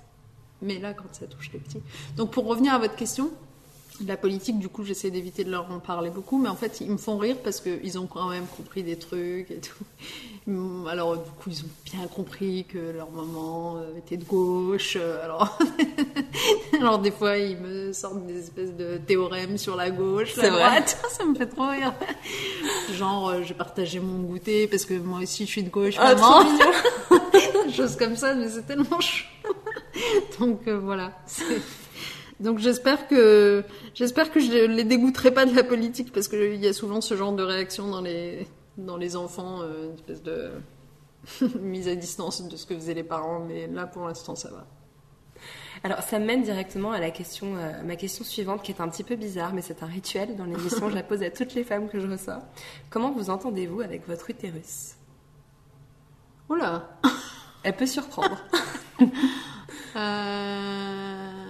Mais 0.64 0.80
là, 0.80 0.96
quand 0.96 1.06
ça 1.12 1.28
touche 1.28 1.52
les 1.54 1.60
petits. 1.60 1.84
Donc, 2.18 2.32
pour 2.32 2.48
revenir 2.48 2.74
à 2.74 2.80
votre 2.80 2.96
question, 2.96 3.30
la 4.06 4.18
politique, 4.18 4.60
du 4.60 4.68
coup, 4.68 4.84
j'essaie 4.84 5.12
d'éviter 5.12 5.44
de 5.44 5.52
leur 5.52 5.72
en 5.72 5.80
parler 5.80 6.10
beaucoup, 6.10 6.38
mais 6.38 6.50
en 6.50 6.56
fait, 6.56 6.82
ils 6.82 6.92
me 6.92 6.98
font 6.98 7.18
rire 7.18 7.38
parce 7.44 7.62
qu'ils 7.62 7.98
ont 7.98 8.08
quand 8.08 8.30
même 8.30 8.46
compris 8.58 8.84
des 8.84 8.98
trucs 8.98 9.52
et 9.52 9.60
tout. 9.60 9.84
Alors, 10.90 11.18
du 11.18 11.30
coup, 11.32 11.50
ils 11.50 11.62
ont 11.62 11.70
bien 11.86 12.08
compris 12.08 12.66
que 12.66 12.78
leur 12.78 13.10
maman 13.10 13.78
euh, 13.78 13.98
était 13.98 14.18
de 14.18 14.26
gauche. 14.26 14.96
Euh, 14.96 15.24
alors, 15.24 15.58
alors 16.80 17.00
des 17.00 17.10
fois, 17.10 17.38
ils 17.38 17.58
me 17.58 17.92
sortent 17.94 18.28
des 18.28 18.42
espèces 18.42 18.76
de 18.76 18.98
théorèmes 18.98 19.58
sur 19.58 19.76
la 19.76 19.90
gauche, 19.90 20.36
la 20.36 20.52
droite. 20.52 20.98
Ça 21.10 21.26
me 21.26 21.34
fait 21.34 21.48
trop 21.48 21.68
rire. 21.68 21.96
Genre, 22.94 23.30
euh, 23.30 23.42
j'ai 23.42 23.56
partagé 23.56 24.00
mon 24.00 24.20
goûter 24.20 24.68
parce 24.68 24.86
que 24.86 24.94
moi 24.94 25.20
aussi, 25.22 25.48
je 25.48 25.52
suis 25.52 25.64
de 25.64 25.70
gauche, 25.70 25.96
ah, 25.98 26.14
maman. 26.14 26.44
Choses 27.76 27.96
comme 27.96 28.16
ça, 28.16 28.36
mais 28.36 28.48
c'est 28.48 28.68
tellement 28.68 29.00
chaud. 29.00 29.26
Donc, 30.40 30.68
voilà. 30.68 31.12
Donc 32.40 32.60
j'espère 32.60 33.08
que 33.08 33.64
j'espère 33.94 34.32
que 34.32 34.40
je 34.40 34.66
les 34.66 34.84
dégoûterai 34.84 35.34
pas 35.34 35.46
de 35.46 35.56
la 35.56 35.64
politique 35.64 36.12
parce 36.12 36.28
qu'il 36.28 36.56
y 36.56 36.68
a 36.68 36.74
souvent 36.74 37.00
ce 37.02 37.16
genre 37.16 37.34
de 37.34 37.44
réaction 37.44 37.90
dans 37.90 38.02
les 38.02 38.48
dans 38.78 38.98
les 38.98 39.16
enfants, 39.16 39.62
euh, 39.62 39.88
une 39.88 39.94
espèce 39.94 40.22
de 40.22 40.52
mise 41.62 41.88
à 41.88 41.96
distance 41.96 42.46
de 42.46 42.58
ce 42.58 42.66
que 42.66 42.76
faisaient 42.76 42.94
les 42.94 43.04
parents, 43.04 43.40
mais 43.40 43.68
là 43.68 43.88
pour 43.88 44.06
l'instant 44.06 44.36
ça 44.36 44.50
va. 44.50 44.68
Alors 45.84 46.02
ça 46.02 46.20
mène 46.20 46.44
directement 46.44 46.92
à 46.92 47.00
la 47.00 47.12
question, 47.12 47.56
euh, 47.56 47.84
ma 47.84 47.96
question 47.96 48.26
suivante 48.26 48.64
qui 48.64 48.72
est 48.72 48.82
un 48.82 48.90
petit 48.90 49.04
peu 49.04 49.16
bizarre, 49.16 49.54
mais 49.54 49.62
c'est 49.62 49.82
un 49.82 49.88
rituel 49.88 50.36
dans 50.36 50.46
l'émission. 50.46 50.90
je 50.90 50.96
la 50.96 51.04
pose 51.04 51.24
à 51.24 51.30
toutes 51.30 51.54
les 51.54 51.64
femmes 51.64 51.88
que 51.88 52.02
je 52.02 52.08
reçois. 52.08 52.42
Comment 52.90 53.12
vous 53.12 53.30
entendez-vous 53.30 53.80
avec 53.80 54.08
votre 54.08 54.30
utérus? 54.30 54.96
Oula 56.50 57.00
Elle 57.64 57.76
peut 57.76 57.86
surprendre. 57.86 58.44
euh... 59.96 61.45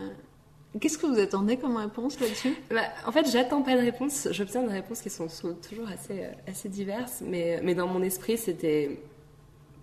Qu'est-ce 0.79 0.97
que 0.97 1.05
vous 1.05 1.19
attendez 1.19 1.57
comme 1.57 1.77
réponse 1.77 2.19
là-dessus? 2.19 2.53
Bah, 2.69 2.81
En 3.05 3.11
fait, 3.11 3.29
j'attends 3.31 3.61
pas 3.61 3.75
de 3.75 3.81
réponse. 3.81 4.27
J'obtiens 4.31 4.63
des 4.63 4.73
réponses 4.73 5.01
qui 5.01 5.09
sont 5.09 5.27
toujours 5.67 5.87
assez, 5.87 6.23
euh, 6.23 6.31
assez 6.47 6.67
diverses. 6.67 7.21
Mais, 7.25 7.61
mais 7.63 7.75
dans 7.75 7.87
mon 7.87 8.01
esprit, 8.01 8.37
c'était. 8.37 8.99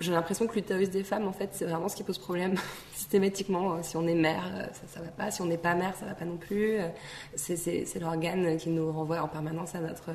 J'ai 0.01 0.12
l'impression 0.12 0.47
que 0.47 0.55
l'utérus 0.55 0.90
des 0.90 1.05
femmes, 1.05 1.28
en 1.28 1.32
fait, 1.32 1.51
c'est 1.53 1.64
vraiment 1.64 1.88
ce 1.88 1.97
qui 1.97 2.03
pose 2.03 2.18
problème 2.18 2.57
systématiquement. 2.95 3.82
Si 3.82 3.97
on 3.97 4.07
est 4.07 4.14
mère, 4.14 4.45
euh, 4.55 4.64
ça, 4.72 4.82
ça 4.86 5.01
va 5.01 5.09
pas. 5.09 5.30
Si 5.30 5.40
on 5.40 5.47
n'est 5.47 5.57
pas 5.57 5.74
mère, 5.74 5.95
ça 5.97 6.05
va 6.05 6.14
pas 6.14 6.24
non 6.24 6.36
plus. 6.36 6.78
Euh, 6.78 6.88
c'est 7.36 8.01
l'organe 8.01 8.57
qui 8.59 8.68
nous 8.68 8.93
renvoie 8.93 9.20
en 9.22 9.28
permanence 9.28 9.74
à 9.74 9.80
notre 9.80 10.11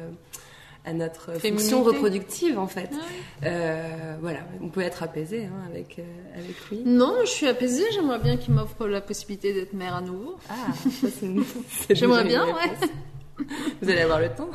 à 0.87 0.93
notre 0.93 1.33
fonction 1.33 1.83
reproductive 1.83 2.57
en 2.57 2.67
fait. 2.67 2.89
Ah 2.93 3.45
euh, 3.45 4.15
voilà, 4.21 4.39
on 4.61 4.69
peut 4.69 4.81
être 4.81 5.03
apaisé 5.03 5.45
hein, 5.45 5.69
avec, 5.69 5.99
euh, 5.99 6.03
avec 6.33 6.69
lui. 6.69 6.81
Non, 6.85 7.17
je 7.21 7.29
suis 7.29 7.47
apaisée, 7.47 7.83
j'aimerais 7.93 8.19
bien 8.19 8.37
qu'il 8.37 8.53
m'offre 8.53 8.87
la 8.87 9.01
possibilité 9.01 9.53
d'être 9.53 9.73
mère 9.73 9.95
à 9.95 10.01
nouveau. 10.01 10.37
Ah, 10.49 10.55
c'est 10.89 11.95
J'aimerais 11.95 12.23
bien, 12.23 12.45
ouais. 12.45 13.45
Vous 13.81 13.89
allez 13.89 13.99
avoir 13.99 14.21
le 14.21 14.29
temps 14.29 14.49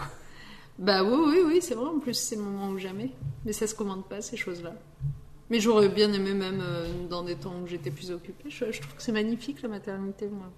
Bah 0.79 1.05
oui, 1.05 1.19
oui, 1.27 1.39
oui, 1.47 1.59
c'est 1.61 1.75
vrai, 1.75 1.89
en 1.89 1.99
plus 1.99 2.15
c'est 2.15 2.37
le 2.37 2.43
moment 2.43 2.71
ou 2.71 2.79
jamais. 2.79 3.11
Mais 3.45 3.53
ça 3.53 3.67
se 3.67 3.75
commande 3.75 4.09
pas 4.09 4.23
ces 4.23 4.39
choses-là. 4.39 4.73
Mais 5.51 5.61
j'aurais 5.61 5.91
bien 5.91 6.11
aimé 6.15 6.33
même 6.33 6.63
euh, 6.63 6.87
dans 7.11 7.23
des 7.23 7.35
temps 7.35 7.55
où 7.63 7.67
j'étais 7.67 7.91
plus 7.91 8.11
occupée. 8.11 8.49
Je, 8.49 8.73
je 8.73 8.81
trouve 8.81 8.95
que 8.95 9.03
c'est 9.03 9.13
magnifique 9.13 9.61
la 9.61 9.69
maternité, 9.69 10.29
moi 10.29 10.51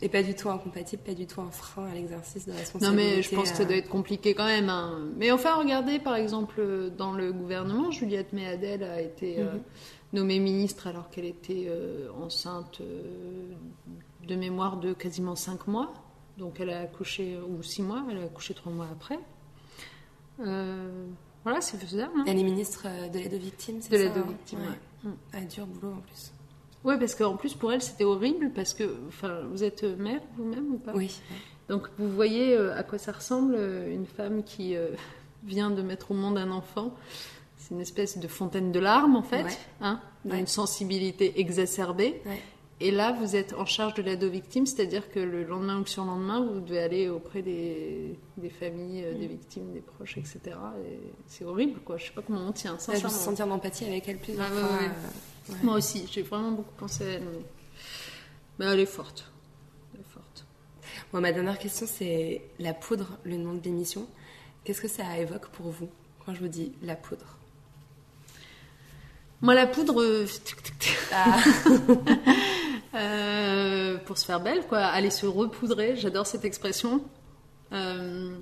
et 0.00 0.08
pas 0.08 0.22
du 0.22 0.34
tout 0.34 0.48
incompatible, 0.48 1.02
pas 1.02 1.14
du 1.14 1.26
tout 1.26 1.40
un 1.40 1.50
frein 1.50 1.86
à 1.86 1.94
l'exercice 1.94 2.46
de 2.46 2.52
responsabilité. 2.52 2.86
Non, 2.86 3.16
mais 3.16 3.22
je 3.22 3.34
pense 3.34 3.50
que 3.50 3.56
ça 3.56 3.64
doit 3.64 3.76
être 3.76 3.88
compliqué 3.88 4.34
quand 4.34 4.46
même. 4.46 4.68
Hein. 4.68 5.10
Mais 5.16 5.30
enfin, 5.30 5.56
regardez, 5.56 5.98
par 5.98 6.16
exemple, 6.16 6.90
dans 6.96 7.12
le 7.12 7.32
gouvernement, 7.32 7.90
Juliette 7.90 8.32
Méadel 8.32 8.82
a 8.84 9.00
été 9.00 9.40
euh, 9.40 9.52
mhm. 9.52 9.60
nommée 10.12 10.38
ministre 10.38 10.86
alors 10.86 11.10
qu'elle 11.10 11.24
était 11.24 11.66
euh, 11.68 12.08
enceinte 12.20 12.80
euh, 12.80 13.52
de 14.26 14.34
mémoire 14.34 14.78
de 14.78 14.92
quasiment 14.92 15.36
5 15.36 15.66
mois. 15.66 15.92
Donc 16.38 16.60
elle 16.60 16.70
a 16.70 16.80
accouché, 16.80 17.38
ou 17.38 17.62
6 17.62 17.82
mois, 17.82 18.04
elle 18.10 18.18
a 18.18 18.24
accouché 18.24 18.54
3 18.54 18.72
mois 18.72 18.88
après. 18.90 19.18
voilà, 20.38 21.60
c'est 21.60 21.76
faisable. 21.76 22.12
Hein. 22.16 22.24
Elle 22.26 22.38
est 22.38 22.44
ministre 22.44 22.86
de 23.12 23.18
l'aide 23.18 23.34
aux 23.34 23.38
victimes, 23.38 23.80
c'est 23.80 23.90
ça 23.90 23.98
De 23.98 24.02
l'aide 24.02 24.18
aux 24.18 24.28
victimes, 24.28 24.60
ouais. 24.60 25.10
Un 25.34 25.44
dur 25.44 25.66
boulot 25.66 25.94
en 25.94 26.00
plus. 26.00 26.32
Oui, 26.84 26.94
parce 26.98 27.14
qu'en 27.14 27.36
plus, 27.36 27.54
pour 27.54 27.72
elle, 27.72 27.82
c'était 27.82 28.04
horrible, 28.04 28.50
parce 28.54 28.74
que 28.74 28.84
enfin, 29.08 29.40
vous 29.50 29.62
êtes 29.62 29.84
mère 29.84 30.20
vous-même 30.36 30.74
ou 30.74 30.78
pas? 30.78 30.92
Oui. 30.94 31.20
Donc, 31.68 31.88
vous 31.98 32.10
voyez 32.10 32.54
euh, 32.54 32.76
à 32.76 32.82
quoi 32.82 32.98
ça 32.98 33.12
ressemble, 33.12 33.54
euh, 33.56 33.92
une 33.92 34.06
femme 34.06 34.42
qui 34.42 34.76
euh, 34.76 34.88
vient 35.44 35.70
de 35.70 35.82
mettre 35.82 36.10
au 36.10 36.14
monde 36.14 36.38
un 36.38 36.50
enfant. 36.50 36.94
C'est 37.56 37.74
une 37.74 37.80
espèce 37.80 38.18
de 38.18 38.28
fontaine 38.28 38.72
de 38.72 38.80
larmes, 38.80 39.16
en 39.16 39.22
fait, 39.22 39.58
hein, 39.80 40.00
d'une 40.24 40.48
sensibilité 40.48 41.40
exacerbée. 41.40 42.20
Et 42.80 42.90
là, 42.90 43.12
vous 43.12 43.36
êtes 43.36 43.54
en 43.54 43.64
charge 43.64 43.94
de 43.94 44.02
l'aide 44.02 44.24
aux 44.24 44.28
victimes, 44.28 44.66
c'est-à-dire 44.66 45.08
que 45.08 45.20
le 45.20 45.44
lendemain 45.44 45.76
ou 45.76 45.80
le 45.80 45.86
surlendemain, 45.86 46.44
vous 46.44 46.60
devez 46.60 46.80
aller 46.80 47.08
auprès 47.08 47.40
des, 47.40 48.18
des 48.36 48.50
familles, 48.50 49.06
des 49.16 49.28
victimes, 49.28 49.72
des 49.72 49.80
proches, 49.80 50.18
etc. 50.18 50.40
Et 50.84 50.98
c'est 51.28 51.44
horrible, 51.44 51.78
quoi. 51.84 51.96
Je 51.98 52.06
sais 52.06 52.12
pas 52.12 52.22
comment 52.22 52.48
on 52.48 52.52
tient. 52.52 52.76
ça. 52.80 52.96
je 52.96 53.04
me 53.04 53.08
sentir 53.08 53.46
d'empathie 53.46 53.84
avec 53.84 54.08
elle 54.08 54.18
moi 55.62 55.76
aussi, 55.76 56.08
j'ai 56.10 56.22
vraiment 56.22 56.52
beaucoup 56.52 56.74
pensé 56.76 57.04
à 57.04 57.08
elle. 57.12 57.28
Mais, 58.58 58.66
elle 58.66 58.80
est 58.80 58.86
forte. 58.86 59.30
Elle 59.94 60.00
est 60.00 60.12
forte. 60.12 60.44
Moi, 61.12 61.20
ma 61.20 61.32
dernière 61.32 61.58
question, 61.58 61.86
c'est 61.86 62.42
la 62.58 62.74
poudre, 62.74 63.18
le 63.24 63.36
nom 63.36 63.54
de 63.54 63.62
l'émission. 63.62 64.06
Qu'est-ce 64.64 64.80
que 64.80 64.88
ça 64.88 65.18
évoque 65.18 65.48
pour 65.48 65.70
vous 65.70 65.88
quand 66.24 66.34
je 66.34 66.40
vous 66.40 66.48
dis 66.48 66.72
la 66.82 66.94
poudre? 66.94 67.38
Moi, 69.40 69.54
la 69.54 69.66
poudre. 69.66 70.00
Euh, 70.00 70.26
ah. 71.12 71.42
euh, 72.94 73.98
pour 73.98 74.16
se 74.18 74.24
faire 74.24 74.40
belle, 74.40 74.64
quoi. 74.68 74.78
Aller 74.78 75.10
se 75.10 75.26
repoudrer, 75.26 75.96
j'adore 75.96 76.26
cette 76.26 76.44
expression. 76.44 77.02
Euh, 77.72 78.38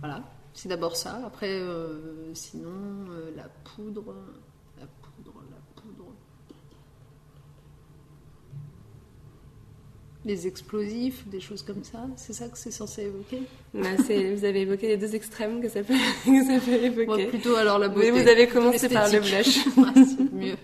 voilà, 0.00 0.22
c'est 0.52 0.68
d'abord 0.68 0.96
ça. 0.96 1.22
Après, 1.26 1.62
sinon, 2.34 3.06
la 3.34 3.48
poudre. 3.64 4.14
Les 10.24 10.46
explosifs, 10.46 11.26
des 11.28 11.40
choses 11.40 11.62
comme 11.62 11.82
ça. 11.82 12.06
C'est 12.16 12.32
ça 12.32 12.48
que 12.48 12.58
c'est 12.58 12.70
censé 12.70 13.02
évoquer 13.02 13.42
bah, 13.74 13.88
Vous 13.98 14.44
avez 14.44 14.62
évoqué 14.62 14.88
les 14.88 14.96
deux 14.96 15.14
extrêmes 15.14 15.60
que 15.60 15.68
ça 15.68 15.82
peut, 15.82 15.94
que 16.24 16.44
ça 16.44 16.58
peut 16.64 16.84
évoquer. 16.84 17.06
Moi, 17.06 17.18
plutôt 17.28 17.56
alors 17.56 17.78
la 17.78 17.88
beauté. 17.88 18.12
Mais 18.12 18.22
vous 18.22 18.28
avez 18.28 18.46
commencé 18.46 18.88
par 18.88 19.10
le 19.10 19.20
blush. 19.20 19.58
C'est 19.94 20.32
mieux. 20.32 20.56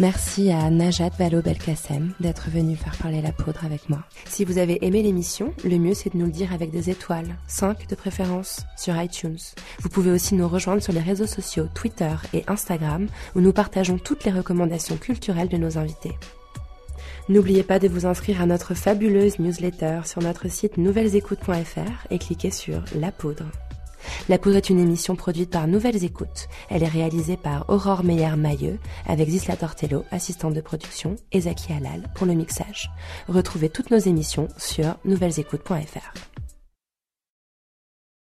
Merci 0.00 0.50
à 0.50 0.70
Najat 0.70 1.10
Vallaud-Belkacem 1.18 2.14
d'être 2.20 2.48
venue 2.48 2.74
faire 2.74 2.96
parler 2.96 3.20
la 3.20 3.32
poudre 3.32 3.66
avec 3.66 3.90
moi. 3.90 4.02
Si 4.24 4.46
vous 4.46 4.56
avez 4.56 4.82
aimé 4.82 5.02
l'émission, 5.02 5.52
le 5.62 5.76
mieux 5.76 5.92
c'est 5.92 6.14
de 6.14 6.18
nous 6.18 6.24
le 6.24 6.32
dire 6.32 6.54
avec 6.54 6.70
des 6.70 6.88
étoiles, 6.88 7.36
5 7.48 7.86
de 7.86 7.94
préférence, 7.94 8.64
sur 8.78 8.98
iTunes. 8.98 9.36
Vous 9.80 9.90
pouvez 9.90 10.10
aussi 10.10 10.34
nous 10.36 10.48
rejoindre 10.48 10.82
sur 10.82 10.94
les 10.94 11.00
réseaux 11.00 11.26
sociaux 11.26 11.66
Twitter 11.74 12.14
et 12.32 12.44
Instagram 12.46 13.08
où 13.34 13.40
nous 13.42 13.52
partageons 13.52 13.98
toutes 13.98 14.24
les 14.24 14.30
recommandations 14.30 14.96
culturelles 14.96 15.50
de 15.50 15.58
nos 15.58 15.76
invités. 15.76 16.16
N'oubliez 17.30 17.62
pas 17.62 17.78
de 17.78 17.86
vous 17.86 18.06
inscrire 18.06 18.42
à 18.42 18.46
notre 18.46 18.74
fabuleuse 18.74 19.38
newsletter 19.38 20.00
sur 20.04 20.20
notre 20.20 20.48
site 20.48 20.78
nouvellesécoutes.fr 20.78 22.06
et 22.10 22.18
cliquez 22.18 22.50
sur 22.50 22.82
La 22.96 23.12
Poudre. 23.12 23.44
La 24.28 24.36
Poudre 24.36 24.56
est 24.56 24.68
une 24.68 24.80
émission 24.80 25.14
produite 25.14 25.50
par 25.50 25.68
Nouvelles 25.68 26.02
Écoutes. 26.02 26.48
Elle 26.70 26.82
est 26.82 26.88
réalisée 26.88 27.36
par 27.36 27.70
Aurore 27.70 28.02
Meyer-Mailleux 28.02 28.80
avec 29.06 29.28
Zisla 29.28 29.54
Tortello, 29.54 30.02
assistante 30.10 30.54
de 30.54 30.60
production, 30.60 31.14
et 31.30 31.42
Zaki 31.42 31.72
Halal 31.72 32.02
pour 32.16 32.26
le 32.26 32.34
mixage. 32.34 32.90
Retrouvez 33.28 33.68
toutes 33.68 33.92
nos 33.92 33.98
émissions 33.98 34.48
sur 34.56 34.96
nouvellesécoutes.fr. 35.04 36.29